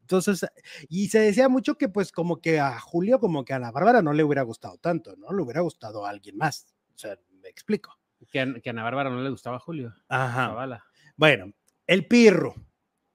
entonces, 0.07 0.45
y 0.87 1.09
se 1.09 1.19
decía 1.19 1.49
mucho 1.49 1.77
que 1.77 1.89
pues 1.89 2.13
como 2.13 2.39
que 2.39 2.61
a 2.61 2.79
Julio, 2.79 3.19
como 3.19 3.43
que 3.43 3.51
a 3.51 3.57
Ana 3.57 3.71
Bárbara 3.71 4.01
no 4.01 4.13
le 4.13 4.23
hubiera 4.23 4.41
gustado 4.43 4.77
tanto, 4.77 5.17
¿no? 5.17 5.33
Le 5.33 5.43
hubiera 5.43 5.59
gustado 5.59 6.05
a 6.05 6.09
alguien 6.09 6.37
más. 6.37 6.65
O 6.95 6.97
sea, 6.97 7.19
me 7.41 7.49
explico. 7.49 7.99
Que 8.31 8.39
a, 8.39 8.53
que 8.63 8.69
Ana 8.69 8.83
Bárbara 8.83 9.09
no 9.09 9.21
le 9.21 9.29
gustaba 9.29 9.57
a 9.57 9.59
Julio. 9.59 9.93
Ajá. 10.07 10.81
Bueno, 11.17 11.51
el 11.85 12.07
Pirro. 12.07 12.55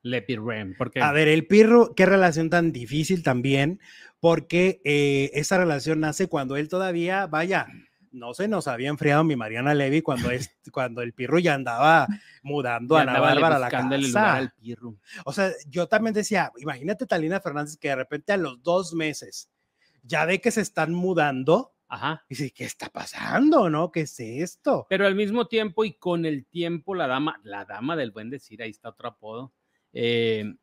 Le 0.02 0.20
Pirrem, 0.20 0.74
porque... 0.76 1.00
A 1.00 1.12
ver, 1.12 1.28
el 1.28 1.46
Pirro, 1.46 1.94
qué 1.94 2.04
relación 2.04 2.50
tan 2.50 2.72
difícil 2.72 3.22
también, 3.22 3.80
porque 4.20 4.82
eh, 4.84 5.30
esa 5.32 5.56
relación 5.56 6.00
nace 6.00 6.26
cuando 6.26 6.56
él 6.56 6.68
todavía, 6.68 7.26
vaya, 7.26 7.68
no 8.12 8.34
se 8.34 8.48
nos 8.48 8.68
había 8.68 8.88
enfriado 8.88 9.24
mi 9.24 9.36
Mariana 9.36 9.74
Levy 9.74 10.02
cuando, 10.02 10.30
es, 10.30 10.50
cuando 10.72 11.02
el 11.02 11.12
Pirro 11.12 11.38
ya 11.38 11.54
andaba 11.54 12.06
mudando 12.42 12.96
a 12.96 13.02
Ana 13.02 13.20
Bárbara 13.20 13.56
a 13.56 13.58
la 13.58 13.70
casa. 13.70 14.36
Al. 14.36 14.54
O 15.24 15.32
sea, 15.32 15.50
yo 15.68 15.88
también 15.88 16.14
decía, 16.14 16.52
imagínate 16.58 17.06
Talina 17.06 17.40
Fernández 17.40 17.76
que 17.76 17.88
de 17.88 17.96
repente 17.96 18.32
a 18.32 18.36
los 18.36 18.62
dos 18.62 18.94
meses 18.94 19.50
ya 20.02 20.24
ve 20.24 20.40
que 20.40 20.50
se 20.50 20.60
están 20.60 20.92
mudando 20.94 21.72
Ajá. 21.92 22.24
Y 22.26 22.34
dice, 22.34 22.50
¿qué 22.52 22.64
está 22.64 22.88
pasando? 22.88 23.68
¿No? 23.68 23.92
¿Qué 23.92 24.00
es 24.00 24.18
esto? 24.18 24.86
Pero 24.88 25.06
al 25.06 25.14
mismo 25.14 25.46
tiempo 25.46 25.84
y 25.84 25.92
con 25.92 26.24
el 26.24 26.46
tiempo, 26.46 26.94
la 26.94 27.06
dama, 27.06 27.38
la 27.42 27.66
dama 27.66 27.96
del 27.96 28.12
buen 28.12 28.30
decir, 28.30 28.62
ahí 28.62 28.70
está 28.70 28.88
otro 28.88 29.08
apodo, 29.08 29.52
eh, 29.92 30.54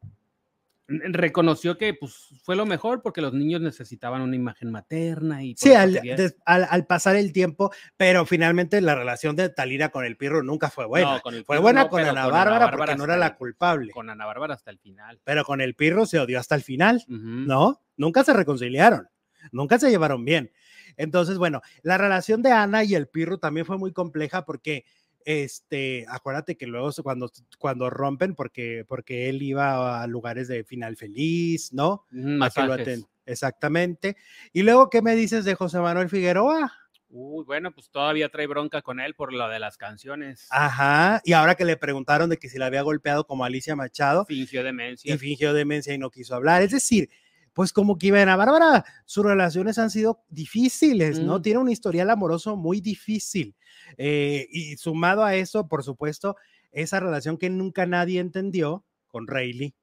reconoció 0.89 1.78
que 1.78 1.93
pues, 1.93 2.30
fue 2.41 2.56
lo 2.56 2.65
mejor 2.65 3.02
porque 3.02 3.21
los 3.21 3.34
niños 3.34 3.62
necesitaban 3.62 4.21
una 4.21 4.36
imagen 4.36 4.71
materna 4.71 5.43
y 5.43 5.56
sí 5.56 5.73
al, 5.73 5.99
al, 6.45 6.86
pasar 6.88 7.15
el 7.15 7.32
tiempo 7.32 7.71
pero 7.95 8.25
finalmente 8.25 8.82
la 8.82 8.95
relación 8.95 9.36
de 9.36 9.49
Talira 9.49 9.89
con 9.89 10.04
el 10.04 10.17
Pirro 10.17 10.41
nunca 10.41 10.69
fue 10.69 10.86
buena. 10.86 11.21
fue 11.45 11.60
buena 11.60 11.88
con, 11.89 12.04
Ana, 12.04 12.28
Bárbara 12.28 12.71
porque 12.71 12.95
no 12.95 13.04
era 13.04 13.17
la 13.17 13.36
culpable. 13.36 13.91
con 13.91 14.10
Ana 14.10 14.25
Bárbara 14.25 14.56
hasta 14.56 14.71
el 14.71 14.80
final. 14.80 15.19
Pero 15.23 15.45
con 15.45 15.62
el 15.62 15.75
Pirro 15.75 16.06
se 16.06 16.19
odió 16.19 16.39
hasta 16.39 16.56
el 16.56 16.63
final 16.63 17.04
no 17.08 17.82
nunca 17.95 18.23
se 18.23 18.34
reconciliaron 18.34 19.08
nunca 19.52 19.80
se 19.80 19.89
llevaron 19.89 20.25
bien. 20.25 20.52
Entonces 20.97 21.38
bueno 21.38 21.62
la 21.84 21.97
relación 21.97 22.41
de 22.41 22.52
Ana 22.52 22.84
y 22.84 22.95
el 22.95 23.08
Pirro 23.08 23.38
también 23.38 23.65
fue 23.65 23.78
muy 23.78 23.93
compleja 23.93 24.43
porque 24.43 24.86
este, 25.25 26.05
acuérdate 26.10 26.58
que 26.58 26.67
luego 26.67 26.89
cuando, 27.03 27.32
cuando 27.58 27.89
rompen, 27.89 28.36
porque, 28.36 28.86
porque 28.88 29.29
él 29.29 29.41
iba 29.41 30.01
a 30.01 30.08
lugares 30.08 30.47
de 30.47 30.63
final 30.63 30.95
feliz, 30.97 31.73
¿no? 31.73 32.05
Exactamente. 33.25 34.17
Y 34.53 34.63
luego, 34.63 34.89
¿qué 34.89 35.01
me 35.01 35.15
dices 35.15 35.45
de 35.45 35.55
José 35.55 35.79
Manuel 35.79 36.10
Figueroa? 36.10 36.73
Uy, 37.12 37.43
bueno, 37.43 37.71
pues 37.71 37.89
todavía 37.89 38.29
trae 38.29 38.45
bronca 38.45 38.84
con 38.84 38.99
él 38.99 39.15
por 39.15 39.34
lo 39.34 39.47
de 39.49 39.60
las 39.60 39.77
canciones. 39.77 40.47
Ajá, 40.51 41.21
y 41.25 41.34
ahora 41.34 41.55
que 41.55 41.65
le 41.65 41.75
preguntaron 41.75 42.29
de 42.29 42.38
que 42.38 42.49
si 42.49 42.60
la 42.60 42.67
había 42.67 42.84
golpeado 42.84 43.25
como 43.25 43.45
Alicia 43.45 43.75
Machado. 43.75 44.25
Fingió 44.25 44.63
demencia. 44.63 45.13
Y 45.13 45.17
fingió 45.17 45.53
demencia 45.53 45.93
y 45.93 45.97
no 45.97 46.12
quiso 46.12 46.36
hablar. 46.36 46.62
Es 46.62 46.71
decir, 46.71 47.10
pues 47.60 47.74
como 47.74 47.98
que 47.98 48.17
a 48.17 48.36
Bárbara, 48.38 48.86
sus 49.04 49.26
relaciones 49.26 49.78
han 49.80 49.89
sido 49.89 50.24
difíciles, 50.30 51.19
¿no? 51.19 51.39
Mm. 51.39 51.41
Tiene 51.41 51.60
un 51.60 51.69
historial 51.69 52.10
amoroso 52.10 52.56
muy 52.56 52.80
difícil. 52.80 53.54
Eh, 53.98 54.48
y 54.50 54.78
sumado 54.78 55.26
a 55.26 55.36
eso, 55.36 55.67
por 55.67 55.84
supuesto, 55.84 56.38
esa 56.72 57.02
relación 57.02 57.38
que 57.38 57.50
nunca 57.50 57.86
nadie 57.86 58.22
entendió 58.22 58.86
con 59.08 59.28
Rayleigh, 59.28 59.76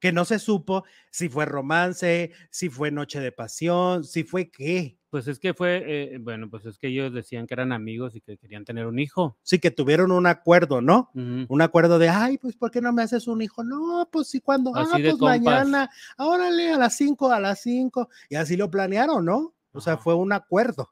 que 0.00 0.12
no 0.12 0.24
se 0.24 0.38
supo 0.38 0.84
si 1.10 1.28
fue 1.28 1.44
romance, 1.44 2.32
si 2.50 2.68
fue 2.68 2.90
noche 2.90 3.20
de 3.20 3.32
pasión, 3.32 4.04
si 4.04 4.24
fue 4.24 4.50
qué. 4.50 4.98
Pues 5.10 5.26
es 5.26 5.38
que 5.38 5.54
fue, 5.54 5.82
eh, 5.86 6.18
bueno, 6.18 6.50
pues 6.50 6.66
es 6.66 6.78
que 6.78 6.88
ellos 6.88 7.14
decían 7.14 7.46
que 7.46 7.54
eran 7.54 7.72
amigos 7.72 8.14
y 8.14 8.20
que 8.20 8.36
querían 8.36 8.66
tener 8.66 8.86
un 8.86 8.98
hijo. 8.98 9.38
Sí, 9.42 9.58
que 9.58 9.70
tuvieron 9.70 10.12
un 10.12 10.26
acuerdo, 10.26 10.82
¿no? 10.82 11.10
Un 11.14 11.62
acuerdo 11.62 11.98
de, 11.98 12.10
ay, 12.10 12.36
pues 12.36 12.56
¿por 12.56 12.70
qué 12.70 12.82
no 12.82 12.92
me 12.92 13.02
haces 13.02 13.26
un 13.26 13.40
hijo? 13.40 13.64
No, 13.64 14.06
pues 14.12 14.28
sí, 14.28 14.40
cuando, 14.40 14.70
ah, 14.76 14.86
pues 14.90 15.18
mañana, 15.18 15.90
órale, 16.18 16.72
a 16.72 16.76
las 16.76 16.96
cinco, 16.96 17.32
a 17.32 17.40
las 17.40 17.62
cinco, 17.62 18.10
y 18.28 18.36
así 18.36 18.56
lo 18.56 18.70
planearon, 18.70 19.24
¿no? 19.24 19.54
O 19.72 19.80
sea, 19.80 19.96
fue 19.96 20.14
un 20.14 20.32
acuerdo. 20.32 20.90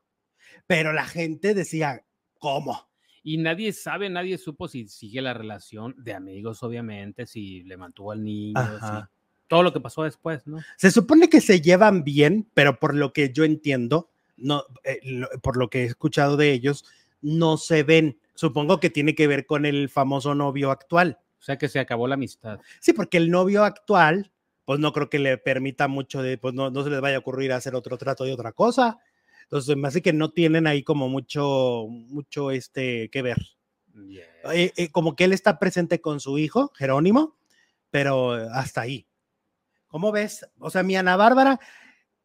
Pero 0.67 0.93
la 0.95 1.05
gente 1.05 1.55
decía, 1.55 2.03
¿cómo? 2.39 2.89
Y 3.29 3.39
nadie 3.39 3.73
sabe, 3.73 4.09
nadie 4.09 4.39
supo 4.39 4.69
si 4.69 4.87
sigue 4.87 5.21
la 5.21 5.35
relación 5.35 5.97
de 5.99 6.15
amigos, 6.15 6.63
obviamente, 6.63 7.27
si 7.27 7.65
le 7.65 7.77
mantuvo 7.77 8.13
al 8.13 8.23
niño, 8.23 8.55
todo 9.49 9.65
lo 9.65 9.73
que 9.73 9.81
pasó 9.81 10.05
después, 10.05 10.47
¿no? 10.47 10.59
Se 10.77 10.93
supone 10.93 11.29
que 11.29 11.41
se 11.41 11.61
llevan 11.61 12.05
bien, 12.05 12.49
pero 12.55 12.79
por 12.79 12.95
lo 12.95 13.13
que 13.13 13.33
yo 13.33 13.43
entiendo, 13.43 14.13
no, 14.37 14.63
eh, 14.85 15.01
por 15.43 15.57
lo 15.57 15.69
que 15.71 15.81
he 15.81 15.85
escuchado 15.87 16.37
de 16.37 16.53
ellos, 16.53 16.85
no 17.21 17.57
se 17.57 17.83
ven. 17.83 18.21
Supongo 18.37 18.79
que 18.79 18.91
tiene 18.91 19.17
que 19.17 19.27
ver 19.27 19.45
con 19.45 19.67
el 19.67 19.89
famoso 19.89 20.37
novio 20.37 20.71
actual. 20.71 21.19
O 21.41 21.43
sea 21.43 21.59
que 21.59 21.69
se 21.69 21.81
acabó 21.81 22.07
la 22.07 22.15
amistad. 22.15 22.61
Sí, 22.79 22.93
porque 22.93 23.17
el 23.17 23.33
novio 23.33 23.65
actual, 23.65 24.31
pues 24.65 24.79
no 24.79 24.93
creo 24.93 25.11
que 25.11 25.19
le 25.19 25.37
permita 25.37 25.89
mucho 25.89 26.23
de, 26.23 26.39
pues 26.39 26.55
no, 26.55 26.71
no 26.71 26.85
se 26.85 26.91
les 26.91 27.01
vaya 27.01 27.17
a 27.17 27.21
ocurrir 27.21 27.53
hacer 27.53 27.75
otro 27.75 27.99
trato 27.99 28.23
de 28.23 28.33
otra 28.33 28.53
cosa. 28.53 29.01
Entonces, 29.47 29.77
me 29.77 29.87
hace 29.87 30.03
que 30.03 30.13
no 30.13 30.31
tienen 30.31 30.67
ahí 30.67 30.83
como 30.83 31.09
mucho, 31.09 31.87
mucho 31.89 32.51
este 32.51 33.09
que 33.11 33.23
ver. 33.23 33.39
Eh, 34.53 34.73
eh, 34.77 34.91
como 34.91 35.15
que 35.15 35.25
él 35.25 35.33
está 35.33 35.59
presente 35.59 36.01
con 36.01 36.21
su 36.21 36.37
hijo, 36.39 36.73
Jerónimo, 36.77 37.39
pero 37.91 38.33
hasta 38.33 38.83
ahí. 38.83 39.07
¿Cómo 39.87 40.13
ves? 40.13 40.47
O 40.59 40.69
sea, 40.69 40.83
mi 40.83 40.97
Ana 40.97 41.17
Bárbara, 41.17 41.61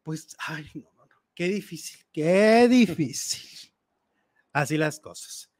pues, 0.02 0.36
ay, 0.38 0.66
no, 0.74 0.90
no, 0.96 1.06
no, 1.06 1.16
qué 1.34 1.48
difícil, 1.48 2.00
qué 2.12 2.68
difícil. 2.68 3.72
Así 4.52 4.76
las 4.76 5.00
cosas. 5.00 5.52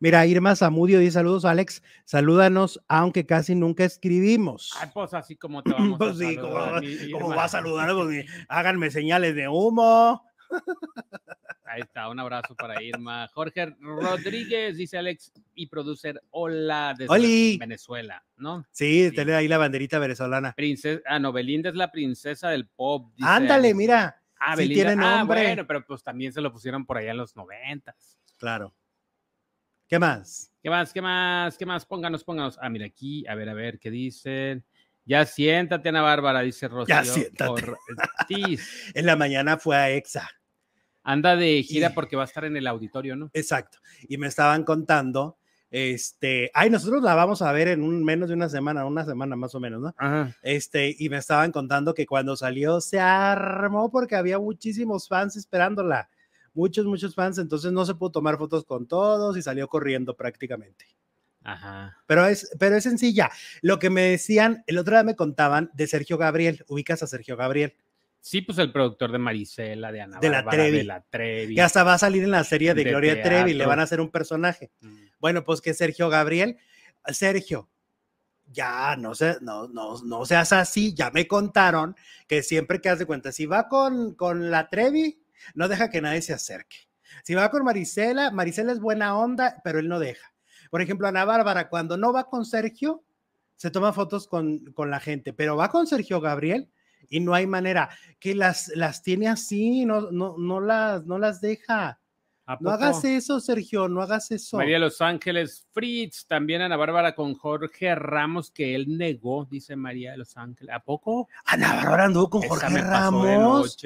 Mira, 0.00 0.26
Irma 0.26 0.54
Zamudio 0.54 0.98
dice 0.98 1.12
saludos, 1.12 1.44
Alex. 1.44 1.82
Salúdanos, 2.04 2.80
aunque 2.88 3.24
casi 3.24 3.54
nunca 3.54 3.84
escribimos. 3.84 4.72
Ay, 4.78 4.90
pues 4.92 5.14
así 5.14 5.36
como 5.36 5.62
te 5.64 5.72
vamos 5.72 5.98
pues 5.98 6.10
a 6.10 6.14
sí, 6.14 6.34
saludar. 6.34 6.84
¿cómo, 7.12 7.28
va 7.30 7.44
a 7.44 7.48
saludar? 7.48 7.94
Pues 7.94 8.26
háganme 8.48 8.90
señales 8.90 9.34
de 9.34 9.48
humo. 9.48 10.25
Ahí 11.64 11.80
está, 11.82 12.08
un 12.08 12.18
abrazo 12.20 12.54
para 12.54 12.82
Irma. 12.82 13.28
Jorge 13.34 13.74
Rodríguez, 13.80 14.76
dice 14.76 14.98
Alex, 14.98 15.32
y 15.54 15.66
producer, 15.66 16.22
hola 16.30 16.94
desde 16.96 17.58
Venezuela, 17.58 18.24
¿no? 18.36 18.64
Sí, 18.70 19.10
tiene 19.12 19.34
ahí 19.34 19.48
la 19.48 19.58
banderita 19.58 19.98
venezolana. 19.98 20.52
Princesa, 20.52 21.02
ah, 21.06 21.18
no, 21.18 21.32
Belinda 21.32 21.70
es 21.70 21.74
la 21.74 21.90
princesa 21.90 22.50
del 22.50 22.66
pop. 22.68 23.12
Ándale, 23.20 23.74
mira. 23.74 24.22
Ah, 24.38 24.54
Belinda. 24.54 24.74
Tiene 24.74 25.04
ah, 25.04 25.18
nombre. 25.18 25.40
Ah, 25.40 25.44
bueno, 25.44 25.66
pero 25.66 25.84
pues 25.84 26.02
también 26.02 26.32
se 26.32 26.40
lo 26.40 26.52
pusieron 26.52 26.86
por 26.86 26.98
allá 26.98 27.10
en 27.10 27.16
los 27.16 27.34
noventas. 27.34 28.16
Claro. 28.38 28.72
¿Qué 29.88 29.98
más? 29.98 30.52
¿Qué 30.62 30.70
más? 30.70 30.92
¿Qué 30.92 31.02
más? 31.02 31.58
¿Qué 31.58 31.66
más? 31.66 31.86
Pónganos, 31.86 32.24
pónganos. 32.24 32.58
Ah, 32.60 32.68
mira 32.68 32.86
aquí, 32.86 33.26
a 33.26 33.34
ver, 33.34 33.48
a 33.48 33.54
ver, 33.54 33.78
¿qué 33.78 33.90
dicen? 33.90 34.64
Ya 35.06 35.24
siéntate, 35.24 35.88
Ana 35.88 36.02
Bárbara, 36.02 36.40
dice 36.40 36.66
Rocío. 36.66 36.94
Ya 36.94 37.04
siéntate. 37.04 37.62
en 38.94 39.06
la 39.06 39.14
mañana 39.16 39.56
fue 39.56 39.76
a 39.76 39.90
EXA. 39.90 40.28
Anda 41.04 41.36
de 41.36 41.62
gira 41.62 41.94
porque 41.94 42.16
va 42.16 42.22
a 42.22 42.26
estar 42.26 42.44
en 42.44 42.56
el 42.56 42.66
auditorio, 42.66 43.14
¿no? 43.14 43.30
Exacto. 43.32 43.78
Y 44.08 44.18
me 44.18 44.26
estaban 44.26 44.64
contando, 44.64 45.38
este, 45.70 46.50
ay, 46.52 46.68
nosotros 46.68 47.00
la 47.04 47.14
vamos 47.14 47.42
a 47.42 47.52
ver 47.52 47.68
en 47.68 47.82
un 47.82 48.02
menos 48.02 48.28
de 48.28 48.34
una 48.34 48.48
semana, 48.48 48.84
una 48.84 49.04
semana 49.04 49.36
más 49.36 49.54
o 49.54 49.60
menos, 49.60 49.80
¿no? 49.80 49.94
Ajá. 49.96 50.36
Este, 50.42 50.96
y 50.98 51.08
me 51.08 51.18
estaban 51.18 51.52
contando 51.52 51.94
que 51.94 52.06
cuando 52.06 52.36
salió 52.36 52.80
se 52.80 52.98
armó 52.98 53.92
porque 53.92 54.16
había 54.16 54.40
muchísimos 54.40 55.06
fans 55.06 55.36
esperándola. 55.36 56.10
Muchos, 56.52 56.86
muchos 56.86 57.14
fans, 57.14 57.38
entonces 57.38 57.70
no 57.70 57.84
se 57.84 57.94
pudo 57.94 58.10
tomar 58.10 58.36
fotos 58.36 58.64
con 58.64 58.88
todos 58.88 59.36
y 59.36 59.42
salió 59.42 59.68
corriendo 59.68 60.16
prácticamente. 60.16 60.86
Ajá. 61.46 61.96
Pero 62.06 62.26
es, 62.26 62.50
pero 62.58 62.76
es 62.76 62.82
sencilla. 62.82 63.30
Lo 63.62 63.78
que 63.78 63.88
me 63.88 64.02
decían, 64.02 64.64
el 64.66 64.78
otro 64.78 64.96
día 64.96 65.04
me 65.04 65.14
contaban 65.14 65.70
de 65.74 65.86
Sergio 65.86 66.18
Gabriel. 66.18 66.64
Ubicas 66.66 67.04
a 67.04 67.06
Sergio 67.06 67.36
Gabriel. 67.36 67.74
Sí, 68.20 68.42
pues 68.42 68.58
el 68.58 68.72
productor 68.72 69.12
de 69.12 69.18
Marisela, 69.18 69.92
de 69.92 70.00
Ana 70.00 70.18
de 70.18 70.28
la 70.28 70.44
Trevi. 70.44 70.78
De 70.78 70.84
la 70.84 71.00
Trevi. 71.02 71.54
Que 71.54 71.62
hasta 71.62 71.84
va 71.84 71.94
a 71.94 71.98
salir 71.98 72.24
en 72.24 72.32
la 72.32 72.42
serie 72.42 72.74
de, 72.74 72.82
Gloria 72.82 73.22
Trevi, 73.22 73.54
le 73.54 73.64
van 73.64 73.78
a 73.78 73.84
hacer 73.84 74.00
un 74.00 74.10
personaje. 74.10 74.72
Mm. 74.80 74.96
Bueno, 75.20 75.44
pues 75.44 75.60
que 75.60 75.72
Sergio 75.74 76.08
Gabriel, 76.08 76.56
Sergio, 77.06 77.70
ya 78.50 78.96
no 78.96 79.14
sé, 79.14 79.36
no, 79.42 79.68
no, 79.68 80.02
no 80.02 80.26
seas 80.26 80.52
así, 80.52 80.92
ya 80.92 81.12
me 81.12 81.28
contaron 81.28 81.94
que 82.26 82.42
siempre 82.42 82.80
que 82.80 82.88
hace 82.88 83.06
cuenta, 83.06 83.30
si 83.30 83.46
va 83.46 83.68
con, 83.68 84.16
con 84.16 84.50
la 84.50 84.68
Trevi, 84.68 85.20
no 85.54 85.68
deja 85.68 85.90
que 85.90 86.00
nadie 86.00 86.22
se 86.22 86.32
acerque. 86.32 86.88
Si 87.22 87.34
va 87.34 87.48
con 87.52 87.64
Marisela, 87.64 88.32
Marisela 88.32 88.72
es 88.72 88.80
buena 88.80 89.16
onda, 89.16 89.60
pero 89.62 89.78
él 89.78 89.88
no 89.88 90.00
deja. 90.00 90.32
Por 90.70 90.82
ejemplo, 90.82 91.08
Ana 91.08 91.24
Bárbara, 91.24 91.68
cuando 91.68 91.96
no 91.96 92.12
va 92.12 92.24
con 92.24 92.44
Sergio, 92.44 93.02
se 93.56 93.70
toma 93.70 93.92
fotos 93.92 94.26
con, 94.26 94.72
con 94.72 94.90
la 94.90 95.00
gente, 95.00 95.32
pero 95.32 95.56
va 95.56 95.70
con 95.70 95.86
Sergio 95.86 96.20
Gabriel 96.20 96.68
y 97.08 97.20
no 97.20 97.34
hay 97.34 97.46
manera 97.46 97.90
que 98.18 98.34
las, 98.34 98.68
las 98.74 99.02
tiene 99.02 99.28
así, 99.28 99.84
no, 99.84 100.10
no, 100.10 100.36
no, 100.38 100.60
las, 100.60 101.04
no 101.04 101.18
las 101.18 101.40
deja. 101.40 102.00
No 102.60 102.70
hagas 102.70 103.04
eso, 103.04 103.40
Sergio, 103.40 103.88
no 103.88 104.02
hagas 104.02 104.30
eso. 104.30 104.58
María 104.58 104.78
Los 104.78 105.00
Ángeles 105.00 105.66
Fritz, 105.72 106.26
también 106.28 106.62
Ana 106.62 106.76
Bárbara 106.76 107.12
con 107.16 107.34
Jorge 107.34 107.92
Ramos, 107.96 108.52
que 108.52 108.76
él 108.76 108.96
negó, 108.96 109.46
dice 109.46 109.74
María 109.74 110.12
de 110.12 110.18
Los 110.18 110.36
Ángeles. 110.36 110.72
¿A 110.72 110.78
poco? 110.78 111.28
Ana 111.44 111.74
Bárbara 111.74 112.04
anduvo 112.04 112.30
con 112.30 112.42
Jorge 112.42 112.82
Ramos. 112.82 113.76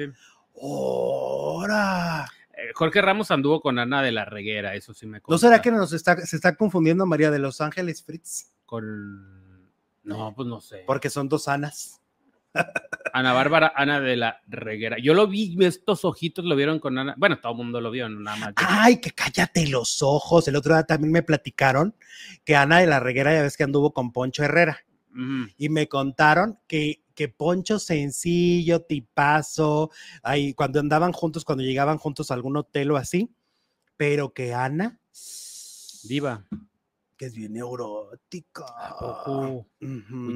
¡Hora! 0.53 2.27
Eh, 2.61 2.71
Jorge 2.73 3.01
Ramos 3.01 3.31
anduvo 3.31 3.61
con 3.61 3.79
Ana 3.79 4.01
de 4.01 4.11
la 4.11 4.25
Reguera, 4.25 4.75
eso 4.75 4.93
sí 4.93 5.07
me 5.07 5.21
consta. 5.21 5.47
¿No 5.47 5.49
será 5.51 5.61
que 5.61 5.71
nos 5.71 5.93
está, 5.93 6.17
se 6.17 6.35
está 6.35 6.55
confundiendo 6.55 7.05
María 7.05 7.31
de 7.31 7.39
Los 7.39 7.61
Ángeles 7.61 8.03
Fritz? 8.03 8.51
Con. 8.65 9.71
No, 10.03 10.33
pues 10.35 10.47
no 10.47 10.61
sé. 10.61 10.83
Porque 10.85 11.09
son 11.09 11.29
dos 11.29 11.47
Anas. 11.47 12.01
Ana 13.13 13.33
Bárbara, 13.33 13.73
Ana 13.75 13.99
de 13.99 14.15
la 14.15 14.41
Reguera. 14.47 14.97
Yo 15.01 15.13
lo 15.13 15.27
vi, 15.27 15.55
estos 15.65 16.05
ojitos 16.05 16.45
lo 16.45 16.55
vieron 16.55 16.79
con 16.79 16.97
Ana. 16.97 17.15
Bueno, 17.17 17.39
todo 17.39 17.53
el 17.53 17.57
mundo 17.57 17.81
lo 17.81 17.91
vio, 17.91 18.07
nada 18.09 18.37
más. 18.37 18.53
Ay, 18.57 18.97
que 18.97 19.11
cállate 19.11 19.67
los 19.67 20.01
ojos. 20.01 20.47
El 20.47 20.55
otro 20.55 20.73
día 20.73 20.83
también 20.83 21.11
me 21.11 21.23
platicaron 21.23 21.95
que 22.43 22.55
Ana 22.55 22.79
de 22.79 22.87
la 22.87 22.99
Reguera, 22.99 23.33
ya 23.33 23.41
ves 23.41 23.57
que 23.57 23.63
anduvo 23.63 23.93
con 23.93 24.11
Poncho 24.11 24.43
Herrera. 24.43 24.79
Y 25.57 25.67
me 25.67 25.89
contaron 25.89 26.57
que, 26.67 27.00
que 27.11 27.29
Poncho 27.29 27.79
sencillo, 27.79 28.81
tipazo, 28.81 29.91
ahí 30.23 30.53
cuando 30.53 30.79
andaban 30.79 31.11
juntos, 31.11 31.45
cuando 31.45 31.63
llegaban 31.63 31.97
juntos 31.97 32.31
a 32.31 32.33
algún 32.33 32.57
hotel 32.57 32.91
o 32.91 32.97
así, 32.97 33.33
pero 33.97 34.33
que 34.33 34.53
Ana. 34.53 34.99
Diva 36.03 36.45
que 37.21 37.27
es 37.27 37.35
bien 37.35 37.53
neurótico. 37.53 38.65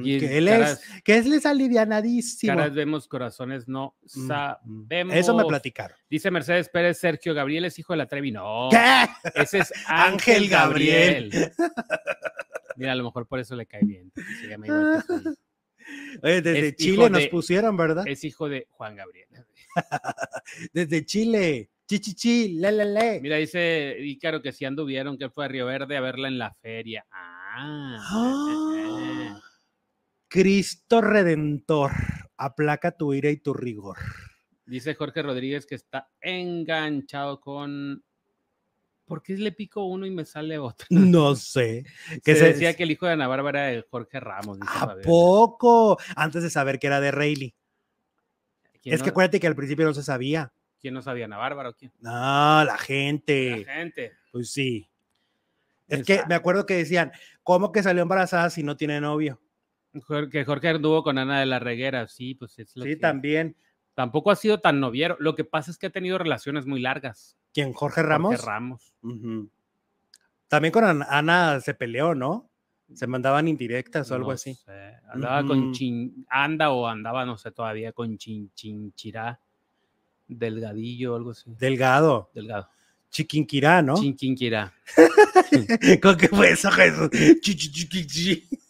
que 0.04 0.38
él 0.38 0.46
es, 0.46 0.80
que 1.02 1.18
él 1.18 1.32
es 1.32 1.44
alivianadísimo. 1.44 2.54
Caras 2.54 2.74
vemos, 2.74 3.08
corazones 3.08 3.66
no 3.66 3.96
sabemos. 4.06 5.16
Eso 5.16 5.34
me 5.34 5.44
platicaron. 5.44 5.98
Dice 6.08 6.30
Mercedes 6.30 6.68
Pérez, 6.68 6.98
Sergio 6.98 7.34
Gabriel 7.34 7.64
es 7.64 7.76
hijo 7.80 7.92
de 7.92 7.96
la 7.96 8.06
Trevi. 8.06 8.30
No. 8.30 8.68
¿Qué? 8.70 9.08
Ese 9.34 9.58
es 9.58 9.72
Ángel 9.88 10.48
Gabriel. 10.48 11.32
Mira, 12.76 12.92
a 12.92 12.94
lo 12.94 13.02
mejor 13.02 13.26
por 13.26 13.40
eso 13.40 13.56
le 13.56 13.66
cae 13.66 13.82
bien. 13.82 14.12
Oye, 16.22 16.42
desde 16.42 16.74
Chile 16.74 17.10
nos 17.10 17.26
pusieron, 17.28 17.76
¿verdad? 17.76 18.06
Es 18.06 18.24
hijo 18.24 18.48
de 18.48 18.66
Juan 18.70 18.96
Gabriel. 18.96 19.28
desde 20.72 21.04
Chile. 21.04 21.70
Chichichi, 21.88 22.58
le, 22.58 22.72
le, 22.72 22.84
le. 22.84 23.20
Mira, 23.20 23.36
dice 23.36 23.96
Ícaro 24.00 24.42
que 24.42 24.52
si 24.52 24.64
anduvieron, 24.64 25.16
que 25.16 25.30
fue 25.30 25.44
a 25.44 25.48
Río 25.48 25.66
Verde 25.66 25.96
a 25.96 26.00
verla 26.00 26.28
en 26.28 26.38
la 26.38 26.52
feria. 26.54 27.06
Ah. 27.12 27.98
ah. 28.00 29.40
Cristo 30.28 31.00
Redentor, 31.00 31.92
aplaca 32.36 32.96
tu 32.96 33.14
ira 33.14 33.30
y 33.30 33.36
tu 33.36 33.54
rigor. 33.54 33.96
Dice 34.64 34.96
Jorge 34.96 35.22
Rodríguez 35.22 35.64
que 35.64 35.76
está 35.76 36.10
enganchado 36.20 37.40
con. 37.40 38.02
¿Por 39.06 39.22
qué 39.22 39.36
le 39.36 39.52
pico 39.52 39.84
uno 39.84 40.04
y 40.04 40.10
me 40.10 40.24
sale 40.24 40.58
otro? 40.58 40.86
No 40.90 41.36
sé. 41.36 41.84
Que 42.24 42.34
se, 42.34 42.46
decía 42.46 42.74
que 42.74 42.82
el 42.82 42.90
hijo 42.90 43.06
de 43.06 43.12
Ana 43.12 43.28
Bárbara 43.28 43.70
era 43.70 43.84
Jorge 43.88 44.20
Ramos. 44.20 44.58
¿A 44.62 44.96
poco? 45.02 45.96
Antes 46.16 46.42
de 46.42 46.50
saber 46.50 46.78
que 46.78 46.88
era 46.88 47.00
de 47.00 47.12
Rayleigh. 47.12 47.54
Es 48.84 49.02
que 49.02 49.10
acuérdate 49.10 49.40
que 49.40 49.46
al 49.46 49.56
principio 49.56 49.84
no 49.84 49.94
se 49.94 50.02
sabía. 50.02 50.52
¿Quién 50.80 50.94
no 50.94 51.02
sabía? 51.02 51.24
¿Ana 51.24 51.38
Bárbara 51.38 51.70
o 51.70 51.74
quién? 51.74 51.92
No, 52.00 52.10
la 52.10 52.76
gente. 52.78 53.64
La 53.66 53.72
gente. 53.74 54.12
Pues 54.30 54.50
sí. 54.50 54.88
Es 55.88 56.04
que 56.04 56.22
me 56.28 56.34
acuerdo 56.34 56.66
que 56.66 56.74
decían, 56.74 57.12
¿cómo 57.42 57.72
que 57.72 57.82
salió 57.82 58.02
embarazada 58.02 58.50
si 58.50 58.62
no 58.62 58.76
tiene 58.76 59.00
novio? 59.00 59.40
Que 60.30 60.44
Jorge 60.44 60.68
anduvo 60.68 61.02
con 61.02 61.16
Ana 61.16 61.40
de 61.40 61.46
la 61.46 61.58
Reguera, 61.58 62.06
sí, 62.06 62.34
pues 62.34 62.58
es 62.58 62.76
lo 62.76 62.84
Sí, 62.84 62.96
también. 62.96 63.56
Tampoco 63.94 64.30
ha 64.30 64.36
sido 64.36 64.60
tan 64.60 64.78
noviero. 64.78 65.16
Lo 65.20 65.34
que 65.34 65.44
pasa 65.44 65.70
es 65.70 65.78
que 65.78 65.86
ha 65.86 65.90
tenido 65.90 66.18
relaciones 66.18 66.66
muy 66.66 66.80
largas. 66.80 67.38
¿Quién? 67.56 67.72
¿Jorge 67.72 68.02
Ramos? 68.02 68.36
Jorge 68.36 68.46
Ramos. 68.46 68.92
También 70.46 70.72
con 70.72 71.02
Ana 71.08 71.58
se 71.60 71.72
peleó, 71.72 72.14
¿no? 72.14 72.50
Se 72.92 73.06
mandaban 73.06 73.48
indirectas 73.48 74.10
o 74.10 74.14
algo 74.14 74.30
así. 74.30 74.58
Andaba 75.10 75.42
con 75.46 75.72
Chin, 75.72 76.26
anda 76.28 76.70
o 76.70 76.86
andaba, 76.86 77.24
no 77.24 77.38
sé, 77.38 77.52
todavía 77.52 77.92
con 77.92 78.18
Chin 78.18 78.50
Chinchirá. 78.54 79.40
Delgadillo 80.28 81.14
o 81.14 81.16
algo 81.16 81.30
así. 81.30 81.50
Delgado. 81.58 82.30
Delgado. 82.34 82.68
Chiquinquirá, 83.08 83.80
¿no? 83.80 83.96
Chiquinquirá. 83.96 84.74
¿Con 86.02 86.16
qué 86.18 86.28
fue 86.28 86.50
eso, 86.50 86.70
Jesús? 86.70 87.08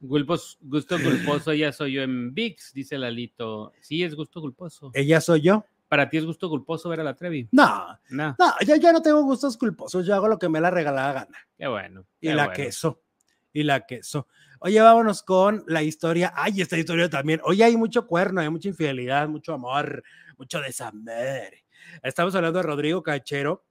Gulpos, 0.00 0.58
gusto 0.60 1.00
culposo, 1.02 1.52
ella 1.52 1.72
soy 1.72 1.94
yo 1.94 2.02
en 2.02 2.34
VIX, 2.34 2.74
dice 2.74 2.98
Lalito. 2.98 3.72
Sí, 3.80 4.02
es 4.04 4.14
gusto 4.14 4.42
culposo. 4.42 4.90
¿Ella 4.92 5.22
soy 5.22 5.40
yo? 5.40 5.64
¿Para 5.94 6.10
ti 6.10 6.16
es 6.16 6.24
gusto 6.24 6.48
culposo 6.48 6.88
ver 6.88 6.98
a 6.98 7.04
la 7.04 7.14
Trevi? 7.14 7.48
No, 7.52 7.96
no, 8.10 8.34
no 8.36 8.54
yo 8.66 8.74
ya 8.74 8.92
no 8.92 9.00
tengo 9.00 9.22
gustos 9.22 9.56
culposos, 9.56 10.04
yo 10.04 10.16
hago 10.16 10.26
lo 10.26 10.40
que 10.40 10.48
me 10.48 10.60
la 10.60 10.68
regalada 10.68 11.12
gana. 11.12 11.38
Qué 11.56 11.68
bueno. 11.68 12.04
y 12.20 12.30
la 12.30 12.52
queso, 12.52 13.04
y 13.52 13.62
la 13.62 13.86
queso. 13.86 14.26
Oye, 14.58 14.80
vámonos 14.80 15.22
con 15.22 15.62
la 15.68 15.84
historia. 15.84 16.32
Ay, 16.34 16.62
esta 16.62 16.76
historia 16.76 17.08
también. 17.08 17.40
Oye, 17.44 17.62
hay 17.62 17.76
mucho 17.76 18.08
cuerno, 18.08 18.40
hay 18.40 18.50
mucha 18.50 18.70
infidelidad, 18.70 19.28
mucho 19.28 19.54
amor, 19.54 20.02
mucho 20.36 20.60
desamor. 20.60 21.54
Estamos 22.02 22.34
hablando 22.34 22.58
de 22.58 22.64
Rodrigo 22.64 23.00
Cachero. 23.04 23.64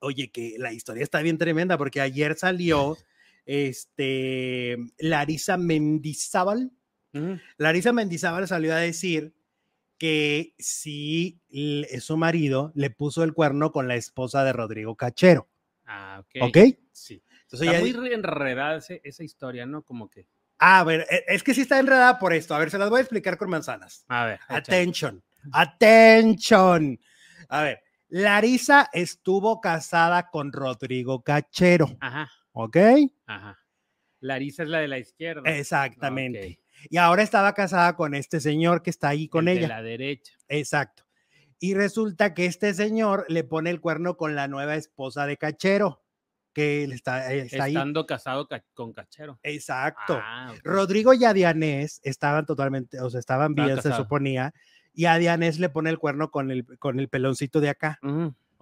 Oye, 0.00 0.30
que 0.30 0.56
la 0.58 0.74
historia 0.74 1.02
está 1.02 1.22
bien 1.22 1.38
tremenda 1.38 1.78
porque 1.78 2.02
ayer 2.02 2.36
salió 2.36 2.98
este 3.46 4.76
Larisa 4.98 5.56
Mendizábal. 5.56 6.72
Larisa 7.56 7.94
Mendizábal 7.94 8.46
salió 8.46 8.74
a 8.74 8.80
decir 8.80 9.32
que 10.02 10.56
si 10.58 11.40
su 12.00 12.16
marido 12.16 12.72
le 12.74 12.90
puso 12.90 13.22
el 13.22 13.32
cuerno 13.32 13.70
con 13.70 13.86
la 13.86 13.94
esposa 13.94 14.42
de 14.42 14.52
Rodrigo 14.52 14.96
Cachero. 14.96 15.48
Ah, 15.86 16.20
ok. 16.24 16.42
¿Ok? 16.42 16.58
Sí. 16.90 17.22
Está 17.48 17.78
muy 17.78 18.12
enredada 18.12 18.80
esa 19.04 19.22
historia, 19.22 19.64
¿no? 19.64 19.84
Como 19.84 20.10
que. 20.10 20.26
Ah, 20.58 20.80
a 20.80 20.84
ver, 20.84 21.06
es 21.28 21.44
que 21.44 21.54
sí 21.54 21.60
está 21.60 21.78
enredada 21.78 22.18
por 22.18 22.32
esto. 22.32 22.52
A 22.52 22.58
ver, 22.58 22.72
se 22.72 22.78
las 22.78 22.90
voy 22.90 22.98
a 22.98 23.02
explicar 23.02 23.38
con 23.38 23.48
manzanas. 23.48 24.04
A 24.08 24.24
ver. 24.24 24.40
Attention. 24.48 25.22
Attention. 25.52 26.98
A 27.48 27.62
ver, 27.62 27.80
Larisa 28.08 28.90
estuvo 28.92 29.60
casada 29.60 30.30
con 30.30 30.52
Rodrigo 30.52 31.22
Cachero. 31.22 31.86
Ajá. 32.00 32.28
¿Ok? 32.50 32.76
Ajá. 33.26 33.56
Larisa 34.18 34.64
es 34.64 34.68
la 34.68 34.80
de 34.80 34.88
la 34.88 34.98
izquierda. 34.98 35.48
Exactamente. 35.48 36.58
Y 36.90 36.96
ahora 36.96 37.22
estaba 37.22 37.52
casada 37.54 37.96
con 37.96 38.14
este 38.14 38.40
señor 38.40 38.82
que 38.82 38.90
está 38.90 39.08
ahí 39.08 39.28
con 39.28 39.48
ella. 39.48 39.62
De 39.62 39.68
la 39.68 39.82
derecha. 39.82 40.32
Exacto. 40.48 41.04
Y 41.58 41.74
resulta 41.74 42.34
que 42.34 42.46
este 42.46 42.74
señor 42.74 43.24
le 43.28 43.44
pone 43.44 43.70
el 43.70 43.80
cuerno 43.80 44.16
con 44.16 44.34
la 44.34 44.48
nueva 44.48 44.74
esposa 44.74 45.26
de 45.26 45.36
Cachero 45.36 46.02
que 46.52 46.84
está, 46.84 47.32
eh, 47.32 47.40
está 47.50 47.68
Estando 47.68 48.06
casado 48.06 48.48
con 48.74 48.92
Cachero. 48.92 49.38
Exacto. 49.42 50.18
Ah, 50.22 50.54
Rodrigo 50.62 51.14
y 51.14 51.24
Adianés 51.24 52.00
estaban 52.02 52.46
totalmente, 52.46 53.00
o 53.00 53.10
sea, 53.10 53.20
estaban 53.20 53.54
bien, 53.54 53.80
se 53.80 53.92
suponía, 53.92 54.52
y 54.92 55.06
Adianés 55.06 55.58
le 55.58 55.70
pone 55.70 55.90
el 55.90 55.98
cuerno 55.98 56.30
con 56.30 56.50
el, 56.50 56.66
con 56.78 57.00
el 57.00 57.08
peloncito 57.08 57.60
de 57.60 57.70
acá. 57.70 57.98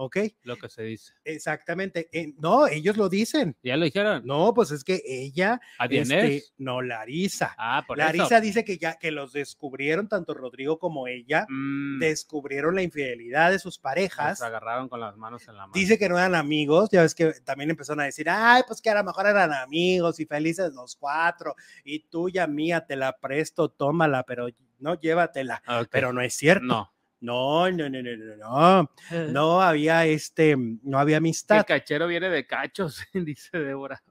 ¿Ok? 0.01 0.17
Lo 0.45 0.57
que 0.57 0.71
se 0.71 0.83
dice. 0.83 1.13
Exactamente. 1.25 2.09
Eh, 2.13 2.33
no, 2.39 2.67
ellos 2.67 2.97
lo 2.97 3.11
dicen. 3.11 3.55
¿Ya 3.63 3.77
lo 3.77 3.85
dijeron? 3.85 4.23
No, 4.25 4.55
pues 4.55 4.71
es 4.71 4.83
que 4.83 5.03
ella. 5.05 5.61
Este, 5.91 6.43
no, 6.57 6.81
Larisa. 6.81 7.55
Ah, 7.59 7.85
por 7.87 7.99
Larisa 7.99 8.41
dice 8.41 8.65
que 8.65 8.79
ya 8.79 8.99
que 8.99 9.11
los 9.11 9.35
descubrieron, 9.35 10.09
tanto 10.09 10.33
Rodrigo 10.33 10.79
como 10.79 11.07
ella, 11.07 11.45
mm. 11.51 11.99
descubrieron 11.99 12.77
la 12.77 12.83
infidelidad 12.83 13.51
de 13.51 13.59
sus 13.59 13.79
parejas. 13.79 14.39
Se 14.39 14.45
agarraron 14.47 14.89
con 14.89 15.01
las 15.01 15.19
manos 15.19 15.47
en 15.49 15.57
la 15.57 15.67
mano. 15.67 15.73
Dice 15.75 15.99
que 15.99 16.09
no 16.09 16.17
eran 16.17 16.35
amigos, 16.35 16.89
ya 16.91 17.03
ves 17.03 17.15
que 17.15 17.35
también 17.45 17.69
empezaron 17.69 18.01
a 18.01 18.05
decir, 18.05 18.27
ay, 18.31 18.63
pues 18.67 18.81
que 18.81 18.89
a 18.89 18.95
lo 18.95 19.05
mejor 19.05 19.27
eran 19.27 19.53
amigos 19.53 20.19
y 20.19 20.25
felices 20.25 20.73
los 20.73 20.97
cuatro, 20.97 21.55
y 21.85 22.01
tuya 22.09 22.47
mía, 22.47 22.87
te 22.87 22.97
la 22.97 23.19
presto, 23.19 23.69
tómala, 23.69 24.23
pero 24.23 24.49
no 24.79 24.99
llévatela. 24.99 25.63
Pero 25.91 26.15
no 26.15 26.23
es 26.23 26.35
cierto. 26.35 26.65
No. 26.65 26.93
No, 27.21 27.71
no, 27.71 27.89
no, 27.89 28.03
no, 28.03 28.17
no, 28.17 28.37
no. 28.37 28.91
No 29.29 29.61
había 29.61 30.07
este, 30.07 30.57
no 30.57 30.99
había 30.99 31.19
amistad. 31.19 31.59
El 31.59 31.65
cachero 31.67 32.07
viene 32.07 32.31
de 32.31 32.47
cachos, 32.47 33.03
dice 33.13 33.59
Débora. 33.59 34.03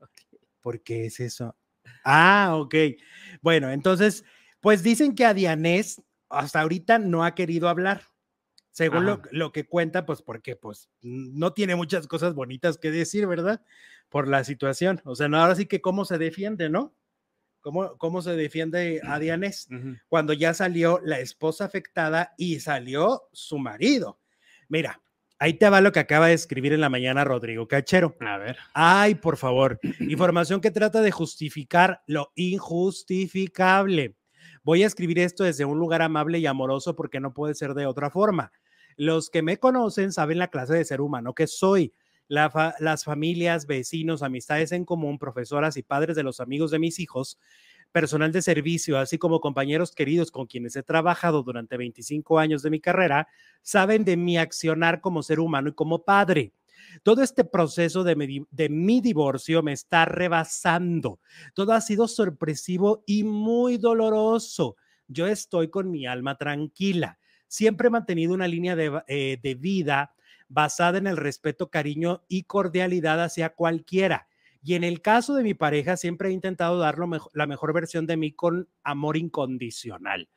¿Por 0.61 0.81
qué 0.81 1.05
es 1.05 1.19
eso? 1.19 1.55
Ah, 2.03 2.55
ok. 2.55 2.75
Bueno, 3.41 3.71
entonces, 3.71 4.23
pues 4.61 4.83
dicen 4.83 5.15
que 5.15 5.25
a 5.25 5.33
Dianés 5.33 6.01
hasta 6.29 6.61
ahorita 6.61 6.99
no 6.99 7.25
ha 7.25 7.33
querido 7.33 7.67
hablar. 7.67 8.03
Según 8.71 9.05
lo, 9.05 9.21
lo, 9.31 9.51
que 9.51 9.65
cuenta, 9.65 10.05
pues 10.05 10.21
porque 10.21 10.55
pues 10.55 10.89
no 11.01 11.53
tiene 11.53 11.75
muchas 11.75 12.07
cosas 12.07 12.33
bonitas 12.33 12.77
que 12.77 12.91
decir, 12.91 13.27
¿verdad? 13.27 13.61
Por 14.07 14.27
la 14.27 14.43
situación. 14.43 15.01
O 15.03 15.15
sea, 15.15 15.27
no, 15.27 15.37
ahora 15.37 15.55
sí 15.55 15.65
que 15.65 15.81
cómo 15.81 16.05
se 16.05 16.17
defiende, 16.17 16.69
¿no? 16.69 16.93
¿Cómo, 17.69 17.99
cómo 17.99 18.23
se 18.23 18.35
defiende 18.35 18.99
a 19.03 19.19
Dianés? 19.19 19.67
Cuando 20.07 20.33
ya 20.33 20.55
salió 20.55 20.99
la 21.03 21.19
esposa 21.19 21.65
afectada 21.65 22.33
y 22.35 22.61
salió 22.61 23.29
su 23.31 23.59
marido. 23.59 24.19
Mira, 24.69 25.03
ahí 25.37 25.53
te 25.53 25.69
va 25.69 25.79
lo 25.79 25.91
que 25.91 25.99
acaba 25.99 26.29
de 26.29 26.33
escribir 26.33 26.73
en 26.73 26.81
la 26.81 26.89
mañana 26.89 27.25
Rodrigo 27.25 27.67
Cachero. 27.67 28.15
A 28.21 28.39
ver. 28.39 28.57
Ay, 28.73 29.13
por 29.13 29.37
favor. 29.37 29.79
Información 29.99 30.61
que 30.61 30.71
trata 30.71 31.03
de 31.03 31.11
justificar 31.11 32.01
lo 32.07 32.31
injustificable. 32.33 34.15
Voy 34.63 34.81
a 34.81 34.87
escribir 34.87 35.19
esto 35.19 35.43
desde 35.43 35.65
un 35.65 35.77
lugar 35.77 36.01
amable 36.01 36.39
y 36.39 36.47
amoroso 36.47 36.95
porque 36.95 37.19
no 37.19 37.35
puede 37.35 37.53
ser 37.53 37.75
de 37.75 37.85
otra 37.85 38.09
forma. 38.09 38.51
Los 38.97 39.29
que 39.29 39.43
me 39.43 39.59
conocen 39.59 40.11
saben 40.11 40.39
la 40.39 40.47
clase 40.47 40.73
de 40.73 40.85
ser 40.85 41.01
humano 41.01 41.35
que 41.35 41.45
soy 41.45 41.93
las 42.29 43.03
familias, 43.03 43.65
vecinos, 43.65 44.21
amistades 44.21 44.71
en 44.71 44.85
común, 44.85 45.17
profesoras 45.17 45.75
y 45.77 45.83
padres 45.83 46.15
de 46.15 46.23
los 46.23 46.39
amigos 46.39 46.71
de 46.71 46.79
mis 46.79 46.99
hijos, 46.99 47.39
personal 47.91 48.31
de 48.31 48.43
servicio, 48.43 48.99
así 48.99 49.17
como 49.17 49.41
compañeros 49.41 49.91
queridos 49.91 50.29
con 50.29 50.45
quienes 50.45 50.75
he 50.75 50.83
trabajado 50.83 51.41
durante 51.41 51.75
25 51.75 52.37
años 52.37 52.61
de 52.61 52.69
mi 52.69 52.79
carrera, 52.79 53.27
saben 53.63 54.05
de 54.05 54.15
mi 54.15 54.37
accionar 54.37 55.01
como 55.01 55.23
ser 55.23 55.39
humano 55.39 55.69
y 55.69 55.73
como 55.73 56.03
padre. 56.03 56.53
Todo 57.03 57.23
este 57.23 57.43
proceso 57.43 58.03
de 58.03 58.15
mi, 58.15 59.01
divorcio 59.01 59.63
me 59.63 59.73
está 59.73 60.05
rebasando. 60.05 61.19
Todo 61.53 61.73
ha 61.73 61.81
sido 61.81 62.07
sorpresivo 62.07 63.03
y 63.05 63.23
muy 63.23 63.77
doloroso. 63.77 64.75
Yo 65.07 65.27
estoy 65.27 65.69
con 65.69 65.91
mi 65.91 66.05
alma 66.05 66.37
tranquila. 66.37 67.19
Siempre 67.47 67.87
he 67.87 67.91
mantenido 67.91 68.33
una 68.33 68.47
línea 68.47 68.75
de, 68.75 69.01
eh, 69.07 69.39
de 69.41 69.55
vida 69.55 70.13
basada 70.49 70.97
en 70.97 71.07
el 71.07 71.17
respeto, 71.17 71.69
cariño 71.69 72.23
y 72.27 72.43
cordialidad 72.43 73.23
hacia 73.23 73.49
cualquiera. 73.49 74.27
Y 74.61 74.73
en 74.73 74.83
el 74.83 75.01
caso 75.01 75.35
de 75.35 75.43
mi 75.43 75.53
pareja, 75.53 75.95
siempre 75.95 76.29
he 76.29 76.33
intentado 76.33 76.77
dar 76.79 76.97
la 77.33 77.47
mejor 77.47 77.73
versión 77.73 78.05
de 78.07 78.17
mí 78.17 78.33
con 78.33 78.67
amor 78.83 79.15
incondicional. 79.15 80.27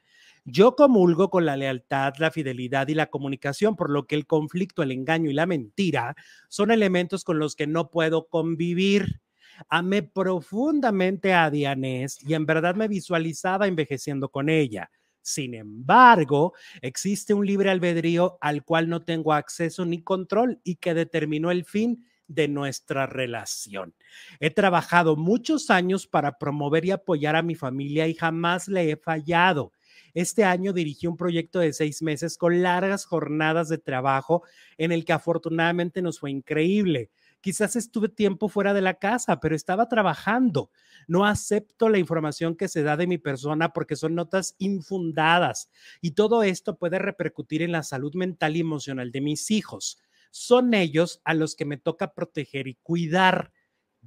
Yo 0.45 0.75
comulgo 0.75 1.31
con 1.31 1.45
la 1.45 1.57
lealtad, 1.57 2.15
la 2.19 2.31
fidelidad 2.31 2.89
y 2.89 2.95
la 2.95 3.11
comunicación, 3.11 3.77
por 3.77 3.91
lo 3.91 4.07
que 4.07 4.17
el 4.17 4.27
conflicto, 4.27 4.83
el 4.83 4.91
engaño 4.91 5.31
y 5.31 5.35
la 5.35 5.47
mentira 5.47 6.17
son 6.49 6.71
elementos 6.71 7.25
con 7.25 7.39
los 7.39 7.55
que 7.55 7.67
no 7.67 7.91
puedo 7.91 8.27
convivir. 8.27 9.21
Amé 9.69 10.03
profundamente 10.03 11.33
a 11.33 11.51
Dianés 11.51 12.19
y 12.23 12.35
en 12.35 12.47
verdad 12.47 12.75
me 12.75 12.89
visualizaba 12.89 13.69
envejeciendo 13.69 14.31
con 14.31 14.49
ella. 14.49 14.91
Sin 15.23 15.55
embargo, 15.55 16.53
existe 16.81 17.33
un 17.33 17.47
libre 17.47 17.71
albedrío 17.71 18.39
al 18.41 18.65
cual 18.65 18.89
no 18.89 19.03
tengo 19.03 19.33
acceso 19.33 19.85
ni 19.85 20.03
control 20.03 20.61
y 20.65 20.77
que 20.77 20.95
determinó 20.95 21.51
el 21.51 21.65
fin 21.65 22.05
de 22.27 22.49
nuestra 22.49 23.07
relación. 23.07 23.95
He 24.41 24.51
trabajado 24.51 25.17
muchos 25.17 25.71
años 25.71 26.07
para 26.07 26.39
promover 26.39 26.85
y 26.85 26.91
apoyar 26.91 27.37
a 27.37 27.43
mi 27.43 27.55
familia 27.55 28.09
y 28.09 28.15
jamás 28.15 28.69
le 28.69 28.91
he 28.91 28.97
fallado. 28.97 29.73
Este 30.15 30.45
año 30.45 30.73
dirigí 30.73 31.07
un 31.07 31.17
proyecto 31.17 31.59
de 31.61 31.73
seis 31.73 32.03
meses 32.03 32.37
con 32.37 32.63
largas 32.63 33.05
jornadas 33.05 33.69
de 33.69 33.79
trabajo 33.79 34.43
en 34.77 34.93
el 34.93 35.05
que 35.05 35.13
afortunadamente 35.13 36.03
nos 36.03 36.19
fue 36.21 36.31
increíble. 36.31 37.11
Quizás 37.43 37.75
estuve 37.75 38.09
tiempo 38.09 38.49
fuera 38.49 38.73
de 38.73 38.81
la 38.81 38.95
casa, 38.95 39.41
pero 39.41 39.57
estaba 39.57 39.89
trabajando. 39.89 40.71
No 41.09 41.27
acepto 41.27 41.89
la 41.89 41.99
información 41.99 42.57
que 42.57 42.69
se 42.69 42.85
da 42.85 42.97
de 42.97 43.09
mi 43.09 43.19
persona 43.19 43.73
porque 43.73 43.97
son 43.97 44.15
notas 44.15 44.55
infundadas 44.59 45.69
y 46.01 46.13
todo 46.13 46.45
esto 46.45 46.79
puede 46.79 47.01
repercutir 47.01 47.63
en 47.63 47.73
la 47.73 47.83
salud 47.83 48.15
mental 48.15 48.57
y 48.57 48.61
emocional 48.61 49.11
de 49.11 49.21
mis 49.21 49.51
hijos. 49.51 49.99
Son 50.31 50.73
ellos 50.73 51.21
a 51.25 51.35
los 51.35 51.57
que 51.57 51.65
me 51.65 51.77
toca 51.77 52.15
proteger 52.15 52.69
y 52.69 52.77
cuidar. 52.77 53.53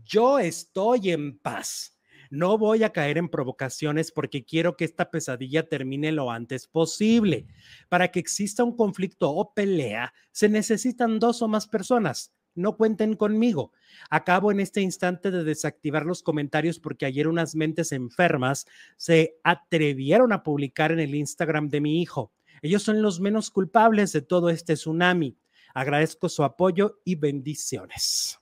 Yo 0.04 0.40
estoy 0.40 1.12
en 1.12 1.38
paz. 1.38 1.96
No 2.30 2.58
voy 2.58 2.84
a 2.84 2.92
caer 2.92 3.18
en 3.18 3.30
provocaciones 3.30 4.12
porque 4.12 4.46
quiero 4.46 4.76
que 4.78 4.86
esta 4.86 5.12
pesadilla 5.12 5.68
termine 5.68 6.12
lo 6.12 6.32
antes 6.32 6.68
posible. 6.68 7.48
Para 7.90 8.12
que 8.12 8.20
exista 8.20 8.64
un 8.64 8.76
conflicto 8.76 9.30
o 9.30 9.54
pelea, 9.54 10.14
se 10.32 10.50
necesitan 10.50 11.20
dos 11.20 11.42
o 11.42 11.48
más 11.48 11.68
personas. 11.68 12.35
No 12.56 12.78
cuenten 12.78 13.16
conmigo. 13.16 13.72
Acabo 14.10 14.52
en 14.52 14.60
este 14.60 14.82
instante 14.82 15.30
de 15.30 15.44
desactivar 15.44 16.06
los 16.06 16.24
comentarios 16.24 16.80
porque 16.80 17.06
ayer 17.06 17.28
unas 17.28 17.56
mentes 17.56 17.92
enfermas 17.92 18.66
se 18.98 19.38
atrevieron 19.44 20.34
a 20.34 20.42
publicar 20.42 20.92
en 20.92 21.00
el 21.00 21.14
Instagram 21.14 21.70
de 21.70 21.82
mi 21.82 22.02
hijo. 22.02 22.32
Ellos 22.62 22.84
son 22.84 23.02
los 23.02 23.20
menos 23.20 23.52
culpables 23.52 24.14
de 24.14 24.22
todo 24.22 24.50
este 24.50 24.76
tsunami. 24.76 25.38
Agradezco 25.74 26.30
su 26.30 26.44
apoyo 26.44 27.02
y 27.04 27.16
bendiciones. 27.16 28.40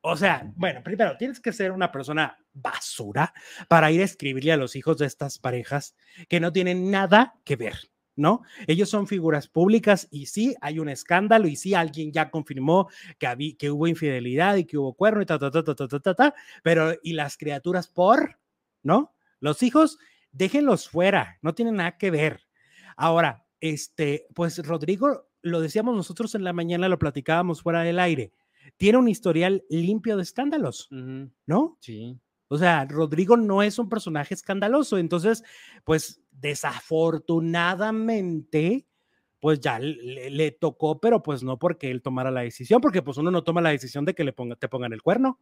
O 0.00 0.16
sea, 0.16 0.50
bueno, 0.54 0.82
primero 0.82 1.16
tienes 1.16 1.40
que 1.40 1.52
ser 1.52 1.72
una 1.72 1.90
persona 1.90 2.38
basura 2.52 3.34
para 3.68 3.90
ir 3.90 4.00
a 4.00 4.04
escribirle 4.04 4.52
a 4.52 4.56
los 4.56 4.76
hijos 4.76 4.98
de 4.98 5.06
estas 5.06 5.38
parejas 5.38 5.96
que 6.28 6.40
no 6.40 6.52
tienen 6.52 6.90
nada 6.90 7.34
que 7.44 7.56
ver, 7.56 7.74
¿no? 8.18 8.42
Ellos 8.66 8.90
son 8.90 9.06
figuras 9.06 9.48
públicas 9.48 10.08
y 10.10 10.26
sí, 10.26 10.54
hay 10.60 10.78
un 10.78 10.88
escándalo 10.88 11.48
y 11.48 11.56
sí, 11.56 11.72
alguien 11.74 12.12
ya 12.12 12.30
confirmó 12.30 12.88
que, 13.18 13.56
que 13.56 13.70
hubo 13.70 13.86
infidelidad 13.86 14.56
y 14.56 14.64
que 14.64 14.76
hubo 14.76 14.92
cuerno 14.94 15.22
y 15.22 15.26
ta, 15.26 15.38
ta, 15.38 15.50
ta, 15.50 15.62
ta, 15.62 15.74
ta, 15.74 15.88
ta, 15.88 16.14
ta, 16.14 16.34
pero 16.62 16.92
¿y 17.02 17.14
las 17.14 17.38
criaturas 17.38 17.88
por? 17.88 18.38
¿No? 18.82 19.14
Los 19.40 19.62
hijos, 19.62 19.98
déjenlos 20.32 20.88
fuera, 20.88 21.38
no 21.42 21.54
tienen 21.54 21.76
nada 21.76 21.96
que 21.96 22.10
ver. 22.10 22.42
Ahora, 22.96 23.46
este, 23.60 24.26
pues 24.34 24.58
Rodrigo, 24.58 25.28
lo 25.40 25.60
decíamos 25.60 25.96
nosotros 25.96 26.34
en 26.34 26.44
la 26.44 26.52
mañana, 26.52 26.88
lo 26.88 26.98
platicábamos 26.98 27.62
fuera 27.62 27.82
del 27.82 28.00
aire 28.00 28.32
tiene 28.76 28.98
un 28.98 29.08
historial 29.08 29.64
limpio 29.70 30.16
de 30.16 30.22
escándalos, 30.22 30.88
¿no? 30.90 31.78
Sí. 31.80 32.18
O 32.48 32.56
sea, 32.56 32.86
Rodrigo 32.86 33.36
no 33.36 33.62
es 33.62 33.78
un 33.78 33.90
personaje 33.90 34.34
escandaloso, 34.34 34.98
entonces, 34.98 35.44
pues 35.84 36.22
desafortunadamente, 36.32 38.86
pues 39.38 39.60
ya 39.60 39.78
le, 39.78 40.50
tocó, 40.52 40.98
pero 40.98 41.22
pues 41.22 41.42
no 41.42 41.58
porque 41.58 41.90
él 41.90 42.00
tomara 42.02 42.30
la 42.30 42.40
decisión, 42.40 42.80
porque 42.80 43.02
pues 43.02 43.18
uno 43.18 43.30
no 43.30 43.44
toma 43.44 43.60
la 43.60 43.68
decisión 43.70 44.06
de 44.06 44.14
que 44.14 44.24
le 44.24 44.32
ponga, 44.32 44.56
te 44.56 44.68
pongan 44.68 44.94
el 44.94 45.02
cuerno. 45.02 45.38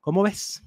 ¿Cómo 0.00 0.22
ves? 0.22 0.66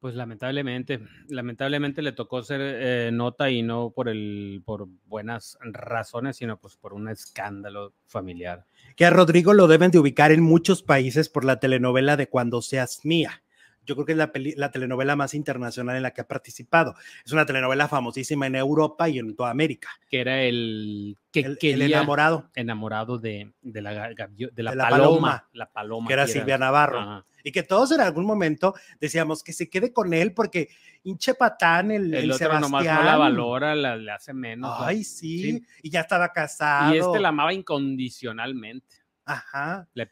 Pues 0.00 0.14
lamentablemente, 0.14 1.00
lamentablemente 1.28 2.02
le 2.02 2.12
tocó 2.12 2.42
ser 2.42 2.60
eh, 2.62 3.10
nota 3.12 3.50
y 3.50 3.62
no 3.62 3.90
por 3.90 4.08
el, 4.08 4.62
por 4.64 4.86
buenas 5.06 5.58
razones, 5.60 6.36
sino 6.36 6.60
pues 6.60 6.76
por 6.76 6.92
un 6.92 7.08
escándalo 7.08 7.94
familiar. 8.06 8.64
Que 8.96 9.06
a 9.06 9.10
Rodrigo 9.10 9.54
lo 9.54 9.66
deben 9.66 9.90
de 9.90 9.98
ubicar 9.98 10.30
en 10.30 10.42
muchos 10.42 10.82
países 10.82 11.28
por 11.28 11.44
la 11.44 11.58
telenovela 11.58 12.16
de 12.16 12.28
Cuando 12.28 12.62
seas 12.62 13.04
mía 13.04 13.42
yo 13.88 13.94
creo 13.94 14.04
que 14.04 14.12
es 14.12 14.18
la, 14.18 14.30
la, 14.56 14.70
telenovela 14.70 15.16
más 15.16 15.32
internacional 15.32 15.96
en 15.96 16.02
la 16.02 16.10
que 16.10 16.20
ha 16.20 16.28
participado. 16.28 16.94
Es 17.24 17.32
una 17.32 17.46
telenovela 17.46 17.88
famosísima 17.88 18.46
en 18.46 18.56
Europa 18.56 19.08
y 19.08 19.18
en 19.18 19.34
toda 19.34 19.48
América. 19.48 19.88
Que 20.10 20.20
era 20.20 20.42
el 20.42 21.16
que 21.32 21.56
el, 21.62 21.80
enamorado. 21.80 22.50
Enamorado 22.54 23.16
de, 23.16 23.50
de, 23.62 23.80
la, 23.80 24.10
de 24.10 24.62
la, 24.62 24.76
paloma, 24.90 25.48
La 25.54 25.72
paloma. 25.72 26.06
Que 26.06 26.12
era 26.12 26.26
Silvia 26.26 26.58
Navarro. 26.58 27.24
Y 27.42 27.50
que 27.50 27.62
todos 27.62 27.92
en 27.92 28.02
algún 28.02 28.26
momento 28.26 28.74
decíamos 29.00 29.42
que 29.42 29.54
se 29.54 29.70
quede 29.70 29.90
con 29.90 30.12
él 30.12 30.34
porque 30.34 30.68
hinche 31.04 31.32
patán 31.32 31.90
el, 31.90 32.12
el, 32.12 32.24
el 32.24 32.30
otro 32.32 32.38
Sebastián. 32.38 32.60
nomás 32.60 32.84
no 32.84 33.02
la 33.04 33.16
valora, 33.16 33.74
la, 33.74 33.96
le 33.96 34.12
hace 34.12 34.34
menos. 34.34 34.70
Ay, 34.80 35.02
sí. 35.02 35.64
Y 35.82 35.88
ya 35.88 36.00
estaba 36.00 36.30
casado. 36.30 36.94
Y 36.94 36.98
este 36.98 37.20
la 37.20 37.30
amaba 37.30 37.54
incondicionalmente. 37.54 38.96
Ajá. 39.24 39.88
Le 39.94 40.10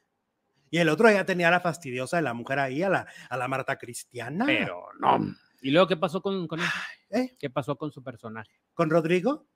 y 0.70 0.78
el 0.78 0.88
otro 0.88 1.10
ya 1.10 1.24
tenía 1.24 1.50
la 1.50 1.60
fastidiosa 1.60 2.16
de 2.16 2.22
la 2.22 2.34
mujer 2.34 2.58
ahí, 2.58 2.82
a 2.82 2.88
la, 2.88 3.06
a 3.28 3.36
la 3.36 3.48
Marta 3.48 3.76
Cristiana. 3.76 4.44
Pero 4.46 4.88
no. 5.00 5.34
¿Y 5.62 5.70
luego 5.70 5.86
qué 5.86 5.96
pasó 5.96 6.20
con, 6.20 6.46
con 6.46 6.60
él? 6.60 6.66
¿Eh? 7.10 7.36
¿Qué 7.38 7.50
pasó 7.50 7.76
con 7.76 7.90
su 7.92 8.02
personaje? 8.02 8.50
¿Con 8.74 8.90
Rodrigo? 8.90 9.46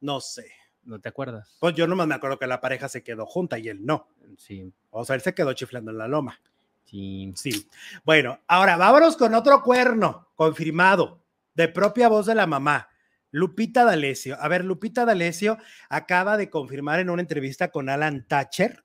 No 0.00 0.20
sé. 0.20 0.50
¿No 0.82 1.00
te 1.00 1.08
acuerdas? 1.08 1.56
Pues 1.60 1.74
yo 1.74 1.86
nomás 1.86 2.06
me 2.06 2.14
acuerdo 2.14 2.38
que 2.38 2.46
la 2.46 2.60
pareja 2.60 2.88
se 2.88 3.02
quedó 3.02 3.26
junta 3.26 3.58
y 3.58 3.68
él 3.68 3.84
no. 3.84 4.08
Sí. 4.36 4.72
O 4.90 5.04
sea, 5.04 5.16
él 5.16 5.22
se 5.22 5.34
quedó 5.34 5.52
chiflando 5.52 5.90
en 5.90 5.98
la 5.98 6.08
loma. 6.08 6.40
Sí. 6.84 7.32
Sí. 7.36 7.68
Bueno, 8.04 8.40
ahora 8.46 8.76
vámonos 8.76 9.16
con 9.16 9.34
otro 9.34 9.62
cuerno 9.62 10.28
confirmado 10.34 11.24
de 11.54 11.68
propia 11.68 12.08
voz 12.08 12.26
de 12.26 12.34
la 12.34 12.46
mamá. 12.46 12.88
Lupita 13.30 13.84
D'Alessio. 13.84 14.36
A 14.40 14.46
ver, 14.48 14.64
Lupita 14.64 15.04
D'Alessio 15.04 15.58
acaba 15.88 16.36
de 16.36 16.50
confirmar 16.50 17.00
en 17.00 17.10
una 17.10 17.22
entrevista 17.22 17.70
con 17.70 17.88
Alan 17.88 18.26
Thatcher 18.28 18.84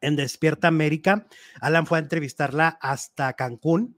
en 0.00 0.16
Despierta 0.16 0.68
América. 0.68 1.26
Alan 1.60 1.86
fue 1.86 1.98
a 1.98 2.02
entrevistarla 2.02 2.78
hasta 2.80 3.32
Cancún 3.34 3.96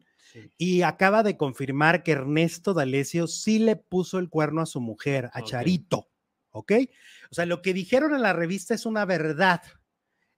y 0.56 0.82
acaba 0.82 1.22
de 1.22 1.36
confirmar 1.36 2.02
que 2.02 2.12
Ernesto 2.12 2.74
D'Alessio 2.74 3.26
sí 3.26 3.58
le 3.58 3.76
puso 3.76 4.18
el 4.18 4.28
cuerno 4.28 4.62
a 4.62 4.66
su 4.66 4.80
mujer, 4.80 5.30
a 5.32 5.42
Charito. 5.42 6.08
¿Ok? 6.50 6.72
O 7.30 7.34
sea, 7.34 7.46
lo 7.46 7.62
que 7.62 7.72
dijeron 7.72 8.14
en 8.14 8.22
la 8.22 8.34
revista 8.34 8.74
es 8.74 8.84
una 8.84 9.04
verdad. 9.04 9.62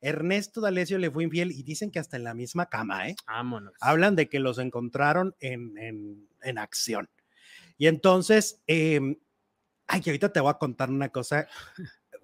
Ernesto 0.01 0.61
D'Alessio 0.61 0.99
le 0.99 1.11
fue 1.11 1.25
infiel 1.25 1.51
y 1.51 1.63
dicen 1.63 1.91
que 1.91 1.99
hasta 1.99 2.17
en 2.17 2.25
la 2.25 2.35
misma 2.35 2.67
cama, 2.67 3.09
¿eh? 3.09 3.17
Vámonos. 3.27 3.75
Hablan 3.81 4.15
de 4.15 4.29
que 4.29 4.39
los 4.39 4.59
encontraron 4.59 5.35
en, 5.41 6.29
en, 6.43 6.59
acción. 6.59 7.09
Y 7.79 7.87
entonces, 7.87 8.61
eh, 8.67 9.01
ay, 9.87 10.01
que 10.03 10.11
ahorita 10.11 10.33
te 10.33 10.41
voy 10.41 10.51
a 10.51 10.59
contar 10.59 10.91
una 10.91 11.09
cosa 11.09 11.49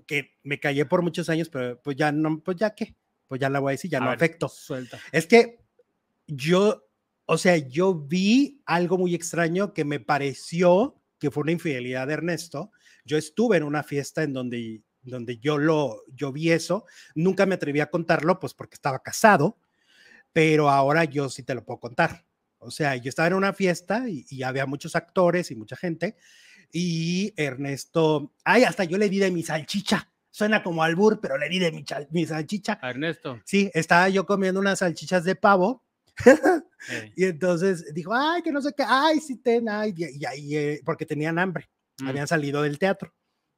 que 0.06 0.36
me 0.42 0.60
callé 0.60 0.84
por 0.84 1.02
muchos 1.02 1.28
años, 1.30 1.48
pero 1.48 1.80
pues 1.80 1.96
ya 1.96 2.12
no, 2.12 2.40
pues 2.40 2.58
ya 2.58 2.74
qué, 2.74 2.96
pues 3.30 3.40
ya 3.40 3.48
la 3.48 3.60
voy 3.60 3.70
a 3.70 3.74
decir, 3.74 3.88
ya 3.88 4.00
no 4.00 4.10
afecto. 4.10 4.48
Suelta. 4.48 4.98
Es 5.12 5.28
que 5.28 5.60
yo, 6.26 6.84
o 7.26 7.38
sea, 7.38 7.56
yo 7.56 7.94
vi 7.94 8.60
algo 8.66 8.98
muy 8.98 9.14
extraño 9.14 9.72
que 9.72 9.84
me 9.84 10.00
pareció 10.00 11.00
que 11.20 11.30
fue 11.30 11.44
una 11.44 11.52
infidelidad 11.52 12.08
de 12.08 12.14
Ernesto. 12.14 12.72
Yo 13.04 13.16
estuve 13.16 13.58
en 13.58 13.62
una 13.62 13.84
fiesta 13.84 14.24
en 14.24 14.32
donde, 14.32 14.82
donde 15.02 15.38
yo 15.38 15.58
lo, 15.58 16.02
yo 16.12 16.32
vi 16.32 16.50
eso. 16.50 16.86
Nunca 17.14 17.46
me 17.46 17.54
atreví 17.54 17.78
a 17.78 17.88
contarlo, 17.88 18.40
pues 18.40 18.52
porque 18.52 18.74
estaba 18.74 19.00
casado, 19.00 19.56
pero 20.32 20.68
ahora 20.68 21.04
yo 21.04 21.28
sí 21.28 21.44
te 21.44 21.54
lo 21.54 21.64
puedo 21.64 21.78
contar. 21.78 22.26
O 22.58 22.72
sea, 22.72 22.96
yo 22.96 23.08
estaba 23.08 23.28
en 23.28 23.34
una 23.34 23.52
fiesta 23.52 24.08
y, 24.08 24.26
y 24.28 24.42
había 24.42 24.66
muchos 24.66 24.96
actores 24.96 25.52
y 25.52 25.54
mucha 25.54 25.76
gente 25.76 26.16
y 26.72 27.32
Ernesto, 27.36 28.32
ay, 28.44 28.64
hasta 28.64 28.82
yo 28.82 28.98
le 28.98 29.08
di 29.08 29.20
de 29.20 29.30
mi 29.30 29.44
salchicha. 29.44 30.10
Suena 30.30 30.62
como 30.62 30.82
albur, 30.82 31.20
pero 31.20 31.36
le 31.36 31.48
di 31.48 31.58
de 31.58 31.72
mi, 32.10 32.26
salchicha. 32.26 32.78
A 32.80 32.90
Ernesto. 32.90 33.40
Sí, 33.44 33.70
estaba 33.74 34.08
yo 34.08 34.26
comiendo 34.26 34.60
unas 34.60 34.78
salchichas 34.78 35.24
de 35.24 35.34
pavo. 35.34 35.84
y 37.16 37.24
entonces 37.24 37.92
dijo, 37.92 38.14
ay, 38.14 38.42
que 38.42 38.52
no 38.52 38.62
sé 38.62 38.72
qué, 38.76 38.84
ay, 38.86 39.20
sí, 39.20 39.36
ten, 39.36 39.68
ay, 39.68 39.94
y, 39.96 40.24
ahí, 40.24 40.56
eh, 40.56 40.80
porque 40.84 41.06
tenían 41.06 41.38
hambre, 41.38 41.68
mm. 42.00 42.08
habían 42.08 42.28
salido 42.28 42.62
del 42.62 42.78
teatro. 42.78 43.12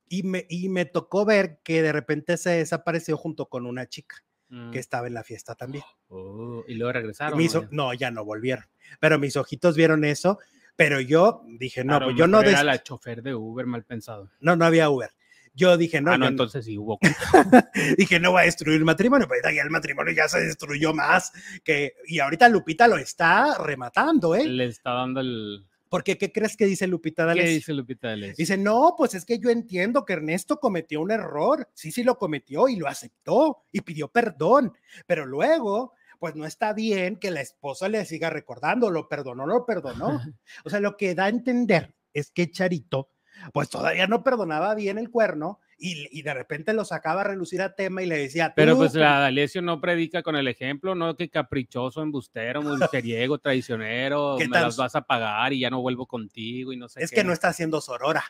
Y 0.08 0.22
me, 0.22 0.46
y 0.48 0.68
me 0.68 0.84
tocó 0.84 1.24
ver 1.24 1.60
que 1.64 1.82
de 1.82 1.92
repente 1.92 2.36
se 2.36 2.50
desapareció 2.50 3.16
junto 3.16 3.46
con 3.46 3.66
una 3.66 3.88
chica 3.88 4.22
que 4.48 4.56
mm. 4.56 4.74
estaba 4.74 5.06
en 5.06 5.14
la 5.14 5.24
fiesta 5.24 5.54
también. 5.54 5.84
Oh, 6.08 6.62
y 6.68 6.74
luego 6.74 6.92
regresaron. 6.92 7.40
¿no? 7.70 7.94
ya 7.94 8.10
no 8.10 8.24
volvieron. 8.24 8.64
Pero 9.00 9.18
mis 9.18 9.36
ojitos 9.36 9.76
vieron 9.76 10.04
eso, 10.04 10.38
pero 10.76 11.00
yo 11.00 11.42
dije, 11.58 11.84
no, 11.84 11.98
pues 11.98 12.16
yo 12.16 12.26
no. 12.26 12.42
Era 12.42 12.62
la 12.62 12.82
chofer 12.82 13.22
de 13.22 13.34
Uber 13.34 13.66
mal 13.66 13.84
pensado. 13.84 14.30
No, 14.40 14.54
no 14.54 14.66
había 14.66 14.90
Uber. 14.90 15.10
Yo 15.54 15.76
dije, 15.76 16.00
no. 16.00 16.12
Ah, 16.12 16.18
no, 16.18 16.26
entonces 16.26 16.64
sí 16.64 16.78
hubo. 16.78 16.98
dije, 17.98 18.18
no 18.18 18.32
voy 18.32 18.42
a 18.42 18.44
destruir 18.44 18.78
el 18.78 18.84
matrimonio, 18.84 19.26
pero 19.28 19.54
ya 19.54 19.62
el 19.62 19.70
matrimonio 19.70 20.12
ya 20.14 20.28
se 20.28 20.40
destruyó 20.40 20.94
más. 20.94 21.32
que 21.62 21.94
Y 22.06 22.20
ahorita 22.20 22.48
Lupita 22.48 22.88
lo 22.88 22.96
está 22.96 23.58
rematando, 23.58 24.34
¿eh? 24.34 24.46
Le 24.46 24.66
está 24.66 24.92
dando 24.92 25.20
el. 25.20 25.66
Porque, 25.90 26.16
¿qué 26.16 26.32
crees 26.32 26.56
que 26.56 26.64
dice 26.64 26.86
Lupita 26.86 27.26
D'Alessio? 27.26 27.50
¿Qué 27.50 27.54
dice 27.54 27.74
Lupita 27.74 28.08
D'Alessio? 28.08 28.36
Dice, 28.38 28.56
no, 28.56 28.94
pues 28.96 29.12
es 29.14 29.26
que 29.26 29.38
yo 29.38 29.50
entiendo 29.50 30.06
que 30.06 30.14
Ernesto 30.14 30.58
cometió 30.58 31.02
un 31.02 31.10
error. 31.10 31.68
Sí, 31.74 31.92
sí 31.92 32.02
lo 32.02 32.16
cometió 32.16 32.66
y 32.68 32.76
lo 32.76 32.88
aceptó 32.88 33.64
y 33.70 33.82
pidió 33.82 34.08
perdón. 34.08 34.72
Pero 35.06 35.26
luego, 35.26 35.92
pues 36.18 36.34
no 36.34 36.46
está 36.46 36.72
bien 36.72 37.16
que 37.16 37.30
la 37.30 37.42
esposa 37.42 37.90
le 37.90 38.06
siga 38.06 38.30
recordando, 38.30 38.90
lo 38.90 39.06
perdonó, 39.06 39.46
lo 39.46 39.66
perdonó. 39.66 40.18
O 40.64 40.70
sea, 40.70 40.80
lo 40.80 40.96
que 40.96 41.14
da 41.14 41.26
a 41.26 41.28
entender 41.28 41.94
es 42.14 42.30
que 42.30 42.50
Charito, 42.50 43.10
pues 43.52 43.68
todavía 43.68 44.06
no 44.06 44.22
perdonaba 44.22 44.74
bien 44.74 44.98
el 44.98 45.10
cuerno 45.10 45.60
y, 45.78 46.22
de 46.22 46.34
repente 46.34 46.72
lo 46.74 46.84
sacaba 46.84 47.22
a 47.22 47.24
relucir 47.24 47.60
a 47.60 47.74
tema 47.74 48.02
y 48.02 48.06
le 48.06 48.18
decía. 48.18 48.52
Pero 48.54 48.76
pues 48.76 48.94
la 48.94 49.26
Alessio 49.26 49.62
no 49.62 49.80
predica 49.80 50.22
con 50.22 50.36
el 50.36 50.46
ejemplo, 50.46 50.94
no 50.94 51.16
que 51.16 51.28
caprichoso, 51.28 52.02
embustero, 52.02 52.62
mujeriego, 52.62 53.38
traicionero, 53.38 54.36
me 54.38 54.46
las 54.46 54.76
vas 54.76 54.94
a 54.94 55.02
pagar 55.02 55.52
y 55.52 55.60
ya 55.60 55.70
no 55.70 55.80
vuelvo 55.80 56.06
contigo 56.06 56.72
y 56.72 56.76
no 56.76 56.88
sé. 56.88 57.02
Es 57.02 57.10
que 57.10 57.24
no 57.24 57.32
está 57.32 57.48
haciendo 57.48 57.80
Sorora. 57.80 58.24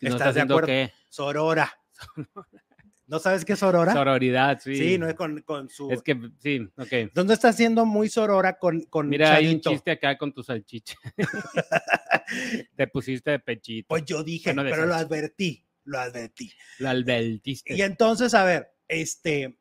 ¿Estás 0.00 0.34
de 0.34 0.40
acuerdo? 0.40 0.66
Qué? 0.66 0.92
Sorora. 1.08 1.72
¿No 3.06 3.18
sabes 3.18 3.44
qué 3.44 3.52
es 3.52 3.58
sorora? 3.58 3.92
Sororidad, 3.92 4.58
sí. 4.62 4.76
Sí, 4.76 4.98
no 4.98 5.06
es 5.06 5.14
con, 5.14 5.68
su. 5.68 5.90
Es 5.90 6.02
que, 6.02 6.18
sí, 6.38 6.66
ok. 6.76 7.12
¿Dónde 7.12 7.34
está 7.34 7.52
siendo 7.52 7.84
muy 7.84 8.08
sorora 8.08 8.58
con, 8.58 8.80
con 8.84 9.10
Mira, 9.10 9.34
hay 9.34 9.52
un 9.52 9.60
chiste 9.60 9.90
acá 9.90 10.16
con 10.16 10.32
tu 10.32 10.42
salchicha. 10.42 10.96
Te 12.76 12.86
pusiste 12.88 13.32
de 13.32 13.38
pechito. 13.38 13.88
Pues 13.88 14.04
yo 14.04 14.22
dije, 14.22 14.54
pero 14.54 14.86
lo 14.86 14.94
advertí 14.94 15.64
lo 15.84 16.00
advertí. 16.00 16.52
Lo 16.78 16.88
advertiste. 16.88 17.74
Y 17.74 17.82
entonces, 17.82 18.34
a 18.34 18.44
ver, 18.44 18.74
este, 18.88 19.58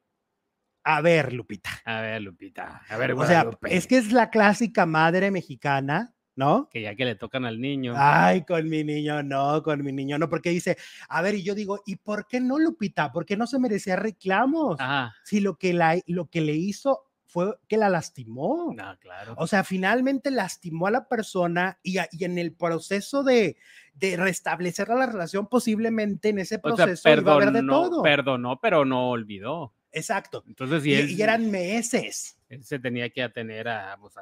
a 0.84 1.02
ver, 1.02 1.34
Lupita. 1.34 1.70
A 1.86 2.02
ver, 2.02 2.22
Lupita. 2.22 2.82
A 2.90 2.98
ver, 2.98 3.14
o 3.14 3.26
sea, 3.26 3.50
es 3.64 3.88
que 3.88 3.98
es 3.98 4.12
la 4.12 4.30
clásica 4.30 4.86
madre 4.86 5.32
mexicana, 5.32 6.16
¿no? 6.36 6.70
Que 6.70 6.82
ya 6.82 6.96
que 6.96 7.06
le 7.06 7.16
tocan 7.16 7.46
al 7.46 7.60
niño. 7.62 7.94
Ay, 7.96 8.44
con 8.44 8.68
mi 8.68 8.84
niño 8.84 9.22
no, 9.22 9.62
con 9.64 9.84
mi 9.84 9.92
niño 9.92 10.18
no, 10.18 10.30
porque 10.30 10.50
dice, 10.50 10.78
a 11.10 11.22
ver, 11.22 11.36
y 11.36 11.44
yo 11.44 11.56
digo, 11.56 11.82
¿y 11.86 11.98
por 11.98 12.28
qué 12.28 12.40
no, 12.40 12.58
Lupita? 12.58 13.12
¿Por 13.12 13.26
qué 13.26 13.38
no 13.38 13.48
se 13.48 13.60
merecía 13.60 13.96
reclamos? 13.96 14.78
Si 15.24 15.40
lo 15.40 15.58
que, 15.58 15.74
la, 15.74 16.00
lo 16.08 16.28
que 16.28 16.42
le 16.42 16.54
hizo 16.54 17.13
fue 17.34 17.58
que 17.68 17.78
la 17.78 17.90
lastimó. 17.90 18.76
Ah, 18.80 18.96
claro. 19.02 19.34
O 19.38 19.48
sea, 19.48 19.64
finalmente 19.64 20.30
lastimó 20.30 20.86
a 20.86 20.92
la 20.92 21.08
persona 21.08 21.80
y, 21.82 21.98
y 22.12 22.26
en 22.26 22.38
el 22.38 22.54
proceso 22.54 23.24
de, 23.24 23.58
de, 23.96 24.18
restablecer 24.18 24.88
la 24.90 25.08
relación, 25.08 25.48
posiblemente 25.48 26.30
en 26.30 26.38
ese 26.38 26.60
proceso 26.60 27.10
iba 27.10 27.32
a 27.32 27.36
haber 27.36 27.52
de 27.52 27.64
todo. 27.64 28.04
Perdonó, 28.04 28.60
pero 28.62 28.86
no 28.86 29.10
olvidó. 29.10 29.74
Exacto. 29.92 30.44
Entonces, 30.48 30.86
y, 30.86 30.94
y, 30.94 31.22
eran 31.24 31.50
meses. 31.50 32.38
Él 32.50 32.64
se 32.64 32.78
tenía 32.78 33.10
que 33.10 33.24
atener 33.24 33.68
a, 33.68 33.98
pues, 34.00 34.14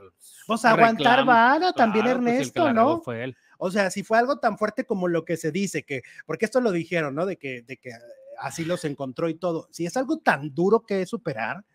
pues 0.48 0.64
aguantar 0.64 1.26
vara 1.26 1.74
también 1.74 2.06
pues, 2.06 2.16
Ernesto, 2.16 2.72
¿no? 2.72 3.02
Fue 3.02 3.26
él. 3.26 3.36
O 3.58 3.70
sea, 3.70 3.92
si 3.92 4.04
fue 4.04 4.20
algo 4.20 4.40
tan 4.40 4.58
fuerte 4.58 4.86
como 4.86 5.10
lo 5.10 5.26
que 5.26 5.36
se 5.36 5.52
dice, 5.52 5.84
que, 5.84 6.02
porque 6.26 6.46
esto 6.46 6.62
lo 6.62 6.72
dijeron, 6.72 7.14
¿no? 7.14 7.26
De 7.26 7.36
que, 7.36 7.62
de 7.64 7.76
que 7.76 7.92
así 8.40 8.64
los 8.64 8.86
encontró 8.86 9.28
y 9.28 9.36
todo. 9.36 9.68
Si 9.70 9.86
es 9.86 9.98
algo 9.98 10.20
tan 10.20 10.56
duro 10.56 10.86
que 10.86 11.06
superar, 11.06 11.66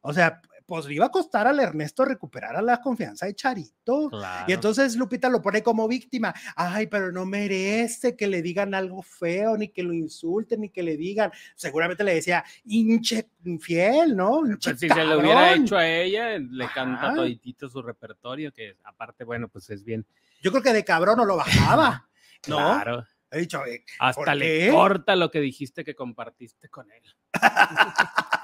o 0.00 0.14
sea, 0.14 0.40
pues 0.72 0.86
le 0.86 0.94
iba 0.94 1.04
a 1.04 1.10
costar 1.10 1.46
al 1.46 1.60
Ernesto 1.60 2.02
recuperar 2.02 2.56
a 2.56 2.62
la 2.62 2.80
confianza 2.80 3.26
de 3.26 3.34
Charito. 3.34 4.10
Y 4.46 4.54
entonces 4.54 4.96
Lupita 4.96 5.28
lo 5.28 5.42
pone 5.42 5.62
como 5.62 5.86
víctima. 5.86 6.32
Ay, 6.56 6.86
pero 6.86 7.12
no 7.12 7.26
merece 7.26 8.16
que 8.16 8.26
le 8.26 8.40
digan 8.40 8.72
algo 8.72 9.02
feo, 9.02 9.58
ni 9.58 9.68
que 9.68 9.82
lo 9.82 9.92
insulten, 9.92 10.62
ni 10.62 10.70
que 10.70 10.82
le 10.82 10.96
digan. 10.96 11.30
Seguramente 11.56 12.04
le 12.04 12.14
decía, 12.14 12.42
hinche 12.64 13.28
infiel, 13.44 14.16
¿no? 14.16 14.40
Pues 14.64 14.80
si 14.80 14.88
se 14.88 15.04
lo 15.04 15.18
hubiera 15.20 15.52
hecho 15.52 15.76
a 15.76 15.86
ella, 15.86 16.38
le 16.38 16.66
canta 16.74 17.12
toditito 17.14 17.68
su 17.68 17.82
repertorio, 17.82 18.50
que 18.50 18.78
aparte, 18.84 19.24
bueno, 19.24 19.48
pues 19.48 19.68
es 19.68 19.84
bien. 19.84 20.06
Yo 20.40 20.52
creo 20.52 20.62
que 20.62 20.72
de 20.72 20.86
cabrón 20.86 21.18
no 21.18 21.26
lo 21.26 21.36
bajaba. 21.36 22.08
¿no? 22.48 22.56
Claro. 22.56 23.06
He 23.30 23.40
dicho, 23.40 23.60
hasta 23.98 24.34
le 24.34 24.70
corta 24.70 25.16
lo 25.16 25.30
que 25.30 25.40
dijiste 25.40 25.84
que 25.84 25.94
compartiste 25.94 26.70
con 26.70 26.90
él. 26.90 27.02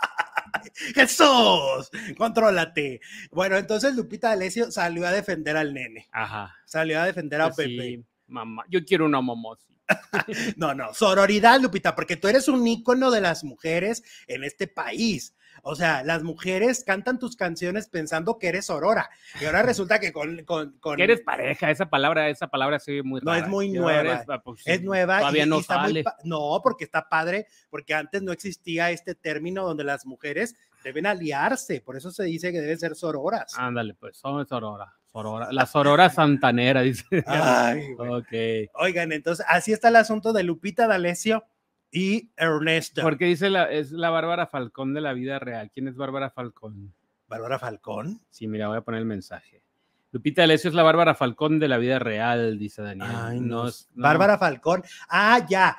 Jesús, 0.95 1.91
contrólate. 2.17 3.01
Bueno, 3.31 3.57
entonces 3.57 3.95
Lupita 3.95 4.29
D'Alessio 4.29 4.71
salió 4.71 5.07
a 5.07 5.13
defender 5.13 5.57
al 5.57 5.75
nene. 5.75 6.09
Ajá. 6.13 6.55
Salió 6.65 7.01
a 7.01 7.07
defender 7.07 7.41
a 7.41 7.51
pues 7.51 7.69
Pepe. 7.69 7.83
Sí, 7.83 8.05
mamá, 8.27 8.65
yo 8.69 8.85
quiero 8.85 9.07
una 9.07 9.21
momosi. 9.21 9.67
no, 10.57 10.75
no, 10.75 10.93
sororidad, 10.93 11.61
Lupita, 11.61 11.95
porque 11.95 12.17
tú 12.17 12.29
eres 12.29 12.49
un 12.49 12.67
ícono 12.67 13.11
de 13.11 13.21
las 13.21 13.45
mujeres 13.45 14.03
en 14.27 14.45
este 14.45 14.67
país. 14.67 15.35
O 15.63 15.75
sea, 15.75 16.03
las 16.05 16.23
mujeres 16.23 16.85
cantan 16.85 17.19
tus 17.19 17.37
canciones 17.37 17.89
pensando 17.89 18.39
que 18.39 18.49
eres 18.49 18.71
Aurora. 18.71 19.11
Y 19.41 19.45
ahora 19.45 19.63
resulta 19.63 19.99
que 19.99 20.13
con. 20.13 20.45
con, 20.45 20.79
Que 20.97 21.05
eres 21.05 21.21
pareja, 21.21 21.71
esa 21.71 21.89
palabra, 21.89 22.29
esa 22.29 22.49
palabra 22.49 22.79
sí 22.79 23.03
muy 23.03 23.21
No, 23.23 23.35
es 23.35 23.47
muy 23.49 23.71
nueva. 23.71 24.25
Ah, 24.29 24.41
pues 24.43 24.63
es 24.65 24.83
nueva. 24.83 25.19
Todavía 25.21 25.47
no 25.47 25.63
sale. 25.63 26.05
no, 26.25 26.61
porque 26.63 26.85
está 26.85 27.09
padre, 27.09 27.47
porque 27.71 27.95
antes 27.95 28.23
no 28.23 28.33
existía 28.33 28.91
este 28.91 29.15
término 29.15 29.65
donde 29.65 29.85
las 29.85 30.07
mujeres 30.07 30.57
deben 30.85 31.07
aliarse. 31.07 31.81
Por 31.81 31.97
eso 31.97 32.11
se 32.11 32.25
dice 32.25 32.53
que 32.53 32.61
deben 32.61 32.79
ser 32.79 32.95
sororas. 32.95 33.55
Ándale, 33.57 33.95
pues, 33.95 34.17
son 34.17 34.47
sororas. 34.47 34.89
Sorora, 35.11 35.49
la 35.51 35.65
Sorora 35.65 36.11
Santanera, 36.11 36.83
dice. 36.83 37.25
Ay, 37.27 37.95
okay. 37.97 38.69
Oigan, 38.75 39.11
entonces, 39.13 39.45
así 39.49 39.73
está 39.73 39.89
el 39.89 39.97
asunto 39.97 40.35
de 40.35 40.43
Lupita 40.43 40.87
D'Alessio 40.87 41.45
y 41.91 42.31
Ernesto. 42.37 43.03
Porque 43.03 43.27
dice 43.27 43.51
la, 43.51 43.71
es 43.71 43.93
la 43.93 44.11
Bárbara 44.11 44.47
Falcón 44.47 44.95
de 44.95 45.01
la 45.01 45.13
vida 45.13 45.39
real. 45.39 45.71
¿Quién 45.73 45.89
es 45.89 45.97
Bárbara 45.97 46.31
Falcón? 46.31 46.95
¿Bárbara 47.29 47.59
Falcón? 47.59 48.21
Sí, 48.31 48.47
mira, 48.47 48.69
voy 48.69 48.79
a 48.79 48.83
poner 48.83 49.01
el 49.01 49.07
mensaje. 49.07 49.63
Lupita 50.11 50.43
Alessio 50.43 50.69
es 50.69 50.75
la 50.75 50.83
Bárbara 50.83 51.15
Falcón 51.15 51.59
de 51.59 51.69
la 51.69 51.77
vida 51.77 51.99
real, 51.99 52.59
dice 52.59 52.81
Daniel. 52.83 53.11
Ay, 53.15 53.41
no, 53.41 53.67
Bárbara 53.95 54.39
Falcón. 54.39 54.83
Ah, 55.09 55.45
ya. 55.49 55.77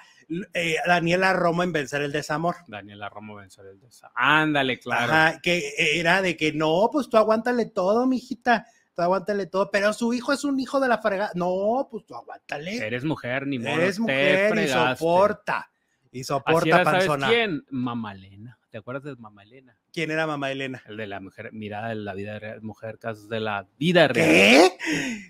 Eh, 0.54 0.76
Daniela 0.86 1.34
Romo 1.34 1.64
en 1.64 1.72
Vencer 1.72 2.04
el 2.04 2.12
Desamor. 2.12 2.58
Daniela 2.68 3.10
Romo 3.10 3.36
Vencer 3.36 3.66
el 3.66 3.80
Desamor. 3.80 4.14
Ándale, 4.16 4.80
claro. 4.80 5.12
Ajá, 5.12 5.40
que 5.42 5.74
era 5.78 6.22
de 6.22 6.38
que 6.38 6.54
no, 6.54 6.90
pues 6.92 7.10
tú 7.10 7.18
aguántale 7.18 7.66
todo, 7.66 8.06
mijita. 8.06 8.68
Tú 8.96 9.02
aguántale 9.02 9.48
todo, 9.48 9.72
pero 9.72 9.92
su 9.94 10.14
hijo 10.14 10.32
es 10.32 10.44
un 10.44 10.60
hijo 10.60 10.80
de 10.80 10.88
la 10.88 11.00
fregada. 11.00 11.32
No, 11.34 11.88
pues 11.90 12.06
tú 12.06 12.14
aguántale. 12.14 12.78
Eres 12.78 13.04
mujer, 13.04 13.48
ni 13.48 13.58
modo. 13.58 13.74
Eres 13.74 13.98
mujer 13.98 14.56
y 14.60 14.68
soporta. 14.68 15.72
Y 16.12 16.24
soporta 16.24 16.84
¿sabes 16.84 17.08
quién? 17.28 17.66
Mamá 17.70 18.14
Elena. 18.14 18.58
¿Te 18.70 18.78
acuerdas 18.78 19.04
de 19.04 19.16
Mamá 19.16 19.44
Elena? 19.44 19.76
¿Quién 19.92 20.12
era 20.12 20.28
Mamá 20.28 20.52
Elena? 20.52 20.84
El 20.88 20.98
de 20.98 21.08
la 21.08 21.20
mujer, 21.20 21.52
mirada 21.54 21.90
de 21.90 21.96
la 21.96 22.14
vida 22.14 22.38
real, 22.38 22.62
mujer, 22.62 23.00
casos 23.00 23.30
de 23.30 23.40
la 23.40 23.68
vida 23.78 24.08
real. 24.08 24.28
¿Qué? 24.28 24.78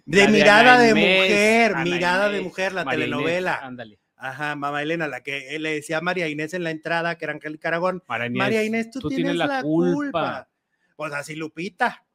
De 0.05 0.27
mirada 0.27 0.77
de, 0.79 0.93
mujer, 0.93 1.75
mirada 1.83 2.29
de 2.29 2.41
mujer, 2.41 2.73
la 2.73 2.85
telenovela. 2.85 3.55
ándale. 3.55 3.99
Ajá, 4.15 4.57
Mamá 4.57 4.81
Elena, 4.81 5.07
la 5.07 5.21
que 5.21 5.57
le 5.59 5.75
decía 5.75 5.99
a 5.99 6.01
María 6.01 6.27
Inés 6.27 6.53
en 6.53 6.65
la 6.65 6.71
entrada, 6.71 7.17
que 7.17 7.23
era 7.23 7.39
Caragón. 7.59 8.03
María 8.07 8.63
Inés, 8.63 8.91
tú, 8.91 9.07
tienes, 9.07 9.35
la, 9.35 9.61
culpa. 9.61 10.49
Pues 10.97 11.13
así 11.13 11.35
Lupita. 11.35 12.05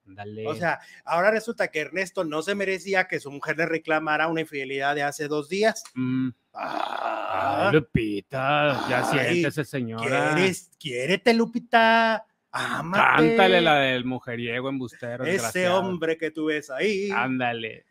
O 0.47 0.55
sea, 0.55 0.81
ahora 1.05 1.31
resulta 1.31 1.69
que 1.69 1.81
Ernesto 1.81 2.25
no 2.25 2.43
se 2.43 2.55
merecía 2.55 3.09
que 3.09 3.21
su 3.21 3.31
mujer 3.31 3.57
le 3.57 3.67
reclamara 3.67 4.29
una 4.29 4.43
infidelidad 4.43 4.95
de 4.95 5.03
hace 5.03 5.29
dos 5.29 5.49
días. 5.49 5.83
Mm. 5.95 6.31
Ah, 6.53 7.71
Lupita, 7.73 8.87
ya 8.89 9.05
siéntese, 9.05 9.65
señora. 9.65 10.35
¿Quieres, 10.35 10.71
quiérete, 10.79 11.35
Lupita. 11.35 12.25
Cántale 12.53 13.61
la 13.61 13.77
del 13.77 14.05
mujeriego 14.05 14.69
embustero. 14.69 15.25
Ese 15.25 15.69
hombre 15.69 16.17
que 16.17 16.31
tú 16.31 16.47
ves 16.47 16.71
ahí. 16.71 17.11
Ándale. 17.11 17.85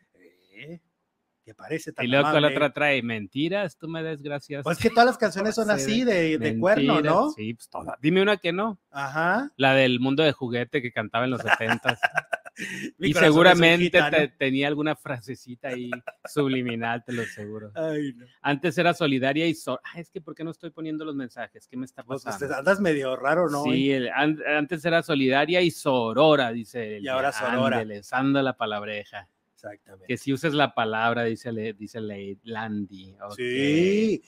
Eh, 0.54 0.80
que 1.44 1.54
parece 1.54 1.92
tan 1.92 2.04
Y 2.04 2.08
luego 2.08 2.40
la 2.40 2.48
otra 2.48 2.72
trae 2.72 3.02
mentiras, 3.02 3.76
tú 3.76 3.88
me 3.88 4.02
desgracias. 4.02 4.64
Pues 4.64 4.78
que 4.78 4.90
todas 4.90 5.06
las 5.06 5.18
canciones 5.18 5.54
son 5.54 5.70
así, 5.70 6.04
de, 6.04 6.38
de 6.38 6.58
cuerno, 6.58 7.00
¿no? 7.00 7.30
Sí, 7.30 7.54
pues 7.54 7.68
todas. 7.68 8.00
Dime 8.00 8.22
una 8.22 8.38
que 8.38 8.52
no. 8.52 8.80
Ajá. 8.90 9.52
La 9.56 9.74
del 9.74 10.00
mundo 10.00 10.22
de 10.22 10.32
juguete 10.32 10.80
que 10.82 10.92
cantaba 10.92 11.24
en 11.24 11.32
los 11.32 11.42
70 11.42 11.98
y 12.98 13.12
seguramente 13.12 14.00
tenía 14.38 14.68
alguna 14.68 14.94
frasecita 14.96 15.68
ahí 15.68 15.90
subliminal, 16.24 17.04
te 17.04 17.12
lo 17.12 17.22
aseguro. 17.22 17.72
Antes 18.42 18.78
era 18.78 18.94
solidaria 18.94 19.46
y 19.46 19.54
so 19.54 19.80
es 19.96 20.10
que 20.10 20.20
¿por 20.20 20.34
qué 20.34 20.44
no 20.44 20.50
estoy 20.50 20.70
poniendo 20.70 21.04
los 21.04 21.14
mensajes? 21.14 21.66
¿Qué 21.66 21.76
me 21.76 21.84
está 21.84 22.02
pues, 22.02 22.22
pues, 22.22 22.34
pasando? 22.34 22.56
andas 22.56 22.80
medio 22.80 23.16
raro, 23.16 23.48
¿no? 23.48 23.64
Sí, 23.64 23.92
antes 24.14 24.84
era 24.84 25.02
solidaria 25.02 25.60
y 25.60 25.70
sorora, 25.70 26.52
dice. 26.52 26.98
y 27.00 27.08
ahora 27.08 27.32
sorora. 27.32 27.78
Ándele, 28.10 28.42
la 28.42 28.56
palabreja. 28.56 29.28
Exactamente. 29.64 30.06
Que 30.06 30.16
si 30.16 30.32
uses 30.32 30.52
la 30.54 30.74
palabra, 30.74 31.24
dice, 31.24 31.50
dice 31.74 32.00
Landy. 32.42 33.16
Sí 33.36 34.22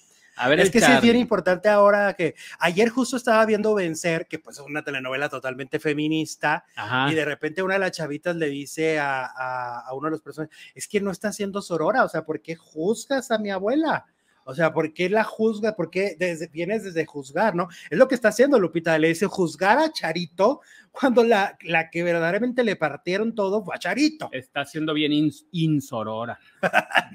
es 0.59 0.71
que 0.71 0.81
sí 0.81 0.93
es 0.93 1.01
bien 1.01 1.17
importante 1.17 1.69
ahora 1.69 2.15
que 2.15 2.35
ayer 2.59 2.89
justo 2.91 3.17
estaba 3.17 3.45
viendo 3.47 3.75
Vencer, 3.75 4.27
que 4.27 4.39
pues 4.39 4.59
es 4.59 4.65
una 4.65 4.83
telenovela 4.83 5.29
totalmente 5.29 5.79
feminista, 5.79 6.65
y 7.11 7.15
de 7.15 7.25
repente 7.25 7.63
una 7.63 7.75
de 7.75 7.81
las 7.81 7.93
chavitas 7.93 8.37
le 8.37 8.49
dice 8.49 8.99
a, 9.01 9.85
uno 9.93 10.07
de 10.07 10.11
los 10.11 10.21
personajes, 10.21 10.57
es 10.75 10.89
que 10.89 11.01
no 11.01 11.11
está 11.11 11.29
haciendo 11.29 11.63
sorora, 11.63 12.05
o 12.05 12.09
sea, 12.09 12.25
¿por 12.25 12.41
qué 12.41 12.55
juzgas 12.55 13.31
a 13.31 13.39
mi 13.39 13.51
abuela? 13.51 14.05
O 14.49 14.55
sea, 14.55 14.73
¿por 14.73 14.95
qué 14.95 15.11
la 15.11 15.25
juzga? 15.25 15.75
¿Por 15.75 15.91
qué 15.91 16.15
desde, 16.17 16.47
vienes 16.47 16.85
desde 16.85 17.05
juzgar, 17.05 17.57
no? 17.57 17.67
Es 17.91 17.99
lo 17.99 18.07
que 18.07 18.15
está 18.15 18.29
haciendo 18.29 18.61
Lupita, 18.61 18.97
le 18.97 19.09
dice 19.09 19.27
juzgar 19.27 19.77
a 19.79 19.93
Charito 19.93 20.61
cuando 20.93 21.25
la, 21.25 21.59
la 21.63 21.91
que 21.91 22.05
verdaderamente 22.05 22.63
le 22.63 22.77
partieron 22.77 23.35
todo 23.35 23.65
fue 23.65 23.75
a 23.75 23.81
Charito. 23.81 24.29
Está 24.31 24.61
haciendo 24.61 24.95
bien 24.95 25.13
insorora. 25.51 26.39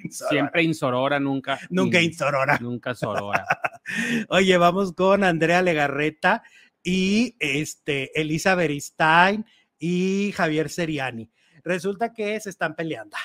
Siempre 0.10 0.64
insorora, 0.64 1.22
nunca. 1.22 1.58
Nunca 1.70 2.02
insorora. 2.02 2.58
Nunca 2.60 2.94
sorora. 2.94 3.46
Oye, 4.28 4.58
vamos 4.58 4.92
con 4.92 5.24
Andrea 5.24 5.62
Legarreta 5.62 6.44
y 6.84 7.38
este, 7.40 8.20
Elisa 8.20 8.56
Beristain 8.56 9.46
y 9.80 10.34
Javier 10.36 10.70
Seriani. 10.70 11.32
Resulta 11.64 12.12
que 12.12 12.38
se 12.42 12.50
están 12.50 12.76
peleando 12.76 13.16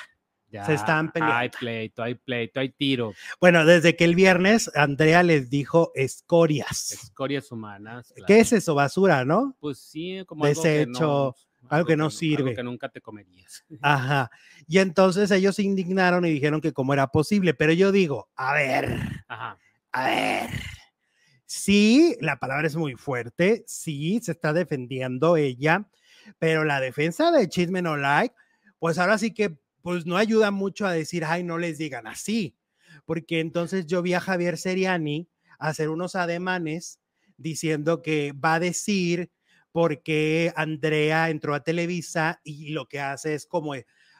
se 0.51 0.73
están 0.73 1.11
peleando. 1.11 1.35
Hay 1.35 1.49
pleito, 1.49 2.03
hay 2.03 2.15
pleito, 2.15 2.59
hay 2.59 2.69
tiro. 2.69 3.13
Bueno, 3.39 3.65
desde 3.65 3.95
que 3.95 4.05
el 4.05 4.15
viernes 4.15 4.71
Andrea 4.75 5.23
les 5.23 5.49
dijo 5.49 5.91
escorias. 5.95 6.91
Escorias 6.91 7.51
humanas. 7.51 8.13
¿Qué 8.25 8.39
es 8.39 8.53
eso? 8.53 8.75
Basura, 8.75 9.25
¿no? 9.25 9.55
Pues 9.59 9.79
sí, 9.79 10.23
como 10.25 10.45
desecho. 10.45 11.35
Algo 11.69 11.85
que 11.85 11.97
no, 11.97 12.09
sirve. 12.09 12.51
Algo 12.51 12.55
que 12.55 12.63
nunca 12.63 12.89
te 12.89 13.01
comerías. 13.01 13.65
Ajá. 13.81 14.31
Y 14.67 14.79
entonces 14.79 15.31
ellos 15.31 15.55
se 15.55 15.63
indignaron 15.63 16.25
y 16.25 16.29
dijeron 16.29 16.61
que 16.61 16.71
cómo 16.71 16.93
era 16.93 17.07
posible. 17.07 17.53
Pero 17.53 17.73
yo 17.73 17.91
digo, 17.91 18.29
a 18.35 18.53
ver, 18.53 19.25
Ajá. 19.27 19.57
a 19.91 20.05
ver. 20.05 20.49
Sí, 21.45 22.15
la 22.21 22.39
palabra 22.39 22.67
es 22.67 22.75
muy 22.75 22.95
fuerte. 22.95 23.63
Sí, 23.67 24.19
se 24.21 24.31
está 24.31 24.53
defendiendo 24.53 25.37
ella. 25.37 25.89
Pero 26.39 26.63
la 26.63 26.79
defensa 26.79 27.31
de 27.31 27.47
Chisme 27.47 27.81
No 27.81 27.97
Like, 27.97 28.35
pues 28.79 28.97
ahora 28.97 29.17
sí 29.17 29.33
que 29.33 29.57
pues 29.81 30.05
no 30.05 30.17
ayuda 30.17 30.51
mucho 30.51 30.85
a 30.85 30.91
decir, 30.91 31.23
ay, 31.25 31.43
no 31.43 31.57
les 31.57 31.77
digan 31.77 32.07
así, 32.07 32.55
porque 33.05 33.39
entonces 33.39 33.85
yo 33.85 34.01
vi 34.01 34.13
a 34.13 34.19
Javier 34.19 34.57
Seriani 34.57 35.29
hacer 35.59 35.89
unos 35.89 36.15
ademanes 36.15 36.99
diciendo 37.37 38.01
que 38.01 38.33
va 38.33 38.55
a 38.55 38.59
decir 38.59 39.31
porque 39.71 40.51
Andrea 40.55 41.29
entró 41.29 41.53
a 41.53 41.63
Televisa 41.63 42.41
y 42.43 42.69
lo 42.69 42.87
que 42.87 42.99
hace 42.99 43.35
es 43.35 43.45
como, 43.45 43.73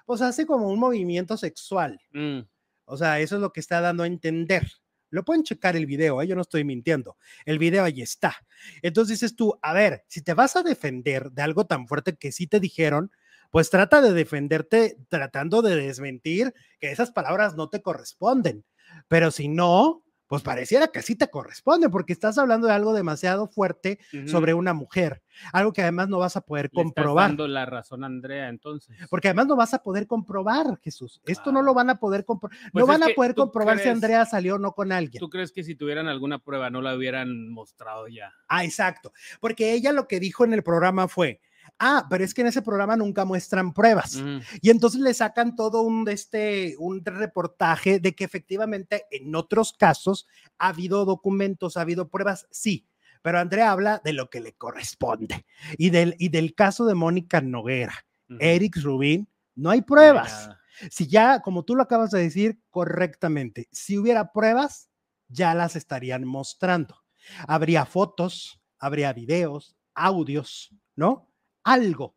pues 0.06 0.22
hace 0.22 0.46
como 0.46 0.70
un 0.70 0.80
movimiento 0.80 1.36
sexual. 1.36 2.00
Mm. 2.14 2.42
O 2.86 2.96
sea, 2.96 3.20
eso 3.20 3.36
es 3.36 3.42
lo 3.42 3.52
que 3.52 3.60
está 3.60 3.82
dando 3.82 4.04
a 4.04 4.08
entender. 4.08 4.68
Lo 5.10 5.24
pueden 5.24 5.44
checar 5.44 5.76
el 5.76 5.86
video, 5.86 6.22
¿eh? 6.22 6.28
yo 6.28 6.36
no 6.36 6.42
estoy 6.42 6.64
mintiendo. 6.64 7.18
El 7.46 7.60
video 7.60 7.84
ahí 7.84 8.02
está. 8.02 8.36
Entonces 8.82 9.20
dices 9.20 9.36
tú, 9.36 9.58
a 9.62 9.74
ver, 9.74 10.04
si 10.08 10.22
te 10.22 10.34
vas 10.34 10.56
a 10.56 10.64
defender 10.64 11.32
de 11.32 11.42
algo 11.42 11.66
tan 11.66 11.88
fuerte 11.88 12.16
que 12.16 12.32
sí 12.32 12.46
te 12.48 12.60
dijeron, 12.60 13.12
pues 13.52 13.70
trata 13.70 14.02
de 14.02 14.14
defenderte 14.14 14.98
tratando 15.10 15.62
de 15.62 15.76
desmentir 15.76 16.54
que 16.80 16.92
esas 16.92 17.12
palabras 17.12 17.56
no 17.56 17.70
te 17.70 17.82
corresponden. 17.82 18.66
Pero 19.08 19.32
si 19.32 19.48
no, 19.48 20.04
pues 20.28 20.44
pareciera 20.44 20.88
que 20.88 21.02
sí 21.02 21.16
te 21.16 21.30
corresponde, 21.30 21.90
porque 21.90 22.14
estás 22.14 22.38
hablando 22.38 22.68
de 22.68 22.74
algo 22.74 22.94
demasiado 22.94 23.48
fuerte 23.48 24.00
sobre 24.26 24.54
una 24.54 24.74
mujer, 24.74 25.22
algo 25.54 25.72
que 25.72 25.82
además 25.82 26.10
no 26.10 26.20
vas 26.20 26.36
a 26.36 26.42
poder 26.42 26.70
comprobar. 26.70 27.26
Estás 27.26 27.38
dando 27.38 27.48
la 27.48 27.66
razón, 27.66 28.04
Andrea, 28.04 28.50
entonces. 28.50 28.96
Porque 29.10 29.30
además 29.30 29.48
no 29.48 29.56
vas 29.56 29.74
a 29.74 29.82
poder 29.82 30.06
comprobar, 30.06 30.80
Jesús. 30.82 31.22
Esto 31.26 31.52
no 31.52 31.62
lo 31.62 31.74
van 31.74 31.90
a 31.90 32.00
poder 32.00 32.26
comprobar. 32.26 32.58
no 32.66 32.72
pues 32.74 32.88
van 32.88 33.04
a 33.04 33.14
poder 33.16 33.36
comprobar 33.36 33.80
si 33.80 33.88
Andrea 33.88 34.26
salió 34.26 34.56
o 34.56 34.60
no 34.60 34.74
con 34.74 34.92
alguien. 34.92 35.20
¿Tú 35.20 35.30
crees 35.30 35.54
que 35.54 35.64
si 35.64 35.76
tuvieran 35.76 36.08
alguna 36.08 36.40
prueba 36.40 36.70
no 36.70 36.82
la 36.82 36.96
hubieran 36.96 37.50
mostrado 37.50 38.08
ya? 38.10 38.34
Ah, 38.50 38.66
exacto. 38.66 39.14
Porque 39.40 39.74
ella 39.74 39.94
lo 39.94 40.08
que 40.08 40.20
dijo 40.20 40.44
en 40.44 40.54
el 40.54 40.64
programa 40.64 41.08
fue, 41.08 41.40
Ah, 41.80 42.08
pero 42.10 42.24
es 42.24 42.34
que 42.34 42.42
en 42.42 42.48
ese 42.48 42.62
programa 42.62 42.96
nunca 42.96 43.26
muestran 43.26 43.74
pruebas. 43.74 44.22
Y 44.62 44.70
entonces 44.70 45.02
le 45.02 45.14
sacan 45.14 45.56
todo 45.56 45.82
un, 45.82 46.08
este, 46.10 46.76
un 46.80 47.04
reportaje 47.04 48.00
de 48.00 48.16
que 48.16 48.24
efectivamente 48.24 49.06
en 49.12 49.36
otros 49.36 49.74
casos 49.74 50.28
ha 50.58 50.70
habido 50.70 51.06
documentos, 51.06 51.78
ha 51.78 51.82
habido 51.82 52.10
pruebas, 52.10 52.48
sí. 52.52 52.88
Pero 53.22 53.40
Andrea 53.40 53.72
habla 53.72 54.02
de 54.04 54.14
lo 54.14 54.30
que 54.30 54.40
le 54.40 54.54
corresponde. 54.54 55.46
Y 55.78 55.90
del, 55.90 56.16
y 56.20 56.30
del 56.30 56.56
caso 56.56 56.86
de 56.86 56.96
Mónica 56.96 57.42
Noguera, 57.42 58.06
Eric 58.40 58.78
Rubin, 58.82 59.28
no 59.56 59.70
hay 59.70 59.82
pruebas. 59.82 60.50
si 60.92 61.08
ya, 61.08 61.42
como 61.42 61.64
tú 61.64 61.76
lo 61.76 61.84
acabas 61.84 62.12
de 62.12 62.22
decir 62.22 62.60
correctamente, 62.70 63.68
si 63.72 63.98
hubiera 63.98 64.32
pruebas, 64.32 64.90
ya 65.28 65.54
las 65.54 65.76
estarían 65.76 66.26
mostrando. 66.26 67.04
Habría 67.48 67.86
fotos, 67.86 68.62
habría 68.80 69.12
videos, 69.14 69.76
audios, 69.94 70.74
¿no? 70.96 71.27
Algo. 71.68 72.16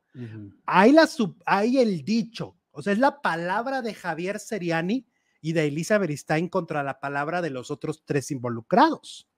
hay, 0.66 0.92
la 0.92 1.08
hay 1.44 1.78
el 1.78 2.04
dicho, 2.04 2.56
o 2.70 2.82
sea, 2.82 2.92
es 2.92 2.98
la 2.98 3.20
palabra 3.20 3.82
de 3.82 3.94
Javier 3.94 4.38
Seriani 4.38 5.06
y 5.40 5.52
de 5.52 5.66
Elisa 5.66 5.98
Beristain 5.98 6.48
contra 6.48 6.82
la 6.82 7.00
palabra 7.00 7.42
de 7.42 7.50
los 7.50 7.70
otros 7.70 8.04
tres 8.04 8.30
involucrados. 8.30 9.28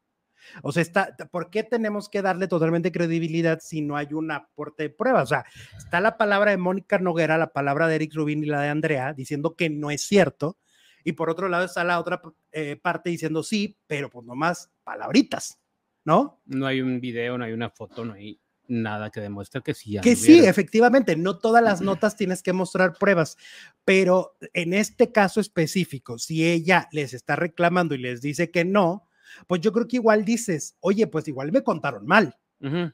O 0.63 0.73
sea, 0.73 0.83
está, 0.83 1.17
¿por 1.31 1.51
qué 1.51 1.63
tenemos 1.63 2.09
que 2.09 2.21
darle 2.21 2.49
totalmente 2.49 2.93
credibilidad 2.93 3.61
si 3.63 3.81
no 3.81 3.97
hay 3.97 4.13
un 4.13 4.31
aporte 4.33 4.83
de 4.83 4.91
pruebas? 4.91 5.25
O 5.25 5.27
sea, 5.27 5.45
está 5.79 6.01
la 6.01 6.19
palabra 6.19 6.51
de 6.51 6.57
Mónica 6.57 6.99
Noguera, 6.99 7.39
la 7.39 7.53
palabra 7.53 7.87
de 7.87 7.95
Eric 7.95 8.15
Rubin 8.15 8.43
y 8.43 8.49
la 8.49 8.61
de 8.61 8.69
Andrea 8.69 9.15
diciendo 9.15 9.55
que 9.55 9.71
no 9.71 9.91
es 9.91 10.03
cierto. 10.03 10.59
Y 11.05 11.13
por 11.13 11.31
otro 11.31 11.49
lado 11.49 11.65
está 11.65 11.85
la 11.85 11.99
otra 12.01 12.21
eh, 12.51 12.77
parte 12.77 13.11
diciendo 13.11 13.43
sí, 13.43 13.79
pero 13.87 14.11
pues 14.11 14.27
nomás 14.27 14.71
palabritas, 14.85 15.61
¿no? 16.05 16.43
No 16.45 16.67
hay 16.67 16.81
un 16.81 17.01
video, 17.01 17.39
no 17.39 17.45
hay 17.45 17.53
una 17.53 17.71
foto, 17.71 18.05
no 18.05 18.15
hay 18.15 18.41
nada 18.69 19.11
que 19.11 19.21
demuestre 19.21 19.63
que 19.63 19.75
sí. 19.75 19.99
Que 20.03 20.17
sí, 20.17 20.45
efectivamente, 20.45 21.17
no 21.17 21.39
todas 21.39 21.63
las 21.63 21.81
notas 21.81 22.17
tienes 22.17 22.43
que 22.43 22.53
mostrar 22.53 22.95
pruebas, 22.99 23.37
pero 23.85 24.37
en 24.55 24.73
este 24.73 25.13
caso 25.13 25.41
específico, 25.41 26.19
si 26.19 26.49
ella 26.49 26.89
les 26.93 27.15
está 27.15 27.37
reclamando 27.37 27.95
y 27.95 27.99
les 27.99 28.21
dice 28.21 28.51
que 28.51 28.65
no, 28.65 29.09
pues 29.47 29.61
yo 29.61 29.73
creo 29.73 29.89
que 29.89 29.97
igual 29.97 30.25
dices, 30.25 30.77
oye, 30.81 31.07
pues 31.07 31.29
igual 31.29 31.53
me 31.53 31.63
contaron 31.63 32.07
mal, 32.07 32.37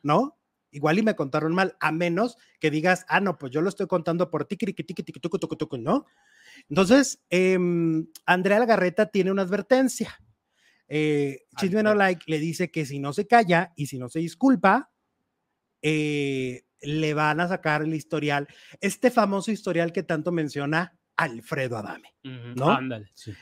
¿no? 0.02 0.38
Igual 0.70 0.98
y 0.98 1.02
me 1.02 1.16
contaron 1.16 1.54
mal, 1.54 1.76
a 1.80 1.92
menos 1.92 2.36
que 2.60 2.70
digas, 2.70 3.04
ah, 3.08 3.20
no, 3.20 3.38
pues 3.38 3.52
yo 3.52 3.62
lo 3.62 3.68
estoy 3.68 3.86
contando 3.86 4.30
por 4.30 4.44
ti, 4.44 4.58
¿no? 5.78 6.06
Entonces, 6.68 7.22
eh, 7.30 7.58
Andrea 8.26 8.58
Lagarreta 8.58 9.06
tiene 9.06 9.30
una 9.30 9.42
advertencia. 9.42 10.18
Eh, 10.88 11.44
Chisme 11.58 11.82
No 11.82 11.94
Like 11.94 12.24
le 12.26 12.38
dice 12.38 12.70
que 12.70 12.86
si 12.86 12.98
no 12.98 13.12
se 13.12 13.26
calla 13.26 13.72
y 13.76 13.86
si 13.86 13.98
no 13.98 14.08
se 14.08 14.20
disculpa, 14.20 14.90
eh, 15.82 16.64
le 16.80 17.14
van 17.14 17.40
a 17.40 17.48
sacar 17.48 17.82
el 17.82 17.94
historial, 17.94 18.48
este 18.80 19.10
famoso 19.10 19.50
historial 19.50 19.92
que 19.92 20.02
tanto 20.02 20.32
menciona 20.32 20.98
Alfredo 21.16 21.76
Adame, 21.76 22.14
¿no? 22.22 22.78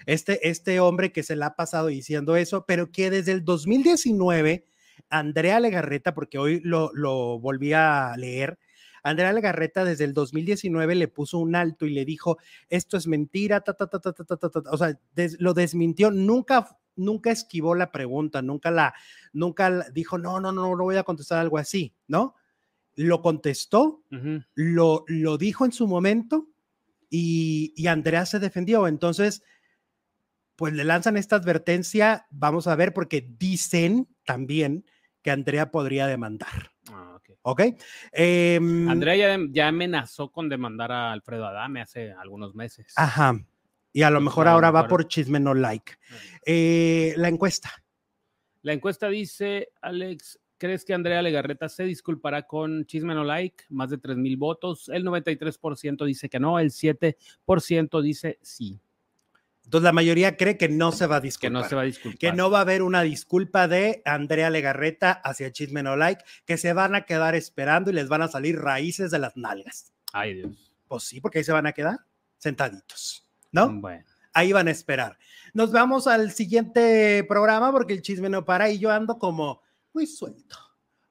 este, 0.07 0.49
este 0.49 0.80
hombre 0.80 1.12
que 1.12 1.22
se 1.22 1.37
le 1.37 1.45
ha 1.45 1.57
pasado 1.57 1.89
diciendo 1.89 2.34
eso, 2.37 2.64
pero 2.66 2.91
que 2.91 3.11
desde 3.11 3.32
el 3.32 3.45
2019, 3.45 4.64
Andrea 5.11 5.61
Legarreta, 5.61 6.14
porque 6.14 6.39
hoy 6.39 6.61
lo, 6.61 6.91
lo 6.95 7.39
volví 7.39 7.74
a 7.74 8.14
leer, 8.16 8.59
Andrea 9.07 9.32
Legarreta 9.32 9.84
desde 9.84 10.05
el 10.05 10.14
2019 10.14 10.97
le 10.97 11.07
puso 11.07 11.39
un 11.39 11.55
alto 11.55 11.87
y 11.87 11.91
le 11.91 12.05
dijo, 12.05 12.39
esto 12.68 12.97
es 12.97 13.07
mentira, 13.07 13.61
ta, 13.61 13.74
ta, 13.74 13.87
ta, 13.87 14.01
ta, 14.01 14.12
ta, 14.12 14.24
ta, 14.24 14.51
ta, 14.51 14.62
o 14.70 14.76
sea, 14.76 14.99
lo 15.39 15.55
desmintió, 15.55 16.11
nunca, 16.11 16.76
nunca 16.97 17.30
esquivó 17.30 17.76
la 17.76 17.93
pregunta, 17.93 18.43
nunca 18.43 18.72
la, 18.72 18.95
nunca 19.37 19.87
dijo, 19.93 20.18
no, 20.18 20.41
no, 20.41 20.51
no, 20.51 20.74
no 20.74 20.84
voy 20.84 20.97
a 20.97 21.05
contestar 21.05 21.39
algo 21.39 21.59
así, 21.59 21.95
¿no? 22.09 22.34
Lo 22.95 23.20
contestó, 23.20 24.03
lo, 24.55 25.05
lo 25.07 25.39
dijo 25.39 25.66
en 25.66 25.72
su 25.72 25.87
momento 25.87 26.49
y, 27.11 27.74
y 27.76 27.87
Andrea 27.89 28.24
se 28.24 28.39
defendió. 28.39 28.89
Entonces, 28.89 29.43
pues 30.57 30.72
le 30.72 30.84
lanzan 30.84 31.18
esta 31.18 31.37
advertencia, 31.37 32.26
vamos 32.30 32.66
a 32.66 32.74
ver, 32.74 32.95
porque 32.95 33.28
dicen 33.39 34.09
también 34.24 34.87
que 35.22 35.30
Andrea 35.30 35.70
podría 35.70 36.07
demandar. 36.07 36.70
Ah, 36.91 37.18
ok. 37.43 37.62
Em, 38.12 38.89
Andrea 38.89 39.16
ya, 39.16 39.45
ya, 39.51 39.68
amenazó 39.68 40.32
con 40.32 40.49
demandar 40.49 40.91
a 40.93 41.12
Alfredo 41.12 41.47
Adame 41.47 41.82
hace 41.82 42.12
algunos 42.12 42.55
meses. 42.55 42.95
Ajá. 42.97 43.39
Y 43.93 44.03
a 44.03 44.11
lo 44.11 44.20
mejor 44.20 44.47
ahora 44.47 44.70
va 44.70 44.89
por 44.89 45.09
chisme 45.09 45.41
no 45.41 45.55
like. 45.55 45.95
Eh, 46.45 47.14
la 47.16 47.28
encuesta. 47.28 47.70
La 48.66 48.72
encuesta 48.72 49.08
dice, 49.08 49.68
Alex, 49.80 50.40
¿crees 50.58 50.84
que 50.84 50.92
Andrea 50.92 51.22
Legarreta 51.22 51.68
se 51.68 51.84
disculpará 51.84 52.48
con 52.48 52.84
chisme 52.84 53.14
no 53.14 53.22
like? 53.22 53.62
Más 53.68 53.90
de 53.90 53.98
3 53.98 54.16
mil 54.16 54.36
votos. 54.36 54.88
El 54.88 55.04
93% 55.04 56.04
dice 56.04 56.28
que 56.28 56.40
no, 56.40 56.58
el 56.58 56.72
7% 56.72 58.02
dice 58.02 58.40
sí. 58.42 58.80
Entonces 59.62 59.84
la 59.84 59.92
mayoría 59.92 60.36
cree 60.36 60.56
que 60.56 60.68
no 60.68 60.90
se 60.90 61.06
va 61.06 61.18
a 61.18 61.20
disculpar. 61.20 61.60
Que 61.60 61.62
no 61.62 61.68
se 61.68 61.76
va 61.76 61.82
a 61.82 61.84
disculpar. 61.84 62.18
Que 62.18 62.32
no 62.32 62.50
va 62.50 62.58
a 62.58 62.62
haber 62.62 62.82
una 62.82 63.02
disculpa 63.02 63.68
de 63.68 64.02
Andrea 64.04 64.50
Legarreta 64.50 65.12
hacia 65.12 65.52
Chisme 65.52 65.84
No 65.84 65.94
Like, 65.94 66.24
que 66.44 66.56
se 66.56 66.72
van 66.72 66.96
a 66.96 67.02
quedar 67.02 67.36
esperando 67.36 67.92
y 67.92 67.94
les 67.94 68.08
van 68.08 68.22
a 68.22 68.26
salir 68.26 68.58
raíces 68.58 69.12
de 69.12 69.20
las 69.20 69.36
nalgas. 69.36 69.92
Ay, 70.12 70.34
Dios. 70.34 70.72
Pues 70.88 71.04
sí, 71.04 71.20
porque 71.20 71.38
ahí 71.38 71.44
se 71.44 71.52
van 71.52 71.68
a 71.68 71.72
quedar 71.72 72.00
sentaditos. 72.38 73.24
¿no? 73.52 73.72
Bueno. 73.80 74.04
Ahí 74.32 74.52
van 74.52 74.66
a 74.66 74.72
esperar. 74.72 75.16
Nos 75.57 75.72
vamos 75.72 76.07
al 76.07 76.32
siguiente 76.32 77.24
programa 77.24 77.72
porque 77.72 77.94
el 77.94 78.02
chisme 78.02 78.28
no 78.28 78.44
para 78.44 78.68
y 78.68 78.78
yo 78.78 78.90
ando 78.90 79.18
como 79.18 79.62
muy 79.94 80.07
suelto. 80.07 80.54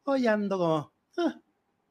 Hoy 0.04 0.28
ando 0.28 0.60
como 0.60 0.94
ah, 1.18 1.42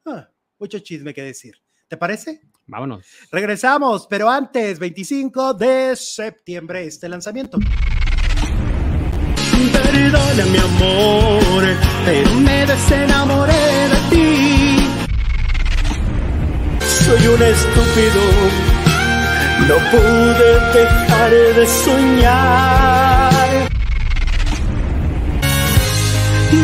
ah, 0.06 0.28
mucho 0.60 0.78
chisme 0.78 1.12
que 1.12 1.22
decir. 1.22 1.56
¿Te 1.88 1.96
parece? 1.96 2.42
Vámonos. 2.68 3.04
Regresamos, 3.32 4.06
pero 4.06 4.30
antes, 4.30 4.78
25 4.78 5.54
de 5.54 5.96
septiembre, 5.96 6.86
este 6.86 7.08
lanzamiento. 7.08 7.58
Perdona 9.72 10.44
mi 10.46 10.58
amor, 10.58 11.64
pero 12.04 12.30
me 12.34 12.66
desenamoré 12.66 13.88
de 13.88 13.96
ti. 14.10 14.76
Soy 17.04 17.26
un 17.26 17.42
estúpido, 17.42 18.73
no 19.68 19.76
pude 19.90 20.50
dejar 20.74 21.30
de 21.30 21.66
soñar. 21.66 23.30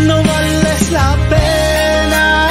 No 0.07 0.17
vales 0.23 0.91
la 0.91 1.17
pena, 1.29 2.49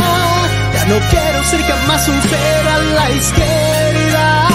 ya 0.73 0.85
no 0.85 0.97
quiero 1.09 1.43
ser 1.43 1.61
jamás 1.61 2.07
un 2.07 2.21
ser 2.21 2.67
a 2.67 2.77
la 2.97 3.09
izquierda. 3.11 4.47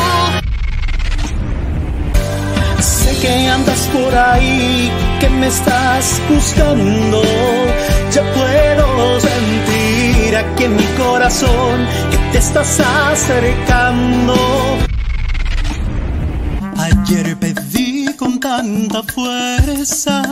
Sé 2.80 3.18
que 3.20 3.48
andas 3.48 3.88
por 3.92 4.14
ahí, 4.14 4.90
que 5.20 5.28
me 5.28 5.46
estás 5.48 6.20
buscando. 6.28 7.22
Ya 8.10 8.22
puedo 8.32 9.20
sentir 9.20 10.36
aquí 10.36 10.64
en 10.64 10.76
mi 10.76 10.86
corazón 10.96 11.86
que 12.10 12.18
te 12.32 12.38
estás 12.38 12.80
acercando. 12.80 14.34
Ayer 16.76 17.36
pedí 17.36 18.12
con 18.16 18.40
tanta 18.40 19.02
fuerza. 19.02 20.22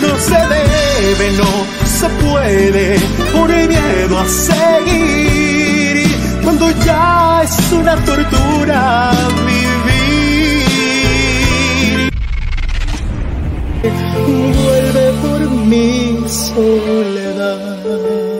No 0.00 0.18
se 0.18 0.34
debe, 0.34 1.32
no 1.36 1.66
se 1.86 2.08
puede, 2.24 2.98
por 3.32 3.50
el 3.50 3.68
miedo 3.68 4.18
a 4.18 4.26
seguir. 4.28 6.06
Cuando 6.42 6.70
ya 6.84 7.42
es 7.44 7.72
una 7.72 7.96
tortura 8.04 9.12
vivir. 9.46 9.70
Vuelve 14.62 15.12
por 15.22 15.40
mi 15.50 16.18
soledad. 16.28 18.39